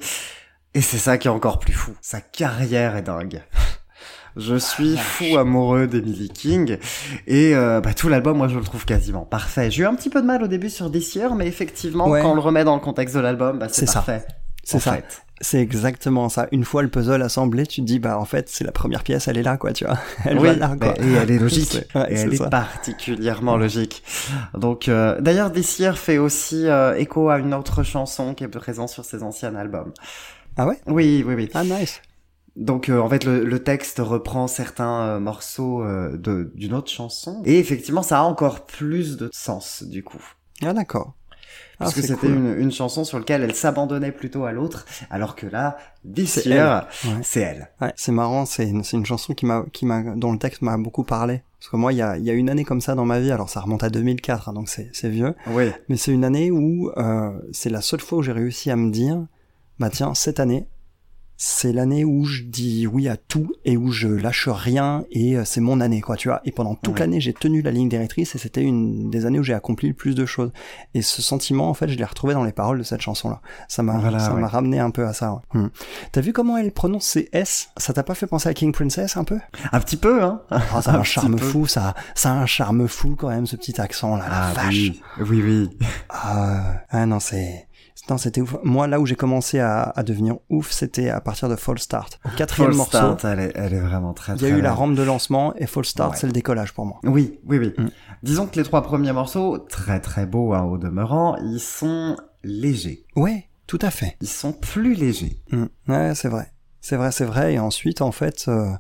et 0.76 0.82
c'est 0.82 1.00
ça 1.00 1.18
qui 1.18 1.28
est 1.28 1.32
encore 1.32 1.58
plus 1.58 1.74
fou. 1.74 1.94
Sa 2.02 2.22
carrière 2.22 2.96
est 2.96 3.02
dingue. 3.02 3.42
Je 4.38 4.56
suis 4.56 4.96
fou 4.98 5.38
amoureux 5.38 5.88
d'Emily 5.88 6.30
King 6.30 6.78
et 7.28 7.56
euh, 7.56 7.82
bah, 7.82 7.94
tout 7.94 8.10
l'album 8.10 8.38
moi 8.38 8.48
je 8.48 8.58
le 8.58 8.64
trouve 8.64 8.86
quasiment 8.86 9.26
parfait. 9.26 9.70
J'ai 9.72 9.84
eu 9.84 9.86
un 9.86 9.96
petit 9.96 10.10
peu 10.10 10.22
de 10.22 10.28
mal 10.28 10.44
au 10.44 10.48
début 10.48 10.70
sur 10.70 10.92
This 10.92 11.16
Year 11.16 11.36
mais 11.36 11.48
effectivement 11.48 12.08
Ouais. 12.08 12.22
quand 12.22 12.32
on 12.32 12.36
le 12.36 12.42
remet 12.42 12.64
dans 12.64 12.76
le 12.76 12.82
contexte 12.82 13.16
de 13.16 13.22
l'album 13.22 13.60
bah, 13.60 13.68
c'est 13.70 13.92
parfait. 13.92 14.26
C'est 14.64 14.80
ça. 14.80 14.98
C'est 15.42 15.62
exactement 15.62 16.28
ça. 16.30 16.48
Une 16.52 16.66
fois 16.66 16.84
le 16.84 16.90
puzzle 16.90 17.22
assemblé, 17.22 17.66
tu 17.66 17.80
te 17.82 17.86
dis, 17.86 17.98
bah, 17.98 18.20
en 18.20 18.26
fait, 18.26 18.50
c'est 18.50 18.66
la 18.66 18.74
première 18.74 19.04
pièce, 19.04 19.30
elle 19.30 19.38
est 19.38 19.42
là, 19.42 19.56
quoi, 19.56 19.72
tu 19.72 19.86
vois. 19.86 19.98
Elle 20.26 20.38
oui, 20.38 20.50
va 20.50 20.56
là, 20.56 20.68
quoi. 20.68 20.76
bah, 20.76 20.94
et 21.00 21.14
elle 21.14 21.32
est 21.32 21.40
logique. 21.40 21.78
Ouais, 21.96 22.14
et 22.14 22.16
elle 22.20 22.34
est 22.34 22.50
particulièrement 22.50 23.56
logique. 23.56 24.04
Donc, 24.54 24.90
euh, 24.90 25.20
d'ailleurs, 25.22 25.52
This 25.52 25.80
Year 25.80 25.98
fait 25.98 26.18
aussi 26.18 26.68
euh, 26.68 26.94
écho 26.98 27.30
à 27.30 27.40
une 27.40 27.54
autre 27.54 27.84
chanson 27.84 28.34
qui 28.34 28.44
est 28.44 28.48
présente 28.50 28.90
sur 28.90 29.06
ses 29.06 29.24
anciens 29.24 29.56
albums. 29.56 29.94
Ah 30.58 30.68
ouais? 30.68 30.78
Oui, 30.88 31.24
oui, 31.26 31.34
oui. 31.36 31.50
Ah, 31.54 31.64
nice. 31.64 32.02
Donc, 32.60 32.90
euh, 32.90 33.00
en 33.00 33.10
fait, 33.10 33.24
le, 33.24 33.46
le 33.46 33.64
texte 33.64 34.00
reprend 34.00 34.48
certains 34.48 35.02
euh, 35.02 35.20
morceaux 35.20 35.82
euh, 35.82 36.18
de 36.18 36.52
d'une 36.56 36.74
autre 36.74 36.92
chanson. 36.92 37.42
Et 37.46 37.58
effectivement, 37.58 38.04
ça 38.04 38.20
a 38.20 38.24
encore 38.24 38.66
plus 38.66 39.18
de 39.18 39.30
sens, 39.34 39.84
du 39.84 40.04
coup. 40.04 40.22
Ah, 40.62 40.74
d'accord. 40.74 41.14
Ah, 41.80 41.86
Puisque 41.86 42.02
c'est 42.02 42.08
c'était 42.16 42.28
cool. 42.28 42.36
une, 42.36 42.56
une 42.60 42.72
chanson 42.74 43.06
sur 43.06 43.18
laquelle 43.18 43.42
elle 43.42 43.56
s'abandonnait 43.56 44.12
plutôt 44.12 44.44
à 44.44 44.52
l'autre, 44.52 44.86
alors 45.10 45.38
que 45.38 45.48
là, 45.48 45.78
This 46.14 46.34
C'est 46.34 46.50
Year, 46.50 46.86
elle. 47.06 47.20
C'est 47.24 47.40
elle. 47.40 47.70
Ouais, 47.80 47.94
c'est 47.96 48.12
marrant, 48.12 48.46
c'est 48.46 48.68
une, 48.68 48.84
c'est 48.84 48.98
une 48.98 49.06
chanson 49.06 49.34
qui 49.34 49.46
m'a, 49.46 49.64
qui 49.72 49.86
m'a, 49.86 50.02
dont 50.18 50.34
le 50.34 50.38
texte 50.38 50.62
m'a 50.62 50.78
beaucoup 50.78 51.06
parlé. 51.06 51.42
Parce 51.58 51.72
que 51.72 51.78
moi, 51.78 51.94
il 51.94 51.98
y 51.98 52.02
a, 52.02 52.18
il 52.18 52.26
y 52.26 52.30
a 52.30 52.34
une 52.34 52.50
année 52.50 52.66
comme 52.66 52.82
ça 52.82 52.96
dans 52.96 53.06
ma 53.06 53.22
vie, 53.22 53.32
alors 53.32 53.50
ça 53.50 53.62
remonte 53.62 53.84
à 53.84 53.90
2004, 53.90 54.50
hein, 54.50 54.54
donc 54.54 54.68
c'est, 54.68 54.90
c'est 54.92 55.08
vieux. 55.10 55.34
Oui. 55.48 55.72
Mais 55.88 55.96
c'est 55.96 56.12
une 56.12 56.26
année 56.26 56.52
où 56.52 56.92
euh, 56.98 57.32
c'est 57.54 57.70
la 57.70 57.80
seule 57.82 58.02
fois 58.02 58.18
où 58.18 58.22
j'ai 58.22 58.34
réussi 58.34 58.70
à 58.70 58.76
me 58.76 58.92
dire, 58.92 59.26
bah 59.80 59.90
tiens, 59.90 60.14
cette 60.14 60.42
année, 60.42 60.68
c'est 61.42 61.72
l'année 61.72 62.04
où 62.04 62.26
je 62.26 62.44
dis 62.44 62.86
oui 62.86 63.08
à 63.08 63.16
tout 63.16 63.50
et 63.64 63.78
où 63.78 63.92
je 63.94 64.10
lâche 64.10 64.50
rien 64.50 65.06
et 65.10 65.38
euh, 65.38 65.46
c'est 65.46 65.62
mon 65.62 65.80
année, 65.80 66.02
quoi, 66.02 66.18
tu 66.18 66.28
vois. 66.28 66.42
Et 66.44 66.52
pendant 66.52 66.76
toute 66.76 66.96
Ouais. 66.96 67.00
l'année, 67.00 67.22
j'ai 67.22 67.32
tenu 67.32 67.62
la 67.62 67.72
ligne 67.72 67.88
directrice 67.88 68.36
et 68.36 68.38
c'était 68.38 68.62
une 68.62 69.10
des 69.10 69.26
années 69.26 69.40
où 69.40 69.44
j'ai 69.44 69.54
accompli 69.54 69.88
le 69.88 69.94
plus 69.94 70.16
de 70.16 70.26
choses. 70.26 70.52
Et 70.94 71.02
ce 71.02 71.22
sentiment, 71.22 71.70
en 71.70 71.74
fait, 71.74 71.88
je 71.88 71.96
l'ai 71.98 72.04
retrouvé 72.04 72.34
dans 72.34 72.44
les 72.44 72.52
paroles 72.52 72.78
de 72.80 72.84
cette 72.84 73.00
chanson-là. 73.00 73.40
Ça 73.70 73.84
m'a, 73.84 73.98
Voilà, 74.00 74.20
ça 74.20 74.34
ouais. 74.34 74.42
m'a 74.42 74.48
ramené 74.50 74.80
un 74.80 74.92
peu 74.92 75.08
à 75.08 75.14
ça. 75.14 75.32
ouais. 75.54 75.62
Hmm. 75.62 75.70
T'as 76.12 76.20
vu 76.22 76.34
comment 76.34 76.58
elle 76.58 76.74
prononce 76.74 77.06
ses 77.06 77.30
S? 77.32 77.70
Ça 77.78 77.94
t'a 77.94 78.04
pas 78.04 78.16
fait 78.16 78.28
penser 78.28 78.50
à 78.50 78.54
King 78.54 78.74
Princess 78.74 79.16
un 79.16 79.24
peu? 79.24 79.40
Un 79.72 79.80
petit 79.80 79.96
peu, 79.98 80.22
hein. 80.22 80.42
Ah, 80.52 80.82
ça 80.82 80.92
a 80.92 80.98
Un 81.00 81.04
charme 81.04 81.40
fou, 81.40 81.66
ça, 81.68 81.96
ça 82.16 82.32
a 82.32 82.34
un 82.34 82.46
charme 82.46 82.86
fou 82.90 83.16
quand 83.18 83.30
même, 83.30 83.46
ce 83.48 83.56
petit 83.56 83.80
accent 83.80 84.18
là. 84.18 84.26
La 84.28 84.48
Ah 84.50 84.54
vache. 84.54 84.68
oui, 84.76 85.02
oui, 85.22 85.42
oui. 85.42 85.70
Ah, 86.10 86.82
ah 86.90 87.06
non, 87.06 87.22
c'est. 87.22 87.68
C'était 88.18 88.42
ouf. 88.42 88.56
Moi, 88.64 88.88
là 88.88 89.00
où 89.00 89.06
j'ai 89.06 89.16
commencé 89.16 89.60
à, 89.60 89.84
à 89.96 90.04
devenir 90.04 90.38
ouf, 90.50 90.72
c'était 90.72 91.10
à 91.10 91.22
partir 91.22 91.50
de 91.50 91.56
Fall 91.56 91.78
Start. 91.80 92.20
Au 92.26 92.30
quatrième 92.36 92.70
Fall 92.72 92.78
morceau, 92.78 92.98
Start, 92.98 93.26
elle 93.26 93.40
est, 93.40 93.52
elle 93.56 93.74
est 93.74 93.80
vraiment 93.80 94.14
très, 94.14 94.34
il 94.36 94.42
y 94.42 94.46
a 94.46 94.50
eu 94.50 94.62
la 94.62 94.74
rampe 94.74 94.96
de 94.96 95.04
lancement 95.04 95.54
et 95.56 95.66
Fall 95.68 95.86
Start, 95.86 96.12
Ouais. 96.12 96.18
c'est 96.20 96.28
le 96.28 96.34
décollage 96.34 96.74
pour 96.74 96.86
moi. 96.86 97.00
Oui, 97.04 97.40
oui, 97.46 97.58
oui. 97.60 97.74
Mm. 97.78 97.90
Disons 98.24 98.48
que 98.48 98.56
les 98.56 98.64
trois 98.64 98.82
premiers 98.84 99.14
morceaux, 99.14 99.58
très 99.58 100.00
très 100.00 100.26
beaux 100.26 100.54
hein, 100.54 100.64
au 100.64 100.78
demeurant, 100.78 101.38
ils 101.38 101.60
sont 101.60 102.18
légers. 102.44 103.06
Ouais, 103.16 103.50
tout 103.68 103.80
à 103.82 103.92
fait. 103.92 104.18
Ils 104.22 104.28
sont 104.28 104.54
plus 104.54 104.94
légers. 104.94 105.42
Mm. 105.52 105.66
Ouais, 105.88 106.14
c'est 106.16 106.30
vrai. 106.30 106.52
C'est 106.82 106.96
vrai, 106.96 107.12
c'est 107.12 107.26
vrai. 107.26 107.54
Et 107.54 107.60
ensuite, 107.60 108.02
en 108.02 108.12
fait, 108.14 108.46
euh, 108.48 108.72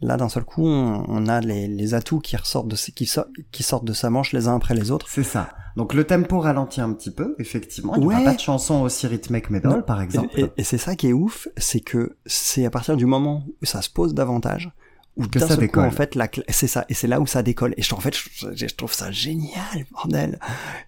là, 0.00 0.16
d'un 0.16 0.28
seul 0.28 0.44
coup, 0.44 0.66
on, 0.66 1.04
on 1.08 1.26
a 1.28 1.40
les, 1.40 1.66
les 1.68 1.94
atouts 1.94 2.20
qui 2.20 2.36
ressortent 2.36 2.68
de, 2.68 2.76
qui, 2.76 3.06
so- 3.06 3.24
qui 3.52 3.62
sortent 3.62 3.84
de 3.84 3.92
sa 3.92 4.10
manche 4.10 4.32
les 4.32 4.48
uns 4.48 4.56
après 4.56 4.74
les 4.74 4.90
autres. 4.90 5.06
C'est 5.08 5.22
ça. 5.22 5.48
Donc 5.76 5.92
le 5.94 6.04
tempo 6.04 6.38
ralentit 6.40 6.80
un 6.80 6.92
petit 6.92 7.10
peu, 7.10 7.34
effectivement. 7.38 7.94
Il 7.96 8.00
n'y 8.00 8.06
Ouais. 8.06 8.14
aura 8.14 8.24
pas 8.24 8.34
de 8.34 8.40
chanson 8.40 8.82
aussi 8.82 9.06
rythmée 9.06 9.42
que 9.42 9.52
Medal, 9.52 9.72
Non. 9.72 9.82
par 9.82 10.00
exemple. 10.00 10.28
Et, 10.36 10.42
et- 10.44 10.50
et 10.58 10.64
c'est 10.64 10.78
ça 10.78 10.96
qui 10.96 11.08
est 11.08 11.12
ouf, 11.12 11.48
c'est 11.56 11.80
que 11.80 12.16
c'est 12.24 12.64
à 12.64 12.70
partir 12.70 12.96
du 12.96 13.04
moment 13.06 13.44
où 13.62 13.66
ça 13.66 13.82
se 13.82 13.90
pose 13.90 14.14
davantage, 14.14 14.70
où 15.16 15.26
Que 15.26 15.38
ça 15.38 15.48
seul 15.48 15.56
coup, 15.56 15.60
décolle. 15.62 15.86
en 15.86 15.90
fait, 15.90 16.14
la 16.14 16.28
c'est 16.48 16.66
ça, 16.66 16.84
et 16.88 16.94
c'est 16.94 17.06
là 17.06 17.20
où 17.20 17.26
ça 17.26 17.42
décolle. 17.42 17.72
Et 17.76 17.82
je, 17.82 17.94
en 17.94 18.00
fait, 18.00 18.14
je, 18.14 18.48
je- 18.54 18.74
trouve 18.74 18.92
ça 18.92 19.10
génial, 19.10 19.86
bordel. 19.90 20.38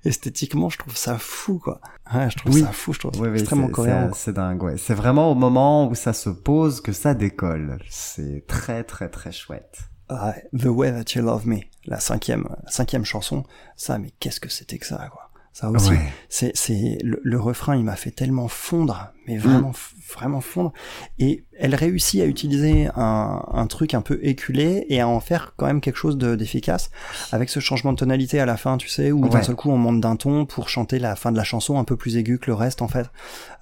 Esthétiquement, 0.05 0.69
je 0.69 0.79
trouve 0.79 0.97
ça 0.97 1.19
fou, 1.19 1.59
quoi. 1.59 1.81
Ouais, 2.15 2.31
je 2.31 2.37
trouve 2.37 2.55
Oui. 2.55 2.61
ça 2.63 2.73
fou, 2.73 2.93
je 2.93 2.99
trouve 3.01 3.15
ça 3.15 3.21
Oui, 3.21 3.29
oui, 3.29 3.39
extrêmement 3.39 3.69
cohérent. 3.69 4.11
c'est- 4.15 4.33
dingue, 4.33 4.63
ouais. 4.63 4.77
C'est 4.77 4.95
vraiment 4.95 5.31
au 5.31 5.35
moment 5.35 5.89
où 5.89 5.95
ça 5.95 6.13
se 6.13 6.29
pose 6.31 6.81
que 6.81 6.93
ça 6.93 7.15
décolle. 7.15 7.79
C'est 7.89 8.45
très, 8.47 8.85
très, 8.85 9.09
très 9.09 9.33
chouette. 9.33 9.79
Ah, 10.11 10.35
The 10.59 10.67
Way 10.67 10.93
That 10.93 11.19
You 11.19 11.25
Love 11.27 11.47
Me, 11.47 11.59
la 11.85 12.01
cinquième, 12.01 12.49
la 12.65 12.71
cinquième 12.71 13.05
chanson, 13.05 13.45
ça, 13.77 13.99
mais 13.99 14.11
qu'est-ce 14.21 14.41
que 14.41 14.49
c'était 14.49 14.79
que 14.79 14.87
ça, 14.87 15.09
quoi. 15.13 15.31
Ça 15.53 15.71
aussi, 15.71 15.91
Ouais. 15.91 16.13
c'est, 16.29 16.53
c'est, 16.55 16.99
le, 17.03 17.21
le 17.23 17.41
refrain, 17.41 17.75
il 17.77 17.85
m'a 17.85 17.97
fait 17.97 18.11
tellement 18.13 18.49
fondre, 18.49 19.13
mais 19.29 19.37
Mm. 19.37 19.41
vraiment, 19.41 19.73
vraiment 20.15 20.41
fondre. 20.41 20.73
Et 21.19 21.45
elle 21.61 21.75
réussit 21.75 22.21
à 22.23 22.25
utiliser 22.27 22.89
un, 22.97 23.43
un 23.53 23.67
truc 23.67 23.93
un 23.95 24.01
peu 24.01 24.19
éculé 24.23 24.87
et 24.89 25.01
à 25.01 25.09
en 25.09 25.21
faire 25.21 25.53
quand 25.57 25.67
même 25.67 25.81
quelque 25.81 25.97
chose 25.97 26.17
de, 26.17 26.35
d'efficace 26.35 26.91
avec 27.33 27.51
ce 27.51 27.61
changement 27.61 27.93
de 27.93 27.99
tonalité 27.99 28.41
à 28.41 28.47
la 28.47 28.57
fin, 28.57 28.77
tu 28.79 28.89
sais, 28.89 29.13
où 29.13 29.29
d'un 29.29 29.43
seul 29.43 29.55
coup 29.57 29.71
on 29.71 29.77
monte 29.77 30.01
d'un 30.01 30.17
ton 30.17 30.47
pour 30.47 30.69
chanter 30.69 30.99
la 30.99 31.15
fin 31.17 31.31
de 31.31 31.37
la 31.37 31.45
chanson 31.45 31.79
un 31.79 31.85
peu 31.85 31.97
plus 31.97 32.17
aiguë 32.17 32.39
que 32.39 32.47
le 32.47 32.55
reste, 32.55 32.81
en 32.81 32.89
fait. 32.89 33.11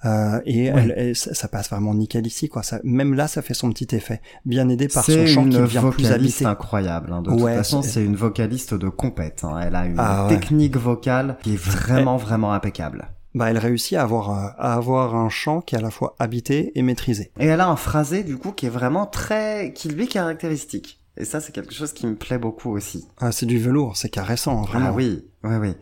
Euh, 0.05 0.39
et 0.45 0.71
Ouais. 0.71 0.79
elle, 0.83 0.93
elle- 0.95 1.15
ça, 1.15 1.33
ça 1.33 1.47
passe 1.47 1.69
vraiment 1.69 1.93
nickel 1.93 2.25
ici, 2.25 2.47
quoi. 2.49 2.63
Ça, 2.63 2.79
même 2.83 3.13
là, 3.13 3.27
ça 3.27 3.41
fait 3.41 3.53
son 3.55 3.71
petit 3.71 3.93
effet. 3.95 4.21
Bien 4.45 4.69
aidé 4.69 4.87
par 4.87 5.03
son 5.03 5.11
C'est 5.11 5.27
chant 5.27 5.43
qui 5.43 5.57
devient 5.57 5.79
plus 5.91 6.03
vocaliste 6.03 6.11
habité. 6.41 6.45
incroyable. 6.45 7.11
hein. 7.11 7.21
De 7.21 7.31
Ouais, 7.31 7.37
toute 7.53 7.57
façon, 7.57 7.81
c'est- 7.81 7.89
c'est 7.89 8.05
une 8.05 8.15
vocaliste 8.15 8.73
de 8.73 8.89
compète. 8.89 9.43
hein. 9.43 9.59
Elle 9.61 9.75
a 9.75 9.85
une 9.85 9.95
Ah 9.99 10.27
technique 10.29 10.77
vocale 10.77 11.37
qui 11.43 11.53
est 11.53 11.57
vraiment, 11.61 12.17
vraiment 12.17 12.53
impeccable. 12.53 13.07
Bah, 13.37 13.49
elle 13.49 13.57
réussit 13.57 13.97
à 13.97 14.03
avoir, 14.03 14.31
euh, 14.31 14.49
à 14.57 14.73
avoir 14.73 15.15
un 15.15 15.29
chant 15.29 15.61
qui 15.61 15.75
est 15.75 15.77
à 15.77 15.81
la 15.81 15.91
fois 15.91 16.15
habité 16.19 16.71
et 16.77 16.81
maîtrisé. 16.81 17.31
Et 17.39 17.45
elle 17.45 17.61
a 17.61 17.67
un 17.67 17.75
phrasé, 17.75 18.23
du 18.23 18.37
coup, 18.37 18.51
qui 18.51 18.65
est 18.65 18.69
vraiment 18.69 19.05
très... 19.05 19.73
qui 19.73 19.89
lui 19.89 20.05
est 20.05 20.07
caractéristique. 20.07 20.99
Et 21.17 21.25
ça, 21.25 21.39
c'est 21.39 21.51
quelque 21.51 21.73
chose 21.73 21.93
qui 21.93 22.05
me 22.05 22.15
plaît 22.15 22.37
beaucoup 22.37 22.71
aussi. 22.71 23.07
Ah, 23.19 23.31
c'est 23.31 23.45
du 23.45 23.59
velours, 23.59 23.97
c'est 23.97 24.09
caressant, 24.09 24.61
vraiment. 24.63 24.89
Ah 24.89 24.93
oui, 24.93 25.25
oui, 25.43 25.55
oui. 25.55 25.73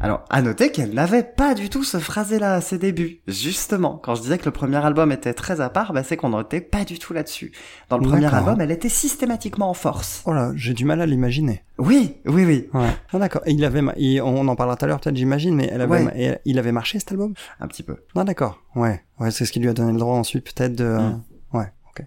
Alors, 0.00 0.24
à 0.30 0.42
noter 0.42 0.70
qu'elle 0.70 0.94
n'avait 0.94 1.24
pas 1.24 1.54
du 1.54 1.68
tout 1.68 1.82
ce 1.82 1.98
phrasé-là 1.98 2.54
à 2.54 2.60
ses 2.60 2.78
débuts. 2.78 3.18
Justement, 3.26 3.96
quand 3.96 4.14
je 4.14 4.22
disais 4.22 4.38
que 4.38 4.44
le 4.44 4.52
premier 4.52 4.76
album 4.76 5.10
était 5.10 5.34
très 5.34 5.60
à 5.60 5.70
part, 5.70 5.92
bah, 5.92 6.04
c'est 6.04 6.16
qu'on 6.16 6.38
n'était 6.38 6.60
pas 6.60 6.84
du 6.84 6.98
tout 7.00 7.12
là-dessus. 7.12 7.50
Dans 7.88 7.98
le 7.98 8.04
premier 8.08 8.32
album, 8.32 8.60
elle 8.60 8.70
était 8.70 8.88
systématiquement 8.88 9.68
en 9.70 9.74
force. 9.74 10.22
Oh 10.24 10.32
là, 10.32 10.52
j'ai 10.54 10.72
du 10.72 10.84
mal 10.84 11.00
à 11.00 11.06
l'imaginer. 11.06 11.64
Oui, 11.78 12.14
oui, 12.26 12.44
oui. 12.44 12.68
Ouais. 12.74 12.90
Ah 13.12 13.18
d'accord. 13.18 13.42
Et 13.46 13.52
il 13.52 13.64
avait, 13.64 13.82
ma- 13.82 13.94
on 14.24 14.46
en 14.46 14.54
parlera 14.54 14.76
tout 14.76 14.84
à 14.84 14.88
l'heure 14.88 15.00
peut-être, 15.00 15.16
j'imagine, 15.16 15.56
mais 15.56 15.68
elle 15.72 15.80
avait, 15.80 15.92
Ouais. 15.92 16.04
ma- 16.04 16.16
et 16.16 16.38
il 16.44 16.58
avait 16.60 16.72
marché 16.72 17.00
cet 17.00 17.10
album? 17.10 17.34
Un 17.60 17.66
petit 17.66 17.82
peu. 17.82 17.96
Ah 18.14 18.22
d'accord. 18.24 18.62
Ouais. 18.76 19.02
Ouais, 19.18 19.32
c'est 19.32 19.44
ce 19.46 19.50
qui 19.52 19.58
lui 19.58 19.68
a 19.68 19.72
donné 19.72 19.92
le 19.92 19.98
droit 19.98 20.14
ensuite 20.16 20.44
peut-être 20.44 20.76
de. 20.76 20.84
Mm. 20.84 21.22
Ouais. 21.54 21.72
Ok. 21.90 22.04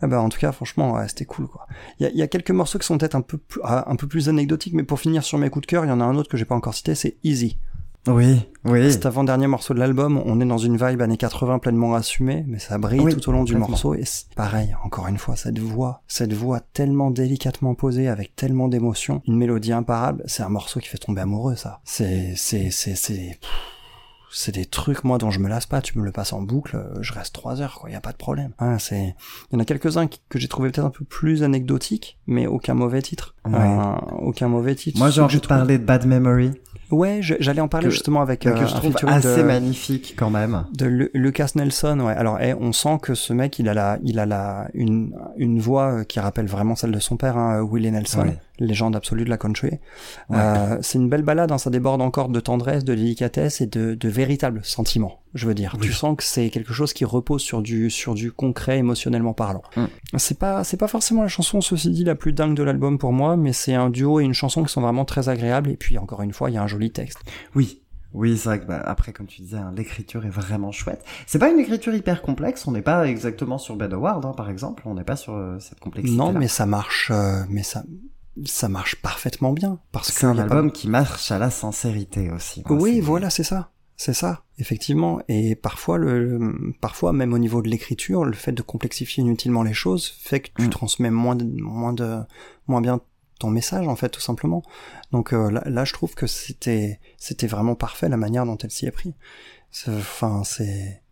Ah 0.00 0.06
bah 0.06 0.20
en 0.20 0.28
tout 0.28 0.38
cas, 0.38 0.52
franchement, 0.52 0.92
ouais, 0.94 1.08
c'était 1.08 1.24
cool 1.24 1.48
quoi. 1.48 1.66
Il 1.98 2.04
y 2.04 2.06
a, 2.06 2.12
y 2.12 2.22
a 2.22 2.28
quelques 2.28 2.50
morceaux 2.50 2.78
qui 2.78 2.86
sont 2.86 2.98
peut-être 2.98 3.14
un 3.14 3.20
peu 3.20 3.38
plus, 3.38 3.60
ah, 3.64 3.90
un 3.90 3.96
peu 3.96 4.06
plus 4.06 4.28
anecdotiques, 4.28 4.74
mais 4.74 4.84
pour 4.84 5.00
finir 5.00 5.24
sur 5.24 5.38
mes 5.38 5.50
coups 5.50 5.66
de 5.66 5.70
cœur, 5.70 5.84
il 5.84 5.88
y 5.88 5.92
en 5.92 6.00
a 6.00 6.04
un 6.04 6.16
autre 6.16 6.28
que 6.28 6.36
j'ai 6.36 6.44
pas 6.44 6.54
encore 6.54 6.74
cité, 6.74 6.94
c'est 6.94 7.16
Easy. 7.24 7.58
Oui, 8.06 8.40
oui. 8.64 8.92
Cet 8.92 9.06
avant-dernier 9.06 9.46
morceau 9.46 9.74
de 9.74 9.80
l'album, 9.80 10.22
on 10.24 10.40
est 10.40 10.46
dans 10.46 10.58
une 10.58 10.76
vibe 10.76 11.02
années 11.02 11.16
80 11.16 11.58
pleinement 11.58 11.94
assumée, 11.94 12.44
mais 12.46 12.58
ça 12.58 12.78
brille 12.78 13.00
Oui, 13.00 13.14
tout 13.14 13.28
au 13.28 13.32
long 13.32 13.44
du 13.44 13.56
morceau 13.56 13.94
et 13.94 14.04
c'est 14.04 14.32
pareil, 14.34 14.74
encore 14.84 15.08
une 15.08 15.18
fois, 15.18 15.36
cette 15.36 15.58
voix, 15.58 16.02
cette 16.06 16.32
voix 16.32 16.60
tellement 16.60 17.10
délicatement 17.10 17.74
posée 17.74 18.08
avec 18.08 18.34
tellement 18.34 18.68
d'émotion, 18.68 19.20
une 19.26 19.36
mélodie 19.36 19.72
imparable, 19.72 20.22
c'est 20.26 20.42
un 20.42 20.48
morceau 20.48 20.80
qui 20.80 20.88
fait 20.88 20.98
tomber 20.98 21.20
amoureux 21.20 21.56
ça. 21.56 21.80
C'est, 21.84 22.32
c'est, 22.36 22.70
c'est, 22.70 22.94
c'est, 22.94 23.38
c'est 24.30 24.52
des 24.54 24.66
trucs 24.66 25.04
moi 25.04 25.18
dont 25.18 25.30
je 25.30 25.40
me 25.40 25.48
lasse 25.48 25.66
pas, 25.66 25.80
tu 25.80 25.98
me 25.98 26.04
le 26.04 26.12
passes 26.12 26.32
en 26.32 26.42
boucle, 26.42 26.76
euh, 26.76 26.94
je 27.02 27.12
reste 27.12 27.34
trois 27.34 27.60
heures 27.62 27.78
quoi, 27.80 27.90
y 27.90 27.94
a 27.94 28.00
pas 28.00 28.12
de 28.12 28.16
problème. 28.16 28.52
Ah, 28.58 28.78
c'est, 28.78 29.14
il 29.50 29.54
y 29.54 29.56
en 29.56 29.60
a 29.60 29.64
quelques-uns 29.64 30.06
qui- 30.06 30.20
que 30.28 30.38
j'ai 30.38 30.48
trouvé 30.48 30.70
peut-être 30.70 30.84
un 30.86 30.90
peu 30.90 31.04
plus 31.04 31.42
anecdotiques, 31.42 32.18
mais 32.26 32.46
aucun 32.46 32.74
mauvais 32.74 33.02
titre. 33.02 33.34
Ouais. 33.46 33.54
Euh, 33.56 33.94
aucun 34.20 34.48
mauvais 34.48 34.74
titre. 34.74 34.98
Moi, 34.98 35.10
j'ai 35.10 35.20
envie 35.22 35.40
de 35.40 35.46
parler 35.46 35.78
de 35.78 35.84
Bad 35.84 36.06
Memory, 36.06 36.52
Ouais, 36.90 37.18
j'allais 37.20 37.60
en 37.60 37.68
parler 37.68 37.88
Que- 37.88 37.92
justement 37.92 38.22
avec 38.22 38.40
que 38.40 38.48
euh, 38.48 38.66
je 38.66 38.74
trouve 38.74 38.94
assez 39.08 39.36
de- 39.36 39.42
magnifique 39.42 40.14
quand 40.16 40.30
même. 40.30 40.64
de 40.72 40.86
Lu- 40.86 41.10
Lucas 41.12 41.50
Nelson, 41.54 42.00
ouais. 42.00 42.14
Alors, 42.14 42.40
eh, 42.40 42.54
on 42.54 42.72
sent 42.72 42.96
que 43.02 43.14
ce 43.14 43.34
mec, 43.34 43.58
il 43.58 43.68
a 43.68 43.74
la, 43.74 43.98
il 44.04 44.18
a 44.18 44.24
la, 44.24 44.68
une, 44.72 45.14
une 45.36 45.60
voix 45.60 45.92
euh, 45.92 46.04
qui 46.04 46.18
rappelle 46.18 46.46
vraiment 46.46 46.76
celle 46.76 46.92
de 46.92 46.98
son 46.98 47.18
père, 47.18 47.36
hein, 47.36 47.60
Willie 47.62 47.90
Nelson, 47.90 48.20
Ouais. 48.22 48.38
Légende 48.58 48.96
absolue 48.96 49.24
de 49.24 49.30
la 49.30 49.38
country. 49.38 49.78
Ouais. 50.28 50.36
Euh, 50.36 50.78
c'est 50.82 50.98
une 50.98 51.08
belle 51.08 51.22
balade, 51.22 51.52
hein, 51.52 51.58
ça 51.58 51.70
déborde 51.70 52.02
encore 52.02 52.28
de 52.28 52.40
tendresse, 52.40 52.84
de 52.84 52.94
délicatesse 52.94 53.60
et 53.60 53.66
de, 53.66 53.94
de 53.94 54.08
véritables 54.08 54.60
sentiments. 54.64 55.20
Je 55.34 55.46
veux 55.46 55.54
dire, 55.54 55.76
tu 55.80 55.92
sens 55.92 56.16
que 56.16 56.24
c'est 56.24 56.48
quelque 56.50 56.72
chose 56.72 56.92
qui 56.92 57.04
repose 57.04 57.42
sur 57.42 57.62
du, 57.62 57.90
sur 57.90 58.14
du 58.14 58.32
concret 58.32 58.78
émotionnellement 58.78 59.34
parlant. 59.34 59.62
Mm. 59.76 59.84
C'est 60.16 60.38
pas, 60.38 60.64
c'est 60.64 60.76
pas 60.76 60.88
forcément 60.88 61.22
la 61.22 61.28
chanson, 61.28 61.60
ceci 61.60 61.90
dit, 61.90 62.04
la 62.04 62.14
plus 62.14 62.32
dingue 62.32 62.54
de 62.54 62.62
l'album 62.62 62.98
pour 62.98 63.12
moi, 63.12 63.36
mais 63.36 63.52
c'est 63.52 63.74
un 63.74 63.90
duo 63.90 64.20
et 64.20 64.24
une 64.24 64.34
chanson 64.34 64.62
qui 64.62 64.72
sont 64.72 64.80
vraiment 64.80 65.04
très 65.04 65.28
agréables. 65.28 65.70
Et 65.70 65.76
puis, 65.76 65.98
encore 65.98 66.22
une 66.22 66.32
fois, 66.32 66.50
il 66.50 66.54
y 66.54 66.56
a 66.56 66.62
un 66.62 66.66
joli 66.66 66.90
texte. 66.90 67.18
Oui. 67.54 67.82
Oui, 68.14 68.38
c'est 68.38 68.48
vrai 68.48 68.60
que 68.60 68.64
bah, 68.64 68.82
après, 68.86 69.12
comme 69.12 69.26
tu 69.26 69.42
disais, 69.42 69.58
hein, 69.58 69.72
l'écriture 69.76 70.24
est 70.24 70.30
vraiment 70.30 70.72
chouette. 70.72 71.04
C'est 71.26 71.38
pas 71.38 71.50
une 71.50 71.58
écriture 71.58 71.94
hyper 71.94 72.22
complexe. 72.22 72.66
On 72.66 72.72
n'est 72.72 72.82
pas 72.82 73.06
exactement 73.06 73.58
sur 73.58 73.76
Bad 73.76 73.92
Award, 73.92 74.24
hein, 74.24 74.32
par 74.34 74.48
exemple. 74.48 74.82
On 74.86 74.94
n'est 74.94 75.04
pas 75.04 75.16
sur 75.16 75.34
euh, 75.34 75.58
cette 75.60 75.78
complexité. 75.78 76.16
Non, 76.16 76.32
mais 76.32 76.48
ça 76.48 76.64
marche, 76.64 77.10
euh, 77.14 77.42
mais 77.50 77.62
ça, 77.62 77.84
ça 78.44 78.68
marche 78.68 78.96
parfaitement 78.96 79.52
bien 79.52 79.78
parce 79.92 80.10
c'est 80.12 80.20
que 80.20 80.26
un 80.26 80.32
a 80.32 80.34
pas- 80.36 80.42
album 80.42 80.72
qui 80.72 80.88
marche 80.88 81.30
à 81.32 81.38
la 81.38 81.50
sincérité 81.50 82.30
aussi. 82.30 82.60
hein. 82.64 82.70
Oui, 82.74 82.94
C'est- 82.96 83.00
voilà, 83.00 83.30
c'est 83.30 83.42
ça, 83.44 83.70
c'est 83.96 84.14
ça, 84.14 84.44
effectivement. 84.58 85.20
Et 85.28 85.54
parfois, 85.56 85.98
le, 85.98 86.74
parfois 86.80 87.12
même 87.12 87.32
au 87.32 87.38
niveau 87.38 87.62
de 87.62 87.68
l'écriture, 87.68 88.24
le 88.24 88.32
fait 88.34 88.52
de 88.52 88.62
complexifier 88.62 89.22
inutilement 89.22 89.62
les 89.62 89.72
choses 89.74 90.06
fait 90.20 90.40
que 90.40 90.50
tu 90.58 90.66
Mm. 90.66 90.70
transmets 90.70 91.10
moins 91.10 91.36
de, 91.36 91.44
moins 91.60 91.92
de, 91.92 92.18
moins 92.66 92.80
bien 92.80 93.00
ton 93.40 93.50
message 93.50 93.86
en 93.86 93.94
fait, 93.96 94.08
tout 94.08 94.20
simplement. 94.20 94.62
Donc 95.12 95.32
euh, 95.32 95.50
là, 95.50 95.62
là, 95.66 95.84
je 95.84 95.92
trouve 95.92 96.14
que 96.14 96.26
c'était, 96.26 96.98
c'était 97.18 97.46
vraiment 97.46 97.74
parfait 97.76 98.08
la 98.08 98.16
manière 98.16 98.44
dont 98.46 98.58
elle 98.58 98.70
s'y 98.70 98.86
est 98.86 98.90
pris. 98.90 99.14
C'est- 99.70 99.90
Enfin, 99.90 100.42
c'est 100.44 101.02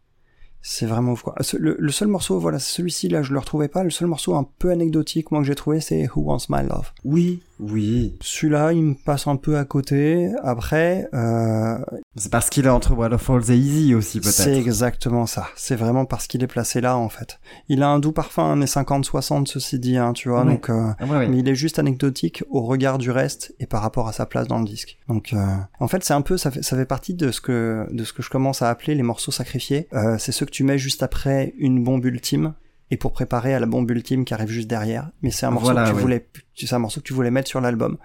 c'est 0.68 0.86
vraiment 0.86 1.12
ouf, 1.12 1.22
quoi. 1.22 1.36
Le, 1.56 1.76
le 1.78 1.92
seul 1.92 2.08
morceau, 2.08 2.40
voilà, 2.40 2.58
celui-ci 2.58 3.06
là, 3.08 3.22
je 3.22 3.32
le 3.32 3.38
retrouvais 3.38 3.68
pas. 3.68 3.84
Le 3.84 3.90
seul 3.90 4.08
morceau 4.08 4.34
un 4.34 4.48
peu 4.58 4.72
anecdotique, 4.72 5.30
moi 5.30 5.40
que 5.40 5.46
j'ai 5.46 5.54
trouvé, 5.54 5.80
c'est 5.80 6.08
Who 6.08 6.22
Wants 6.22 6.46
My 6.48 6.64
Love. 6.64 6.90
Oui, 7.04 7.40
Oui. 7.58 8.16
Celui-là, 8.20 8.72
il 8.72 8.82
me 8.82 8.94
passe 8.94 9.26
un 9.26 9.36
peu 9.36 9.56
à 9.56 9.64
côté. 9.64 10.30
Après, 10.42 11.08
euh, 11.14 11.78
C'est 12.16 12.30
parce 12.30 12.50
qu'il 12.50 12.66
est 12.66 12.70
entre 12.70 12.94
Waterfalls 12.94 13.50
et 13.50 13.56
Easy 13.56 13.94
aussi, 13.94 14.20
c'est 14.22 14.44
peut-être. 14.44 14.58
exactement 14.58 15.26
ça. 15.26 15.46
C'est 15.56 15.76
vraiment 15.76 16.04
parce 16.04 16.26
qu'il 16.26 16.42
est 16.42 16.46
placé 16.48 16.80
là, 16.80 16.96
en 16.96 17.08
fait. 17.08 17.38
Il 17.68 17.82
a 17.82 17.88
un 17.88 17.98
doux 17.98 18.12
parfum 18.12 18.52
années 18.52 18.66
50-60, 18.66 19.46
ceci 19.46 19.78
dit, 19.78 19.96
hein, 19.96 20.12
tu 20.12 20.28
vois. 20.28 20.44
Donc, 20.44 20.68
euh, 20.70 20.90
Ah 20.98 21.04
ouais, 21.06 21.16
ouais. 21.18 21.28
mais 21.28 21.38
il 21.38 21.48
est 21.48 21.54
juste 21.54 21.78
anecdotique 21.78 22.44
au 22.50 22.62
regard 22.62 22.98
du 22.98 23.10
reste 23.10 23.54
et 23.58 23.66
par 23.66 23.82
rapport 23.82 24.08
à 24.08 24.12
sa 24.12 24.26
place 24.26 24.48
dans 24.48 24.58
le 24.58 24.64
disque. 24.66 24.98
Donc, 25.08 25.32
euh, 25.32 25.38
en 25.80 25.88
fait, 25.88 26.04
c'est 26.04 26.14
un 26.14 26.22
peu, 26.22 26.36
ça 26.36 26.50
fait, 26.50 26.62
ça 26.62 26.76
fait 26.76 26.86
partie 26.86 27.14
de 27.14 27.30
ce 27.30 27.40
que, 27.40 27.86
de 27.90 28.04
ce 28.04 28.12
que 28.12 28.22
je 28.22 28.30
commence 28.30 28.62
à 28.62 28.68
appeler 28.70 28.94
les 28.94 29.02
morceaux 29.02 29.32
sacrifiés. 29.32 29.88
Euh, 29.94 30.16
c'est 30.18 30.32
ceux 30.32 30.46
que 30.46 30.50
tu 30.50 30.64
mets 30.64 30.78
juste 30.78 31.02
après 31.02 31.54
une 31.58 31.82
bombe 31.82 32.04
ultime 32.04 32.52
et 32.90 32.96
pour 32.96 33.12
préparer 33.12 33.52
à 33.54 33.60
la 33.60 33.66
bombe 33.66 33.90
ultime 33.90 34.24
qui 34.24 34.32
arrive 34.34 34.48
juste 34.48 34.68
derrière. 34.68 35.10
Mais 35.22 35.30
c'est 35.30 35.46
un 35.46 35.50
morceau 35.50 35.66
Voilà, 35.72 35.84
que 35.84 35.88
tu 35.90 35.94
ouais. 35.96 36.02
voulais, 36.02 36.28
c'est 36.54 36.72
un 36.72 36.78
morceau 36.78 37.00
que 37.00 37.06
tu 37.06 37.12
voulais 37.14 37.30
mettre 37.30 37.48
sur 37.48 37.60
l'album, 37.60 37.98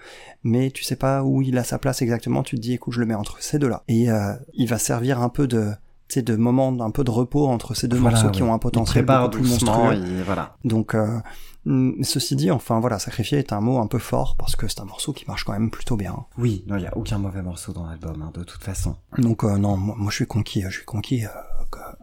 mais 0.43 0.71
tu 0.71 0.83
sais 0.83 0.95
pas 0.95 1.23
où 1.23 1.41
il 1.41 1.57
a 1.57 1.63
sa 1.63 1.77
place 1.77 2.01
exactement. 2.01 2.43
Tu 2.43 2.55
te 2.55 2.61
dis, 2.61 2.73
écoute, 2.73 2.93
je 2.93 2.99
le 2.99 3.05
mets 3.05 3.13
entre 3.15 3.41
ces 3.41 3.59
deux-là, 3.59 3.83
et 3.87 4.09
euh, 4.11 4.33
il 4.53 4.67
va 4.67 4.77
servir 4.79 5.21
un 5.21 5.29
peu 5.29 5.47
de, 5.47 5.71
tu 6.07 6.15
sais, 6.15 6.21
de 6.23 6.35
moment, 6.35 6.75
un 6.81 6.91
peu 6.91 7.03
de 7.03 7.11
repos 7.11 7.47
entre 7.47 7.73
ces 7.75 7.87
deux 7.87 7.97
Voilà, 7.97 8.15
morceaux 8.17 8.31
qui 8.31 8.41
ont 8.43 8.53
un 8.53 8.57
potentiel 8.59 9.05
beaucoup 9.05 9.29
plus 9.29 9.47
monstrueux. 9.47 9.93
et 9.93 10.23
voilà. 10.23 10.55
Donc, 10.65 10.95
euh, 10.95 11.19
mm, 11.65 12.01
ceci 12.03 12.35
dit, 12.35 12.49
enfin 12.49 12.79
voilà, 12.79 12.97
sacrifier 12.97 13.37
est 13.37 13.53
un 13.53 13.61
mot 13.61 13.77
un 13.77 13.87
peu 13.87 13.99
fort 13.99 14.35
parce 14.37 14.55
que 14.55 14.67
c'est 14.67 14.79
un 14.81 14.85
morceau 14.85 15.13
qui 15.13 15.25
marche 15.27 15.43
quand 15.43 15.53
même 15.53 15.69
plutôt 15.69 15.95
bien. 15.95 16.25
Oui, 16.39 16.63
non, 16.67 16.77
il 16.77 16.83
y 16.83 16.87
a 16.87 16.97
aucun 16.97 17.19
mauvais 17.19 17.43
morceau 17.43 17.71
dans 17.71 17.85
l'album, 17.85 18.19
hein, 18.23 18.31
de 18.33 18.43
toute 18.43 18.63
façon. 18.63 18.95
Donc 19.19 19.43
euh, 19.43 19.57
non, 19.57 19.77
moi, 19.77 19.95
moi, 19.97 20.09
je 20.09 20.15
suis 20.15 20.25
conquis, 20.27 20.63
je 20.63 20.69
suis 20.77 20.85
conquis 20.85 21.23
euh, 21.25 21.29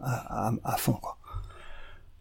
à, 0.01 0.47
à, 0.47 0.51
à 0.63 0.77
fond 0.77 0.93
quoi. 0.93 1.17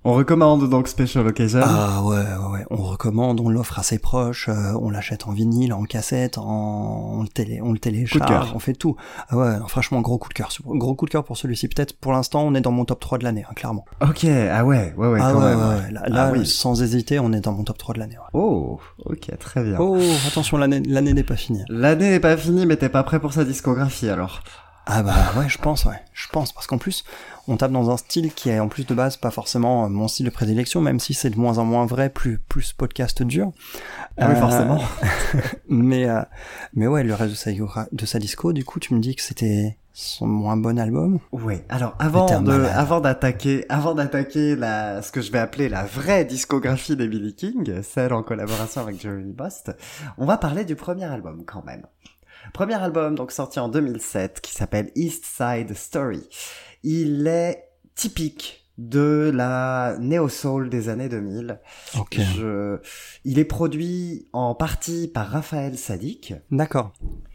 On 0.05 0.13
recommande 0.15 0.71
donc 0.71 0.87
Special 0.89 1.27
Occasion. 1.27 1.61
Ah 1.63 2.03
ouais, 2.05 2.17
ouais, 2.17 2.53
ouais, 2.53 2.65
on 2.71 2.77
recommande, 2.77 3.41
on 3.41 3.49
l'offre 3.49 3.79
à 3.81 3.83
ses 3.83 3.99
proches, 3.99 4.49
euh, 4.49 4.73
on 4.81 4.91
l'achète 4.91 5.27
en 5.27 5.33
vinyle, 5.33 5.73
en 5.73 5.83
cassette, 5.83 6.39
en 6.39 7.17
on 7.19 7.23
le, 7.23 7.29
télé, 7.29 7.61
on 7.61 7.73
le 7.73 7.79
télécharge, 7.81 8.53
on 8.55 8.61
fait 8.61 8.75
tout. 8.75 8.97
Ah 9.29 9.37
ouais, 9.37 9.57
franchement 9.67 10.01
gros 10.01 10.17
coup 10.17 10.29
de 10.29 10.35
cœur, 10.35 10.51
gros 10.65 10.95
coup 10.95 11.05
de 11.07 11.11
cœur 11.11 11.25
pour 11.25 11.37
celui-ci. 11.37 11.67
Peut-être 11.69 11.99
pour 11.99 12.13
l'instant 12.13 12.43
on 12.43 12.55
est 12.55 12.61
dans 12.61 12.71
mon 12.71 12.85
top 12.85 13.01
3 13.01 13.19
de 13.19 13.25
l'année, 13.25 13.45
hein, 13.51 13.53
clairement. 13.57 13.85
Ok, 14.01 14.25
ah 14.25 14.65
ouais, 14.65 14.95
ouais, 14.97 15.09
ouais, 15.09 15.19
ah 15.21 15.33
quand 15.33 15.41
ouais, 15.41 15.45
même. 15.57 15.59
ouais, 15.59 15.75
ouais, 15.87 15.91
là, 15.91 16.03
là, 16.09 16.25
Ah 16.29 16.33
oui. 16.33 16.47
sans 16.47 16.81
hésiter, 16.81 17.19
on 17.19 17.33
est 17.33 17.41
dans 17.41 17.53
mon 17.53 17.65
top 17.65 17.77
3 17.77 17.95
de 17.95 17.99
l'année. 17.99 18.17
ouais. 18.19 18.25
Oh, 18.41 18.79
ok, 19.05 19.37
très 19.41 19.65
bien. 19.65 19.79
Oh, 19.81 19.99
attention, 20.29 20.59
l'année 20.59 20.81
l'année 20.87 21.13
n'est 21.13 21.25
pas 21.25 21.37
finie. 21.37 21.65
L'année 21.69 22.11
n'est 22.11 22.21
pas 22.21 22.37
finie, 22.37 22.67
mais 22.67 22.77
t'es 22.77 22.89
pas 22.89 23.03
prêt 23.03 23.19
pour 23.19 23.33
sa 23.33 23.45
discographie, 23.45 24.09
alors. 24.09 24.43
Ah 24.91 25.03
bah 25.03 25.13
ouais, 25.37 25.49
je 25.51 25.59
pense, 25.59 25.85
ouais, 25.85 26.01
je 26.15 26.29
pense, 26.29 26.53
parce 26.53 26.67
qu'en 26.67 26.79
plus, 26.79 27.05
on 27.49 27.57
tape 27.57 27.73
dans 27.73 27.91
un 27.91 27.97
style 27.97 28.33
qui 28.33 28.51
est 28.51 28.61
en 28.61 28.69
plus 28.69 28.87
de 28.87 28.95
base 28.95 29.17
pas 29.17 29.31
forcément 29.31 29.87
euh, 29.87 29.89
mon 29.89 30.07
style 30.07 30.27
de 30.27 30.31
prédilection, 30.31 30.81
même 30.81 31.01
si 31.01 31.15
c'est 31.15 31.31
de 31.31 31.39
moins 31.39 31.59
en 31.59 31.65
moins 31.65 31.87
vrai, 31.87 32.11
plus 32.11 32.39
plus 32.39 32.73
podcast 32.73 33.23
dur. 33.23 33.53
Ah 34.17 34.29
oui, 34.29 34.37
Euh, 34.37 34.41
forcément. 34.41 34.81
mais 35.69 36.09
euh, 36.09 36.21
mais 36.75 36.87
ouais, 36.87 37.03
le 37.03 37.15
reste 37.15 37.31
de 37.31 37.37
sa 37.37 37.51
de 37.91 38.07
sa 38.07 38.19
disco, 38.19 38.53
du 38.53 38.65
coup, 38.65 38.79
tu 38.79 38.95
me 38.95 39.01
dis 39.01 39.17
que 39.17 39.23
c'était 39.23 39.77
son 39.95 40.29
moins 40.29 40.57
bon 40.57 40.79
album. 40.79 41.19
Ouais. 41.33 41.65
Alors 41.69 41.97
avant 41.99 42.41
de, 42.41 42.53
avant 42.53 43.01
d'attaquer, 43.01 43.65
avant 43.69 43.95
d'attaquer 43.95 44.55
la, 44.55 45.03
ce 45.03 45.11
que 45.11 45.21
je 45.21 45.33
vais 45.33 45.41
appeler 45.41 45.69
la 45.69 45.85
vraie 45.85 46.25
discographie 46.25 46.97
d'Emily 46.97 47.35
King, 47.35 47.83
celle 47.83 48.13
en 48.13 48.23
collaboration 48.23 48.83
avec 48.83 49.01
Jeremy 49.01 49.33
Bost, 49.33 49.73
on 50.19 50.27
va 50.27 50.37
parler 50.37 50.65
du 50.65 50.77
premier 50.77 51.05
album 51.05 51.43
quand 51.45 51.65
même. 51.65 51.83
Premier 52.53 52.75
album 52.75 53.15
donc 53.15 53.33
sorti 53.33 53.61
en 53.61 53.69
2007 53.69 54.41
qui 54.41 54.53
s'appelle 54.53 54.91
East 54.95 55.25
Side 55.25 55.75
Story. 55.75 56.29
Il 56.83 57.27
est 57.27 57.65
typique 57.95 58.65
de 58.79 59.33
la 59.35 59.97
neo 59.99 60.29
soul 60.29 60.71
des 60.71 60.89
années 60.89 61.09
2000. 61.09 61.59
Ok. 61.99 62.19
Je... 62.37 62.79
Il 63.25 63.39
est 63.41 63.45
produit 63.45 64.29
en 64.33 64.55
partie 64.55 65.09
par 65.09 65.27
Raphaël 65.29 65.77
Sadik. 65.77 66.35
D'accord. 66.53 66.93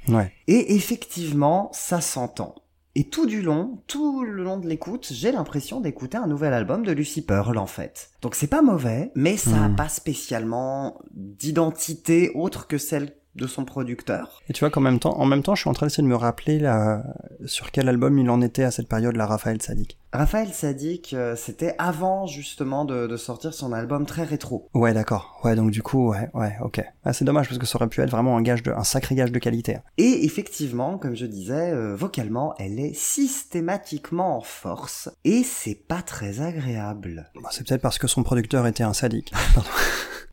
Ouais. 0.07 0.31
Et 0.47 0.75
effectivement, 0.75 1.69
ça 1.73 1.99
s'entend. 1.99 2.55
Et 2.95 3.09
tout 3.09 3.25
du 3.25 3.41
long, 3.41 3.81
tout 3.87 4.23
le 4.23 4.43
long 4.43 4.57
de 4.57 4.67
l'écoute, 4.69 5.09
j'ai 5.11 5.31
l'impression 5.31 5.81
d'écouter 5.81 6.15
un 6.15 6.27
nouvel 6.27 6.53
album 6.53 6.85
de 6.85 6.91
Lucy 6.91 7.23
Pearl 7.23 7.57
en 7.57 7.65
fait. 7.65 8.11
Donc 8.21 8.35
c'est 8.35 8.47
pas 8.47 8.61
mauvais, 8.61 9.11
mais 9.15 9.35
ça 9.35 9.63
a 9.63 9.67
Hmm. 9.67 9.75
pas 9.75 9.89
spécialement 9.89 11.01
d'identité 11.13 12.31
autre 12.35 12.67
que 12.67 12.77
celle 12.77 13.15
de 13.35 13.47
son 13.47 13.65
producteur. 13.65 14.41
Et 14.49 14.53
tu 14.53 14.59
vois 14.59 14.69
qu'en 14.69 14.81
même 14.81 14.99
temps, 14.99 15.17
en 15.19 15.25
même 15.25 15.43
temps, 15.43 15.55
je 15.55 15.61
suis 15.61 15.69
en 15.69 15.73
train 15.73 15.87
d'essayer 15.87 16.03
de 16.03 16.07
me 16.07 16.15
rappeler 16.15 16.59
là, 16.59 17.03
sur 17.45 17.71
quel 17.71 17.89
album 17.89 18.17
il 18.19 18.29
en 18.29 18.41
était 18.41 18.63
à 18.63 18.71
cette 18.71 18.87
période, 18.87 19.15
la 19.15 19.25
Raphaël 19.25 19.61
Sadik. 19.61 19.97
Raphaël 20.11 20.49
Sadik, 20.53 21.13
euh, 21.13 21.35
c'était 21.35 21.73
avant 21.79 22.27
justement 22.27 22.85
de, 22.85 23.07
de 23.07 23.17
sortir 23.17 23.53
son 23.53 23.73
album 23.73 24.05
très 24.05 24.23
rétro. 24.23 24.69
Ouais, 24.75 24.93
d'accord. 24.93 25.39
Ouais, 25.43 25.55
donc 25.55 25.71
du 25.71 25.81
coup, 25.81 26.09
ouais, 26.09 26.29
ouais, 26.35 26.55
ok. 26.61 26.83
Ah, 27.03 27.13
c'est 27.13 27.25
dommage 27.25 27.47
parce 27.47 27.57
que 27.57 27.65
ça 27.65 27.77
aurait 27.77 27.87
pu 27.87 28.01
être 28.01 28.11
vraiment 28.11 28.37
un 28.37 28.43
gage 28.43 28.61
de, 28.61 28.71
un 28.71 28.83
sacré 28.83 29.15
gage 29.15 29.31
de 29.31 29.39
qualité. 29.39 29.77
Et 29.97 30.25
effectivement, 30.25 30.99
comme 30.99 31.15
je 31.15 31.25
disais, 31.25 31.71
euh, 31.71 31.95
vocalement, 31.95 32.53
elle 32.59 32.79
est 32.79 32.93
systématiquement 32.93 34.37
en 34.37 34.41
force, 34.41 35.09
et 35.23 35.43
c'est 35.43 35.75
pas 35.87 36.03
très 36.03 36.41
agréable. 36.41 37.31
Bah, 37.41 37.49
c'est 37.51 37.67
peut-être 37.67 37.81
parce 37.81 37.97
que 37.97 38.07
son 38.07 38.21
producteur 38.21 38.67
était 38.67 38.83
un 38.83 38.93
sadique. 38.93 39.33
Pardon. 39.55 39.69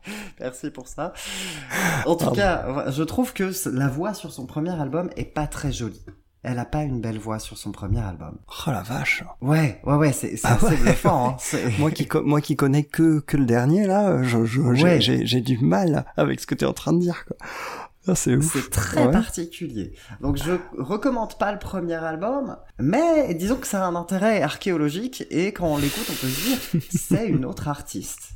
Merci 0.39 0.69
pour 0.71 0.87
ça. 0.87 1.13
En 2.05 2.15
tout 2.15 2.25
Pardon. 2.25 2.35
cas, 2.35 2.91
je 2.91 3.03
trouve 3.03 3.33
que 3.33 3.51
la 3.69 3.87
voix 3.87 4.13
sur 4.13 4.31
son 4.31 4.45
premier 4.45 4.71
album 4.79 5.09
est 5.15 5.25
pas 5.25 5.47
très 5.47 5.71
jolie. 5.71 6.03
Elle 6.43 6.57
a 6.57 6.65
pas 6.65 6.81
une 6.81 7.01
belle 7.01 7.19
voix 7.19 7.37
sur 7.37 7.55
son 7.59 7.71
premier 7.71 7.99
album. 8.01 8.39
Oh 8.67 8.71
la 8.71 8.81
vache. 8.81 9.23
Ouais, 9.41 9.79
ouais, 9.85 9.93
ouais, 9.95 10.11
c'est 10.11 10.37
c'est 10.37 10.47
Ah 10.47 10.57
ouais. 10.63 10.75
bluffant. 10.75 11.37
Hein. 11.37 11.59
Moi 11.77 11.91
qui, 11.91 12.07
moi 12.23 12.41
qui 12.41 12.55
connais 12.55 12.83
que, 12.83 13.19
que 13.19 13.37
le 13.37 13.45
dernier, 13.45 13.85
là, 13.85 14.23
je, 14.23 14.43
j'ai- 14.45 14.61
Ouais. 14.61 15.41
du 15.41 15.59
mal 15.59 16.03
avec 16.17 16.39
ce 16.39 16.47
que 16.47 16.55
tu 16.55 16.65
es 16.65 16.67
en 16.67 16.73
train 16.73 16.93
de 16.93 16.99
dire, 16.99 17.25
quoi. 17.27 17.37
Ah, 18.07 18.15
c'est 18.15 18.35
très 18.71 19.05
Ouais. 19.05 19.11
particulier. 19.11 19.93
Donc 20.21 20.37
je 20.37 20.53
recommande 20.79 21.37
pas 21.37 21.51
le 21.51 21.59
premier 21.59 21.93
album, 21.93 22.57
mais 22.79 23.35
disons 23.35 23.57
que 23.57 23.67
ça 23.67 23.83
a 23.85 23.87
un 23.87 23.93
intérêt 23.93 24.41
archéologique 24.41 25.23
et 25.29 25.53
quand 25.53 25.67
on 25.67 25.77
l'écoute, 25.77 26.07
on 26.09 26.13
peut 26.13 26.27
se 26.27 26.47
dire 26.47 26.81
c'est 26.89 27.27
une 27.27 27.45
autre 27.45 27.67
artiste. 27.67 28.31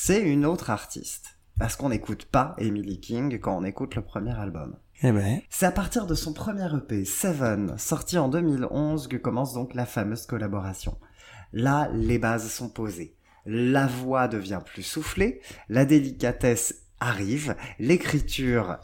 C'est 0.00 0.22
une 0.22 0.46
autre 0.46 0.70
artiste. 0.70 1.38
Parce 1.58 1.74
qu'on 1.74 1.88
n'écoute 1.88 2.24
pas 2.26 2.54
Emily 2.58 3.00
King 3.00 3.40
quand 3.40 3.58
on 3.58 3.64
écoute 3.64 3.96
le 3.96 4.02
premier 4.02 4.30
album. 4.30 4.76
Eh 5.02 5.10
ben, 5.10 5.40
C'est 5.50 5.66
à 5.66 5.72
partir 5.72 6.06
de 6.06 6.14
son 6.14 6.32
premier 6.32 6.68
EP, 6.72 7.04
Seven, 7.04 7.76
sorti 7.78 8.16
en 8.16 8.28
2011, 8.28 9.08
que 9.08 9.16
commence 9.16 9.54
donc 9.54 9.74
la 9.74 9.86
fameuse 9.86 10.24
collaboration. 10.24 10.96
Là, 11.52 11.90
les 11.92 12.18
bases 12.18 12.48
sont 12.48 12.68
posées. 12.68 13.16
La 13.44 13.88
voix 13.88 14.28
devient 14.28 14.60
plus 14.64 14.84
soufflée, 14.84 15.40
la 15.68 15.84
délicatesse 15.84 16.86
arrive, 17.00 17.56
l'écriture 17.80 18.78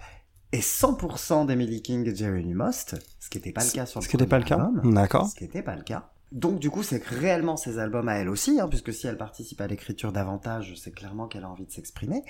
est 0.50 0.66
100% 0.66 1.46
d'Emily 1.46 1.80
King 1.80 2.08
et 2.08 2.14
Jeremy 2.14 2.54
Most, 2.54 2.96
ce 3.20 3.30
qui 3.30 3.38
n'était 3.38 3.52
pas 3.52 3.64
le 3.64 3.70
cas 3.70 3.86
sur 3.86 4.00
le 4.00 4.04
ce 4.04 4.10
qui 4.10 4.16
n'était 4.16 4.28
pas 4.28 4.38
le 4.38 4.44
cas. 4.44 4.68
D'accord. 4.82 5.28
Ce 5.28 5.36
qui 5.36 5.44
n'était 5.44 5.62
pas 5.62 5.76
le 5.76 5.84
cas. 5.84 6.10
Donc 6.32 6.58
du 6.58 6.70
coup, 6.70 6.82
c'est 6.82 7.00
que 7.00 7.14
réellement 7.14 7.56
ses 7.56 7.78
albums 7.78 8.08
à 8.08 8.14
elle 8.14 8.28
aussi, 8.28 8.60
hein, 8.60 8.68
puisque 8.68 8.92
si 8.92 9.06
elle 9.06 9.16
participe 9.16 9.60
à 9.60 9.66
l'écriture 9.66 10.12
davantage, 10.12 10.74
c'est 10.76 10.92
clairement 10.92 11.28
qu'elle 11.28 11.44
a 11.44 11.48
envie 11.48 11.66
de 11.66 11.70
s'exprimer. 11.70 12.22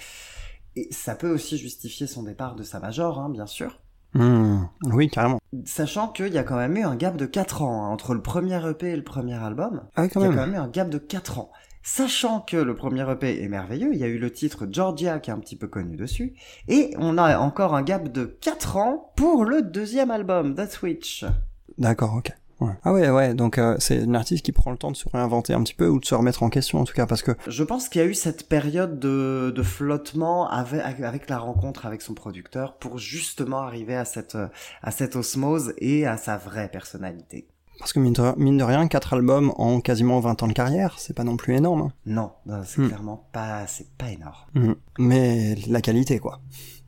Et 0.77 0.89
ça 0.91 1.15
peut 1.15 1.31
aussi 1.31 1.57
justifier 1.57 2.07
son 2.07 2.25
départ 2.25 2.57
de 2.57 2.63
sa 2.63 2.81
major, 2.81 3.19
hein, 3.19 3.31
bien 3.31 3.47
sûr. 3.47 3.81
Hmm. 4.15 4.65
Oui, 4.85 5.09
carrément. 5.09 5.41
Sachant 5.65 6.09
qu'il 6.09 6.33
y 6.33 6.39
a 6.39 6.45
quand 6.45 6.57
même 6.57 6.77
eu 6.77 6.85
un 6.85 6.97
gap 6.97 7.17
de 7.17 7.27
4 7.27 7.63
ans 7.63 7.85
hein, 7.85 7.89
entre 7.89 8.15
le 8.15 8.23
premier 8.23 8.61
EP 8.69 8.91
et 8.91 8.97
le 8.97 9.05
premier 9.05 9.35
album. 9.35 9.83
Ah 9.97 10.03
oui, 10.03 10.09
quand 10.09 10.21
Il 10.21 10.27
y 10.27 10.27
a 10.27 10.35
quand 10.35 10.47
même 10.47 10.55
eu 10.55 10.59
un 10.59 10.69
gap 10.69 10.89
de 10.89 10.99
4 10.99 11.39
ans. 11.39 11.51
Sachant 11.83 12.41
que 12.41 12.57
le 12.57 12.75
premier 12.75 13.09
EP 13.11 13.43
est 13.43 13.49
merveilleux, 13.49 13.93
il 13.93 13.99
y 13.99 14.05
a 14.05 14.07
eu 14.07 14.19
le 14.19 14.31
titre 14.31 14.67
Georgia 14.71 15.19
qui 15.19 15.29
est 15.29 15.35
un 15.35 15.39
petit 15.39 15.57
peu 15.57 15.69
connu 15.69 15.97
dessus, 15.97 16.33
et 16.67 16.95
on 16.99 17.19
a 17.19 17.37
encore 17.39 17.75
un 17.75 17.83
gap 17.83 18.11
de 18.11 18.25
4 18.25 18.79
ans 18.79 19.13
pour 19.17 19.45
le 19.45 19.61
deuxième 19.61 20.11
album, 20.11 20.55
The 20.55 20.67
Switch. 20.67 21.27
D'accord, 21.77 22.15
ok. 22.15 22.33
Ouais. 22.65 22.73
Ah 22.85 22.93
ouais, 22.93 23.11
ouais, 23.11 23.35
donc 23.35 23.59
euh, 23.59 23.77
c'est 23.79 23.97
une 24.03 24.17
artiste 24.17 24.45
qui 24.45 24.53
prend 24.53 24.71
le 24.71 24.77
temps 24.77 24.91
de 24.91 24.97
se 24.97 25.09
réinventer 25.09 25.53
un 25.55 25.63
petit 25.63 25.75
peu 25.75 25.89
ou 25.89 26.01
de 26.01 26.05
se 26.05 26.15
remettre 26.15 26.43
en 26.43 26.49
question 26.51 26.81
en 26.81 26.85
tout 26.85 26.95
cas 26.95 27.07
parce 27.07 27.23
que 27.23 27.33
Je 27.47 27.63
pense 27.65 27.89
qu'il 27.89 28.01
y 28.01 28.05
a 28.05 28.07
eu 28.07 28.15
cette 28.15 28.49
période 28.49 28.99
de, 28.99 29.53
de 29.55 29.63
flottement 29.63 30.49
avec, 30.49 31.01
avec 31.01 31.29
la 31.31 31.39
rencontre 31.39 31.87
avec 31.87 32.03
son 32.03 32.15
producteur 32.15 32.75
pour 32.79 32.99
justement 32.99 33.59
arriver 33.59 33.97
à 33.97 34.05
cette, 34.05 34.37
à 34.83 34.91
cette 34.91 35.17
osmose 35.17 35.75
et 35.79 36.07
à 36.07 36.17
sa 36.17 36.37
vraie 36.37 36.69
personnalité. 36.69 37.47
parce 37.79 37.93
que 37.93 37.99
mine 38.01 38.13
de, 38.13 38.23
mine 38.39 38.57
de 38.57 38.65
rien, 38.65 38.87
quatre 38.89 39.15
albums 39.15 39.53
en 39.57 39.81
quasiment 39.81 40.21
20 40.21 40.43
ans 40.43 40.47
de 40.49 40.53
carrière, 40.53 40.95
c'est 40.99 41.15
pas 41.15 41.25
non 41.25 41.37
plus 41.37 41.55
énorme. 41.57 41.83
hein. 41.83 41.93
Non, 42.07 42.31
non, 42.47 42.63
c'est 42.65 42.81
Hmm. 42.83 42.87
clairement 42.89 43.29
pas, 43.33 43.67
c'est 43.67 43.91
pas 43.99 44.11
énorme. 44.11 44.35
Mhm. 44.55 44.75
Mais 44.99 45.57
la 45.69 45.81
qualité 45.81 46.19
quoi. 46.19 46.41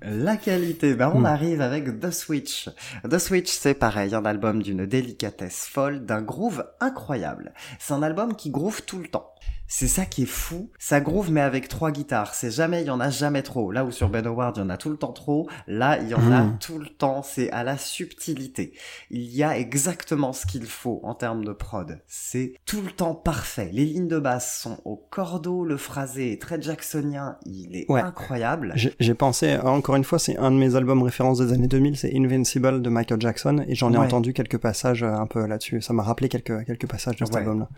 La 0.02 0.36
qualité, 0.36 0.94
ben 0.94 1.10
on 1.14 1.20
Hmm. 1.20 1.26
arrive 1.26 1.60
avec 1.62 2.00
The 2.00 2.10
Switch. 2.10 2.68
The 3.10 3.18
Switch, 3.18 3.50
c'est 3.50 3.74
pareil, 3.74 4.14
un 4.14 4.26
album 4.26 4.62
d'une 4.62 4.84
délicatesse 4.84 5.66
folle, 5.66 6.04
d'un 6.04 6.20
groove 6.20 6.66
incroyable. 6.80 7.54
C'est 7.78 7.94
un 7.94 8.02
album 8.02 8.36
qui 8.36 8.50
groove 8.50 8.82
tout 8.82 8.98
le 8.98 9.08
temps. 9.08 9.32
C'est 9.68 9.88
ça 9.88 10.04
qui 10.04 10.22
est 10.22 10.26
fou. 10.26 10.70
Ça 10.78 11.00
groove 11.00 11.30
mais 11.32 11.40
avec 11.40 11.68
trois 11.68 11.90
guitares. 11.90 12.34
C'est 12.34 12.50
jamais, 12.50 12.82
il 12.82 12.86
y 12.86 12.90
en 12.90 13.00
a 13.00 13.10
jamais 13.10 13.42
trop. 13.42 13.72
Là 13.72 13.84
où 13.84 13.90
sur 13.90 14.08
Ben 14.08 14.24
Howard, 14.26 14.56
il 14.56 14.60
y 14.60 14.62
en 14.62 14.70
a 14.70 14.76
tout 14.76 14.90
le 14.90 14.96
temps 14.96 15.12
trop. 15.12 15.48
Là, 15.66 15.98
il 16.00 16.08
y 16.08 16.14
en 16.14 16.30
a 16.32 16.42
Hmm. 16.42 16.58
tout 16.60 16.78
le 16.78 16.86
temps. 16.86 17.22
C'est 17.22 17.50
à 17.50 17.64
la 17.64 17.76
subtilité. 17.76 18.72
Il 19.10 19.22
y 19.34 19.42
a 19.42 19.58
exactement 19.58 20.32
ce 20.32 20.46
qu'il 20.46 20.66
faut 20.66 21.00
en 21.02 21.14
termes 21.14 21.44
de 21.44 21.52
prod. 21.52 22.00
C'est 22.06 22.54
tout 22.64 22.80
le 22.82 22.90
temps 22.92 23.14
parfait. 23.14 23.70
Les 23.72 23.84
lignes 23.84 24.08
de 24.08 24.18
basse 24.18 24.60
sont 24.60 24.78
au 24.84 24.96
cordeau. 24.96 25.64
Le 25.64 25.76
phrasé 25.76 26.32
est 26.32 26.40
très 26.40 26.60
jacksonien. 26.62 27.36
Il 27.44 27.76
est 27.76 27.90
Ouais. 27.90 28.00
incroyable. 28.00 28.74
J'ai 28.76 29.14
pensé, 29.14 29.56
en- 29.58 29.76
encore 29.76 29.96
une 29.96 30.04
fois, 30.04 30.18
c'est 30.18 30.36
un 30.38 30.50
de 30.50 30.56
mes 30.56 30.76
albums 30.76 31.02
références 31.02 31.38
des 31.38 31.52
années 31.52 31.68
2000, 31.68 31.96
c'est 31.96 32.14
Invincible 32.16 32.82
de 32.82 32.88
Michael 32.90 33.20
Jackson, 33.20 33.64
et 33.66 33.74
j'en 33.74 33.92
ai 33.92 33.98
Ouais. 33.98 34.04
entendu 34.04 34.32
quelques 34.32 34.58
passages 34.58 35.02
euh, 35.02 35.12
un 35.12 35.26
peu 35.26 35.44
là-dessus. 35.46 35.80
Ça 35.82 35.92
m'a 35.92 36.02
rappelé 36.02 36.28
quelques, 36.28 36.64
quelques 36.66 36.86
passages 36.88 37.16
de 37.16 37.24
cet 37.24 37.34
Ouais. 37.34 37.40
album-là. 37.40 37.68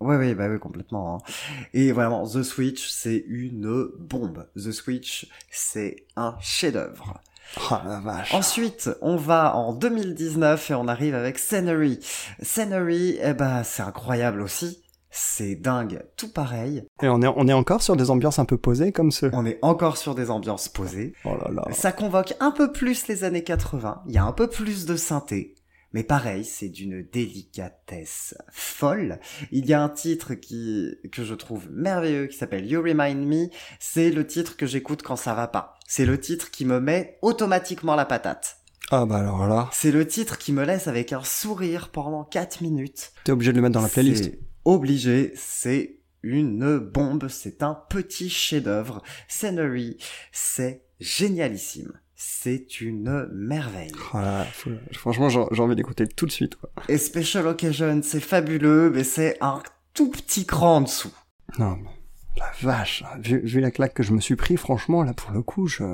Ouais, 0.00 0.16
ouais, 0.16 0.34
bah 0.34 0.46
oui, 0.48 0.58
complètement. 0.58 1.16
hein. 1.16 1.18
Et 1.72 1.92
vraiment, 1.92 2.26
The 2.26 2.42
Switch, 2.42 2.88
c'est 2.88 3.24
une 3.28 3.88
bombe. 3.98 4.46
The 4.56 4.72
Switch, 4.72 5.28
c'est 5.50 6.06
un 6.16 6.36
chef-d'œuvre. 6.40 7.20
Ah 7.70 7.82
la 7.86 8.00
vache. 8.00 8.34
Ensuite, 8.34 8.90
on 9.00 9.16
va 9.16 9.54
en 9.54 9.74
2019 9.74 10.70
et 10.70 10.74
on 10.74 10.88
arrive 10.88 11.14
avec 11.14 11.38
Scenery. 11.38 12.00
Scenery, 12.42 13.18
eh 13.22 13.34
ben, 13.34 13.62
c'est 13.62 13.82
incroyable 13.82 14.40
aussi. 14.40 14.82
C'est 15.10 15.54
dingue, 15.54 16.02
tout 16.16 16.32
pareil. 16.32 16.82
Et 17.00 17.08
on 17.08 17.22
est, 17.22 17.28
on 17.28 17.46
est 17.46 17.52
encore 17.52 17.82
sur 17.82 17.94
des 17.94 18.10
ambiances 18.10 18.40
un 18.40 18.44
peu 18.44 18.58
posées 18.58 18.90
comme 18.90 19.12
ce. 19.12 19.26
On 19.32 19.46
est 19.46 19.60
encore 19.62 19.96
sur 19.96 20.16
des 20.16 20.28
ambiances 20.28 20.68
posées. 20.68 21.12
Oh 21.24 21.36
là 21.36 21.52
là. 21.52 21.62
Ça 21.72 21.92
convoque 21.92 22.34
un 22.40 22.50
peu 22.50 22.72
plus 22.72 23.06
les 23.06 23.22
années 23.22 23.44
80. 23.44 24.02
Il 24.08 24.12
y 24.12 24.18
a 24.18 24.24
un 24.24 24.32
peu 24.32 24.48
plus 24.48 24.86
de 24.86 24.96
synthé. 24.96 25.54
Mais 25.94 26.02
pareil, 26.02 26.44
c'est 26.44 26.68
d'une 26.68 27.02
délicatesse 27.04 28.34
folle. 28.50 29.20
Il 29.52 29.64
y 29.66 29.72
a 29.72 29.80
un 29.80 29.88
titre 29.88 30.34
qui, 30.34 30.96
que 31.12 31.22
je 31.22 31.34
trouve 31.34 31.70
merveilleux 31.70 32.26
qui 32.26 32.36
s'appelle 32.36 32.66
You 32.66 32.82
Remind 32.82 33.24
Me. 33.24 33.46
C'est 33.78 34.10
le 34.10 34.26
titre 34.26 34.56
que 34.56 34.66
j'écoute 34.66 35.02
quand 35.02 35.14
ça 35.14 35.34
va 35.34 35.46
pas. 35.46 35.78
C'est 35.86 36.04
le 36.04 36.18
titre 36.18 36.50
qui 36.50 36.64
me 36.64 36.80
met 36.80 37.16
automatiquement 37.22 37.94
la 37.94 38.06
patate. 38.06 38.56
Ah 38.90 39.06
bah 39.06 39.18
alors 39.18 39.46
là, 39.46 39.70
C'est 39.72 39.92
le 39.92 40.04
titre 40.04 40.36
qui 40.36 40.52
me 40.52 40.64
laisse 40.64 40.88
avec 40.88 41.12
un 41.12 41.22
sourire 41.22 41.90
pendant 41.90 42.24
4 42.24 42.60
minutes. 42.60 43.12
t'es 43.22 43.30
obligé 43.30 43.52
de 43.52 43.56
le 43.56 43.62
mettre 43.62 43.74
dans 43.74 43.80
la 43.80 43.88
playlist. 43.88 44.32
Obligé, 44.64 45.32
c'est 45.36 46.00
une 46.24 46.78
bombe, 46.78 47.28
c'est 47.28 47.62
un 47.62 47.78
petit 47.88 48.28
chef-d'œuvre. 48.28 49.00
Scenery, 49.28 49.98
c'est 50.32 50.82
génialissime. 50.98 51.92
C'est 52.16 52.80
une 52.80 53.28
merveille. 53.32 53.90
Oh 54.12 54.18
là 54.18 54.38
là, 54.38 54.44
faut- 54.44 54.70
Franchement, 54.92 55.28
j'ai 55.28 55.62
envie 55.62 55.74
d'écouter 55.76 56.06
tout 56.06 56.26
de 56.26 56.30
suite. 56.32 56.56
Quoi. 56.56 56.70
Et 56.88 56.96
Special 56.98 57.46
Occasion, 57.46 58.00
c'est 58.02 58.20
fabuleux, 58.20 58.90
mais 58.94 59.04
c'est 59.04 59.36
un 59.40 59.62
tout 59.94 60.10
petit 60.10 60.46
cran 60.46 60.76
en 60.76 60.80
dessous. 60.82 61.12
Non, 61.58 61.76
mais 61.82 61.90
la 62.36 62.50
vache. 62.62 63.02
Vu, 63.18 63.38
vu 63.40 63.60
la 63.60 63.70
claque 63.70 63.94
que 63.94 64.02
je 64.02 64.12
me 64.12 64.20
suis 64.20 64.36
pris, 64.36 64.56
franchement, 64.56 65.02
là, 65.02 65.12
pour 65.12 65.32
le 65.32 65.42
coup, 65.42 65.66
je... 65.66 65.84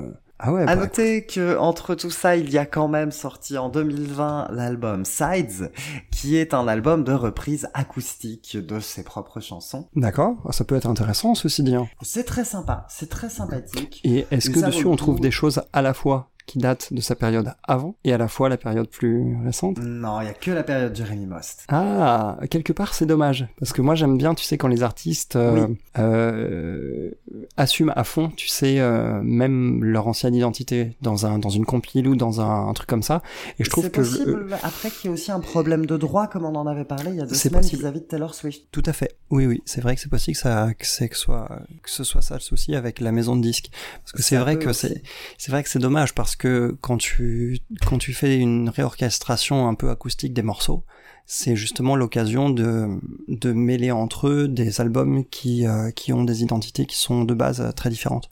Ah 0.43 0.51
ouais, 0.51 0.63
À 0.63 0.65
bah, 0.65 0.75
noter 0.75 1.23
que 1.23 1.55
entre 1.57 1.93
tout 1.93 2.09
ça, 2.09 2.35
il 2.35 2.49
y 2.49 2.57
a 2.57 2.65
quand 2.65 2.87
même 2.87 3.11
sorti 3.11 3.59
en 3.59 3.69
2020 3.69 4.47
l'album 4.51 5.05
Sides, 5.05 5.71
qui 6.11 6.35
est 6.35 6.55
un 6.55 6.67
album 6.67 7.03
de 7.03 7.13
reprise 7.13 7.69
acoustique 7.75 8.57
de 8.57 8.79
ses 8.79 9.03
propres 9.03 9.39
chansons. 9.39 9.87
D'accord, 9.95 10.37
ça 10.49 10.63
peut 10.63 10.75
être 10.75 10.87
intéressant, 10.87 11.35
ceci 11.35 11.61
dit. 11.61 11.75
hein. 11.75 11.87
C'est 12.01 12.23
très 12.23 12.43
sympa, 12.43 12.87
c'est 12.89 13.09
très 13.09 13.29
sympathique. 13.29 14.01
Et 14.03 14.25
est-ce 14.31 14.49
que 14.49 14.59
dessus 14.65 14.87
on 14.87 14.95
trouve 14.95 15.19
des 15.19 15.29
choses 15.29 15.61
à 15.73 15.83
la 15.83 15.93
fois 15.93 16.30
qui 16.45 16.59
datent 16.59 16.93
de 16.93 17.01
sa 17.01 17.15
période 17.15 17.53
avant 17.63 17.95
et 18.03 18.13
à 18.13 18.17
la 18.17 18.27
fois 18.27 18.49
la 18.49 18.57
période 18.57 18.87
plus 18.89 19.37
récente 19.43 19.77
Non, 19.79 20.21
il 20.21 20.25
y 20.25 20.29
a 20.29 20.33
que 20.33 20.51
la 20.51 20.63
période 20.63 20.95
Jeremy 20.95 21.25
Most. 21.25 21.65
Ah, 21.69 22.37
quelque 22.49 22.73
part 22.73 22.93
c'est 22.93 23.05
dommage 23.05 23.47
parce 23.59 23.73
que 23.73 23.81
moi 23.81 23.95
j'aime 23.95 24.17
bien, 24.17 24.33
tu 24.35 24.43
sais, 24.45 24.57
quand 24.57 24.67
les 24.67 24.83
artistes 24.83 25.35
euh, 25.35 25.67
Oui. 25.67 25.77
euh, 25.99 27.11
assument 27.57 27.93
à 27.95 28.03
fond, 28.03 28.29
tu 28.35 28.47
sais, 28.47 28.79
euh, 28.79 29.21
même 29.23 29.83
leur 29.83 30.07
ancienne 30.07 30.35
identité 30.35 30.95
dans 31.01 31.25
un 31.25 31.39
dans 31.39 31.49
une 31.49 31.65
compile 31.65 32.07
ou 32.07 32.15
dans 32.15 32.41
un, 32.41 32.67
un 32.67 32.73
truc 32.73 32.87
comme 32.89 33.03
ça. 33.03 33.21
Et 33.59 33.63
je 33.63 33.69
trouve 33.69 33.85
C'est 33.85 33.91
que 33.91 34.01
possible 34.01 34.57
après 34.63 34.89
qu'il 34.89 35.05
y 35.05 35.07
ait 35.11 35.13
aussi 35.13 35.31
un 35.31 35.39
problème 35.39 35.85
de 35.85 35.97
droit, 35.97 36.27
comme 36.27 36.45
on 36.45 36.55
en 36.55 36.67
avait 36.67 36.85
parlé 36.85 37.11
il 37.11 37.17
y 37.17 37.21
a 37.21 37.25
deux 37.25 37.35
semaines 37.35 37.61
possible. 37.61 37.81
vis-à-vis 37.81 37.99
de 38.01 38.05
Taylor 38.05 38.33
Swift. 38.33 38.63
Tout 38.71 38.83
à 38.85 38.93
fait. 38.93 39.15
Oui, 39.29 39.45
oui, 39.45 39.61
c'est 39.65 39.81
vrai 39.81 39.95
que 39.95 40.01
c'est 40.01 40.09
possible 40.09 40.35
que 40.35 40.41
ça, 40.41 40.73
que 40.73 41.07
que 41.07 41.17
soit, 41.17 41.49
que 41.83 41.89
ce 41.89 42.03
soit 42.03 42.21
ça 42.21 42.35
le 42.35 42.39
souci 42.41 42.75
avec 42.75 42.99
la 42.99 43.11
maison 43.11 43.35
de 43.35 43.41
disques. 43.41 43.69
Parce 44.03 44.11
que 44.11 44.21
c'est 44.21 44.37
vrai 44.37 44.55
peut 44.57 44.65
que 44.65 44.73
c'est, 44.73 45.01
c'est 45.37 45.51
vrai 45.51 45.63
que 45.63 45.69
c'est 45.69 45.79
dommage 45.79 46.13
parce 46.13 46.30
que 46.35 46.77
quand 46.81 46.97
tu, 46.97 47.59
quand 47.85 47.97
tu 47.97 48.13
fais 48.13 48.37
une 48.37 48.69
réorchestration 48.69 49.67
un 49.67 49.73
peu 49.73 49.89
acoustique 49.89 50.33
des 50.33 50.41
morceaux, 50.41 50.83
c'est 51.25 51.55
justement 51.55 51.95
l'occasion 51.95 52.49
de, 52.49 52.99
de 53.27 53.53
mêler 53.53 53.91
entre 53.91 54.27
eux 54.27 54.47
des 54.47 54.81
albums 54.81 55.23
qui, 55.25 55.65
euh, 55.65 55.91
qui 55.91 56.11
ont 56.13 56.23
des 56.23 56.43
identités 56.43 56.85
qui 56.85 56.97
sont 56.97 57.23
de 57.23 57.33
base 57.33 57.61
euh, 57.61 57.71
très 57.71 57.89
différentes. 57.89 58.29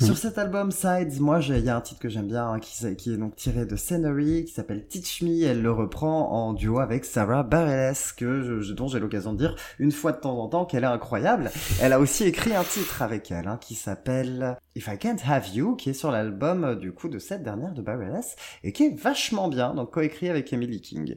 Hmm. 0.00 0.04
Sur 0.04 0.16
cet 0.16 0.38
album 0.38 0.70
Sides, 0.70 1.20
moi, 1.20 1.40
j'ai- 1.40 1.58
il 1.58 1.64
y 1.64 1.68
a 1.68 1.76
un 1.76 1.80
titre 1.80 2.00
que 2.00 2.08
j'aime 2.08 2.28
bien, 2.28 2.48
hein, 2.50 2.60
qui, 2.60 2.86
est 2.86 3.16
donc 3.16 3.34
tiré 3.36 3.66
de 3.66 3.74
Scenery, 3.74 4.44
qui 4.44 4.52
s'appelle 4.52 4.86
Teach 4.86 5.22
Me. 5.22 5.44
Elle 5.44 5.60
le 5.62 5.72
reprend 5.72 6.30
en 6.30 6.52
duo 6.52 6.78
avec 6.78 7.04
Sarah 7.04 7.42
Bareilles, 7.42 7.94
que 8.16 8.42
je- 8.42 8.60
je- 8.60 8.72
dont 8.74 8.86
j'ai 8.88 9.00
l'occasion 9.00 9.32
de 9.32 9.38
dire 9.38 9.56
une 9.78 9.90
fois 9.92 10.12
de 10.12 10.18
temps 10.20 10.38
en 10.38 10.48
temps 10.48 10.64
qu'elle 10.66 10.84
est 10.84 10.86
incroyable. 10.86 11.50
Elle 11.82 11.92
a 11.92 12.00
aussi 12.00 12.24
écrit 12.24 12.54
un 12.54 12.64
titre 12.64 13.02
avec 13.02 13.30
elle, 13.30 13.48
hein, 13.48 13.58
qui 13.60 13.74
s'appelle 13.74 14.56
If 14.76 14.86
I 14.88 14.98
Can't 14.98 15.18
Have 15.26 15.48
You, 15.54 15.74
qui 15.76 15.90
est 15.90 15.94
sur 15.94 16.10
l'album, 16.10 16.64
euh, 16.64 16.74
du 16.76 16.92
coup, 16.92 17.08
de 17.08 17.18
cette 17.18 17.42
dernière 17.42 17.72
de 17.74 17.82
Bareilles, 17.82 18.08
et 18.62 18.72
qui 18.72 18.84
est 18.84 18.94
vachement 19.00 19.48
bien, 19.48 19.74
donc 19.74 19.90
coécrit 19.92 20.28
avec 20.28 20.52
Emily 20.52 20.80
King. 20.80 21.16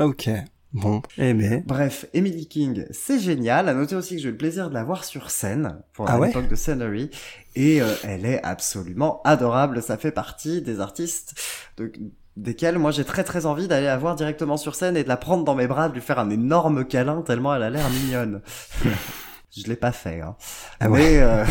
Ok. 0.00 0.28
Bon. 0.74 1.00
Eh 1.18 1.32
ben. 1.34 1.62
Bref, 1.66 2.04
Emily 2.14 2.46
King, 2.48 2.84
c'est 2.90 3.18
génial. 3.20 3.68
À 3.68 3.74
noter 3.74 3.94
aussi 3.94 4.16
que 4.16 4.20
j'ai 4.22 4.28
eu 4.28 4.32
le 4.32 4.36
plaisir 4.36 4.68
de 4.68 4.74
la 4.74 4.82
voir 4.84 5.04
sur 5.04 5.30
scène 5.30 5.78
pour 5.92 6.10
Ah 6.10 6.18
ouais 6.18 6.26
l'époque 6.26 6.48
de 6.48 6.56
Scenery. 6.56 7.10
Et 7.54 7.80
euh, 7.80 7.86
elle 8.02 8.26
est 8.26 8.42
absolument 8.44 9.22
adorable. 9.24 9.80
Ça 9.82 9.96
fait 9.96 10.10
partie 10.10 10.62
des 10.62 10.80
artistes 10.80 11.40
de- 11.76 11.92
desquels 12.36 12.78
moi 12.80 12.90
j'ai 12.90 13.04
très 13.04 13.22
très 13.22 13.46
envie 13.46 13.68
d'aller 13.68 13.86
la 13.86 13.96
voir 13.96 14.16
directement 14.16 14.56
sur 14.56 14.74
scène 14.74 14.96
et 14.96 15.04
de 15.04 15.08
la 15.08 15.16
prendre 15.16 15.44
dans 15.44 15.54
mes 15.54 15.68
bras, 15.68 15.88
de 15.88 15.94
lui 15.94 16.00
faire 16.00 16.18
un 16.18 16.28
énorme 16.30 16.84
câlin 16.84 17.22
tellement 17.22 17.54
elle 17.54 17.62
a 17.62 17.70
l'air 17.70 17.88
mignonne. 17.90 18.42
Je 19.56 19.68
l'ai 19.68 19.76
pas 19.76 19.92
fait, 19.92 20.20
hein. 20.20 20.34
Ah 20.80 20.90
ouais. 20.90 20.98
Mais 20.98 21.18
euh, 21.20 21.44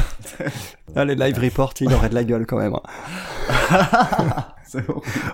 Ah, 0.97 1.05
les 1.05 1.15
live 1.15 1.39
reports, 1.39 1.73
il 1.79 1.93
aurait 1.93 2.09
de 2.09 2.15
la 2.15 2.25
gueule 2.25 2.45
quand 2.45 2.57
même. 2.57 2.73
hein. 2.75 4.43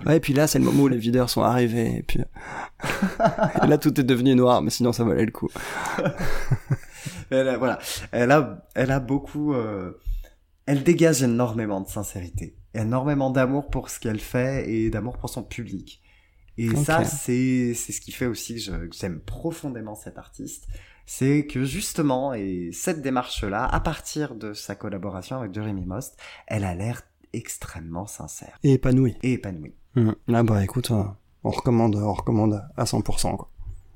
Ouais, 0.06 0.18
et 0.18 0.20
puis 0.20 0.34
là, 0.34 0.48
c'est 0.48 0.60
le 0.60 0.66
moment 0.66 0.84
où 0.84 0.88
les 0.88 0.98
videurs 0.98 1.30
sont 1.30 1.42
arrivés, 1.42 1.98
et 1.98 2.04
puis... 2.04 2.20
et 2.20 3.68
là, 3.68 3.78
tout 3.78 4.00
est 4.00 4.04
devenu 4.04 4.36
noir, 4.36 4.62
mais 4.62 4.70
sinon, 4.70 4.94
ça 4.94 5.04
valait 5.04 5.26
le 5.26 5.32
coup. 5.32 5.50
Elle 7.32 7.48
a, 7.48 7.58
voilà, 7.58 7.80
elle 8.12 8.32
a, 8.32 8.68
elle 8.76 8.92
a 8.92 9.00
beaucoup, 9.00 9.54
euh, 9.54 10.00
elle 10.66 10.84
dégage 10.84 11.24
énormément 11.24 11.80
de 11.80 11.88
sincérité, 11.88 12.56
énormément 12.74 13.30
d'amour 13.30 13.70
pour 13.70 13.90
ce 13.90 14.00
qu'elle 14.00 14.20
fait 14.20 14.70
et 14.70 14.90
d'amour 14.90 15.18
pour 15.18 15.30
son 15.30 15.44
public. 15.44 16.02
Et 16.58 16.76
ça, 16.76 17.06
c'est, 17.06 17.74
ce 17.74 18.02
qui 18.02 18.12
fait 18.12 18.26
aussi 18.26 18.56
que 18.56 18.90
j'aime 18.92 19.22
profondément 19.22 19.96
cet 19.96 20.18
artiste. 20.18 20.68
C'est 21.06 21.48
que 21.48 21.64
justement, 21.64 22.34
et 22.34 22.72
cette 22.74 23.02
démarche-là, 23.02 23.66
à 23.66 23.80
partir 23.80 24.36
de 24.36 24.54
sa 24.54 24.76
collaboration 24.76 25.38
avec 25.38 25.54
Jeremy 25.54 25.86
Most, 25.86 26.18
elle 26.48 26.66
a 26.66 26.76
l'air 26.76 27.04
extrêmement 27.34 28.06
sincère 28.08 28.58
Et 28.64 28.74
épanoui. 28.74 29.16
et 29.24 29.34
épanouie. 29.34 29.76
Mhm. 29.96 30.16
Là, 30.28 30.44
bah 30.44 30.64
écoute, 30.64 30.92
euh, 30.92 31.04
on 31.44 31.50
recommande, 31.50 31.96
on 31.96 32.14
recommande 32.14 32.64
à 32.78 32.84
100%, 32.86 33.36
quoi. 33.38 33.50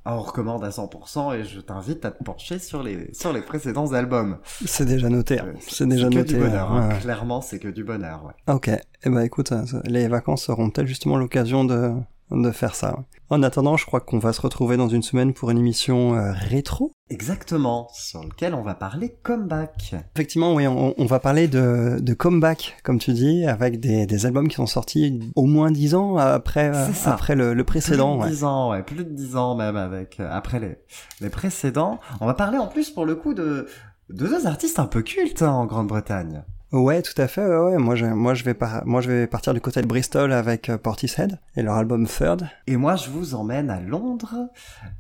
Ah, 0.06 0.18
On 0.18 0.22
recommande 0.22 0.66
à 0.66 0.70
100% 0.70 1.34
et 1.34 1.46
je 1.46 1.62
t'invite 1.62 2.04
à 2.04 2.12
te 2.12 2.22
pencher 2.24 2.60
sur 2.60 2.84
les, 2.84 3.14
sur 3.14 3.32
les 3.32 3.42
précédents 3.42 3.94
albums. 3.94 4.38
C'est 4.66 4.84
déjà 4.86 5.08
noté, 5.08 5.40
hein. 5.40 5.46
Euh, 5.48 5.54
c'est 5.66 5.88
déjà 5.88 6.10
que 6.10 6.16
noté. 6.16 6.34
du 6.34 6.40
bonheur, 6.42 6.74
euh, 6.74 6.76
hein. 6.76 6.88
ouais, 6.90 6.94
ouais. 6.96 7.00
clairement 7.00 7.40
c'est 7.40 7.58
que 7.58 7.70
du 7.70 7.86
bonheur. 7.86 8.26
Ouais. 8.26 8.54
Ok, 8.54 8.68
et 8.68 8.80
eh 9.06 9.10
bah 9.10 9.24
écoute, 9.24 9.54
euh, 9.54 9.64
les 9.86 10.10
vacances 10.10 10.44
seront 10.44 10.70
peut-être 10.70 10.88
justement 10.88 11.16
l'occasion 11.16 11.64
de, 11.64 11.94
de 12.42 12.52
faire 12.52 12.76
ça. 12.76 13.00
En 13.30 13.42
attendant, 13.44 13.78
je 13.78 13.86
crois 13.86 14.00
qu'on 14.00 14.20
va 14.20 14.34
se 14.34 14.42
retrouver 14.42 14.78
dans 14.78 14.88
une 14.90 15.02
semaine 15.04 15.34
pour 15.34 15.50
une 15.52 15.58
émission 15.58 16.16
euh, 16.16 16.32
rétro. 16.34 16.92
Exactement, 17.10 17.90
sur 17.94 18.24
lequel 18.24 18.54
on 18.54 18.62
va 18.64 18.74
parler 18.76 19.16
comeback. 19.24 19.96
Effectivement, 20.16 20.54
oui, 20.56 20.68
on, 20.68 20.94
on 20.98 21.06
va 21.06 21.20
parler 21.20 21.48
de, 21.48 21.98
de 22.00 22.14
comeback, 22.14 22.78
comme 22.84 23.00
tu 23.00 23.14
dis, 23.14 23.46
avec 23.46 23.80
des, 23.80 24.06
des 24.06 24.26
albums 24.26 24.48
qui 24.48 24.56
sont 24.56 24.66
sortis 24.66 25.20
au 25.36 25.46
moins 25.46 25.72
dix 25.72 25.96
ans 25.96 26.18
après, 26.18 26.72
euh, 26.76 26.88
après 27.06 27.36
le, 27.36 27.54
le 27.54 27.64
précédent. 27.64 28.18
plus 28.18 28.26
de 28.26 28.32
ouais. 28.32 28.36
10 28.38 28.44
ans, 28.44 28.72
ouais, 28.72 28.84
plus 28.84 28.96
de 28.98 29.04
10 29.04 29.36
ans 29.36 29.56
même 29.56 29.76
avec 29.76 30.20
euh, 30.20 30.28
après 30.32 30.60
les, 30.60 30.78
les 31.22 31.30
précédents. 31.30 32.00
On 32.22 32.26
va 32.26 32.34
parler 32.34 32.58
en 32.58 32.68
plus 32.68 32.90
pour 32.90 33.06
le 33.06 33.16
coup 33.16 33.34
de, 33.34 33.68
de 34.10 34.28
deux 34.28 34.48
artistes 34.48 34.80
un 34.80 34.86
peu 34.86 35.02
cultes 35.02 35.42
hein, 35.42 35.52
en 35.52 35.66
Grande-Bretagne. 35.66 36.44
Ouais, 36.74 37.02
tout 37.04 37.20
à 37.22 37.28
fait. 37.28 37.46
Ouais, 37.46 37.58
ouais. 37.72 37.78
Moi, 37.78 37.96
je, 37.96 38.06
moi, 38.08 38.34
je 38.34 38.44
vais 38.44 38.54
par- 38.56 38.86
moi, 38.86 39.00
je 39.00 39.10
vais 39.10 39.28
partir 39.28 39.54
du 39.54 39.62
côté 39.62 39.82
de 39.82 39.88
Bristol 39.88 40.34
avec 40.34 40.70
euh, 40.70 40.78
Portishead 40.78 41.40
et 41.56 41.62
leur 41.62 41.76
album 41.76 42.08
Third. 42.08 42.50
Et 42.68 42.76
moi 42.78 42.96
je 42.96 43.10
vous 43.10 43.36
emmène 43.36 43.70
à 43.70 43.80
Londres 43.80 44.50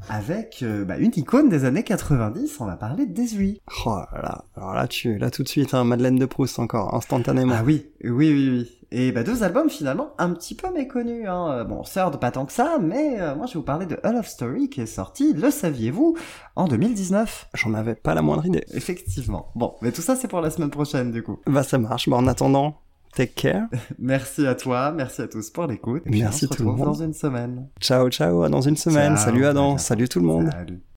avec 0.09 0.59
euh, 0.63 0.85
bah, 0.85 0.97
une 0.97 1.11
icône 1.15 1.49
des 1.49 1.65
années 1.65 1.83
90, 1.83 2.57
on 2.59 2.65
va 2.65 2.75
parler 2.75 3.05
de 3.05 3.13
Desui. 3.13 3.61
Oh 3.85 3.97
là 4.13 4.21
là. 4.21 4.45
Alors 4.55 4.73
là, 4.73 4.87
tu, 4.87 5.17
là 5.17 5.31
tout 5.31 5.43
de 5.43 5.47
suite, 5.47 5.73
hein, 5.73 5.83
Madeleine 5.83 6.17
de 6.17 6.25
Proust 6.25 6.59
encore, 6.59 6.93
instantanément. 6.93 7.55
Ah 7.57 7.63
oui, 7.65 7.87
oui, 8.03 8.11
oui, 8.11 8.49
oui. 8.51 8.77
Et 8.95 9.11
bah, 9.11 9.23
deux 9.23 9.41
albums 9.43 9.71
finalement 9.71 10.11
un 10.19 10.29
petit 10.33 10.53
peu 10.53 10.71
méconnus. 10.71 11.27
Hein. 11.27 11.47
Euh, 11.51 11.63
Bon, 11.63 11.81
Third 11.81 12.19
pas 12.19 12.29
tant 12.29 12.45
que 12.45 12.53
ça, 12.53 12.77
mais 12.79 13.19
euh, 13.19 13.35
moi 13.35 13.47
je 13.47 13.53
vais 13.53 13.59
vous 13.59 13.65
parler 13.65 13.87
de 13.87 13.97
All 14.03 14.15
of 14.17 14.27
Story 14.27 14.69
qui 14.69 14.81
est 14.81 14.85
sorti, 14.85 15.33
le 15.33 15.49
saviez-vous, 15.49 16.15
en 16.55 16.67
2019. 16.67 17.49
J'en 17.55 17.73
avais 17.73 17.95
pas 17.95 18.13
la 18.13 18.21
moindre 18.21 18.45
idée. 18.45 18.63
Effectivement. 18.71 19.47
Bon, 19.55 19.73
mais 19.81 19.91
tout 19.91 20.03
ça 20.03 20.15
c'est 20.15 20.27
pour 20.27 20.41
la 20.41 20.51
semaine 20.51 20.69
prochaine 20.69 21.11
du 21.11 21.23
coup. 21.23 21.39
Bah, 21.47 21.63
ça 21.63 21.79
marche. 21.79 22.07
Bah, 22.07 22.17
en 22.17 22.27
attendant, 22.27 22.75
take 23.15 23.33
care. 23.33 23.67
Merci 23.97 24.45
à 24.45 24.53
toi, 24.53 24.91
merci 24.91 25.23
à 25.23 25.27
tous 25.27 25.49
pour 25.49 25.65
l'écoute. 25.65 26.03
Merci 26.05 26.45
on 26.45 26.51
se 26.51 26.53
tout 26.53 26.63
le 26.63 26.69
retrouve 26.69 26.85
monde. 26.85 26.95
dans 26.97 27.03
une 27.03 27.13
semaine. 27.13 27.67
Ciao, 27.81 28.09
ciao. 28.11 28.43
À 28.43 28.49
dans 28.49 28.61
une 28.61 28.77
semaine. 28.77 29.15
Ciao, 29.15 29.25
salut 29.25 29.45
Adam. 29.47 29.79
Salut 29.79 30.07
tout 30.07 30.19
le 30.19 30.25
monde. 30.27 30.51
Salut. 30.51 30.92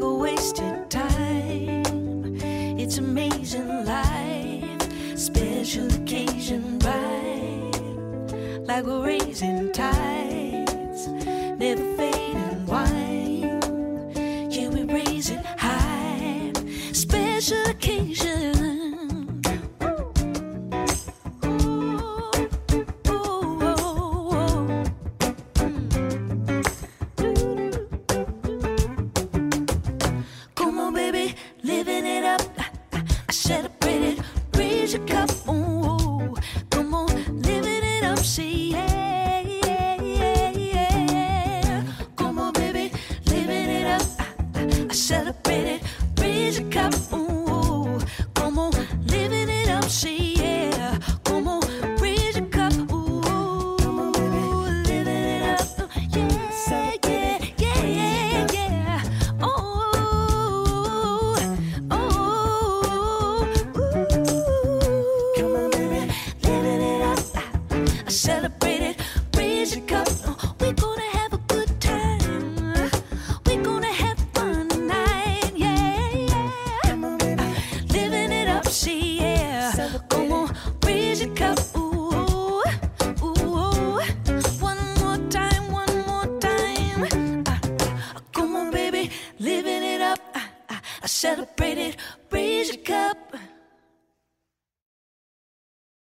like 0.00 0.10
a 0.10 0.14
wasted 0.14 0.90
time. 0.90 2.36
It's 2.78 2.98
amazing 2.98 3.84
life, 3.84 5.18
special 5.18 5.86
occasion 5.94 6.78
right, 6.78 7.70
like 8.66 8.84
we're 8.84 9.04
raising 9.04 9.72
tides, 9.72 11.08
never 11.58 11.96
fading 11.96 12.66
wine. 12.66 13.60
Yeah, 14.50 14.68
we 14.68 14.84
raise 14.84 15.30
it 15.30 15.44
high, 15.44 16.52
special 16.92 17.66
occasion. 17.66 18.69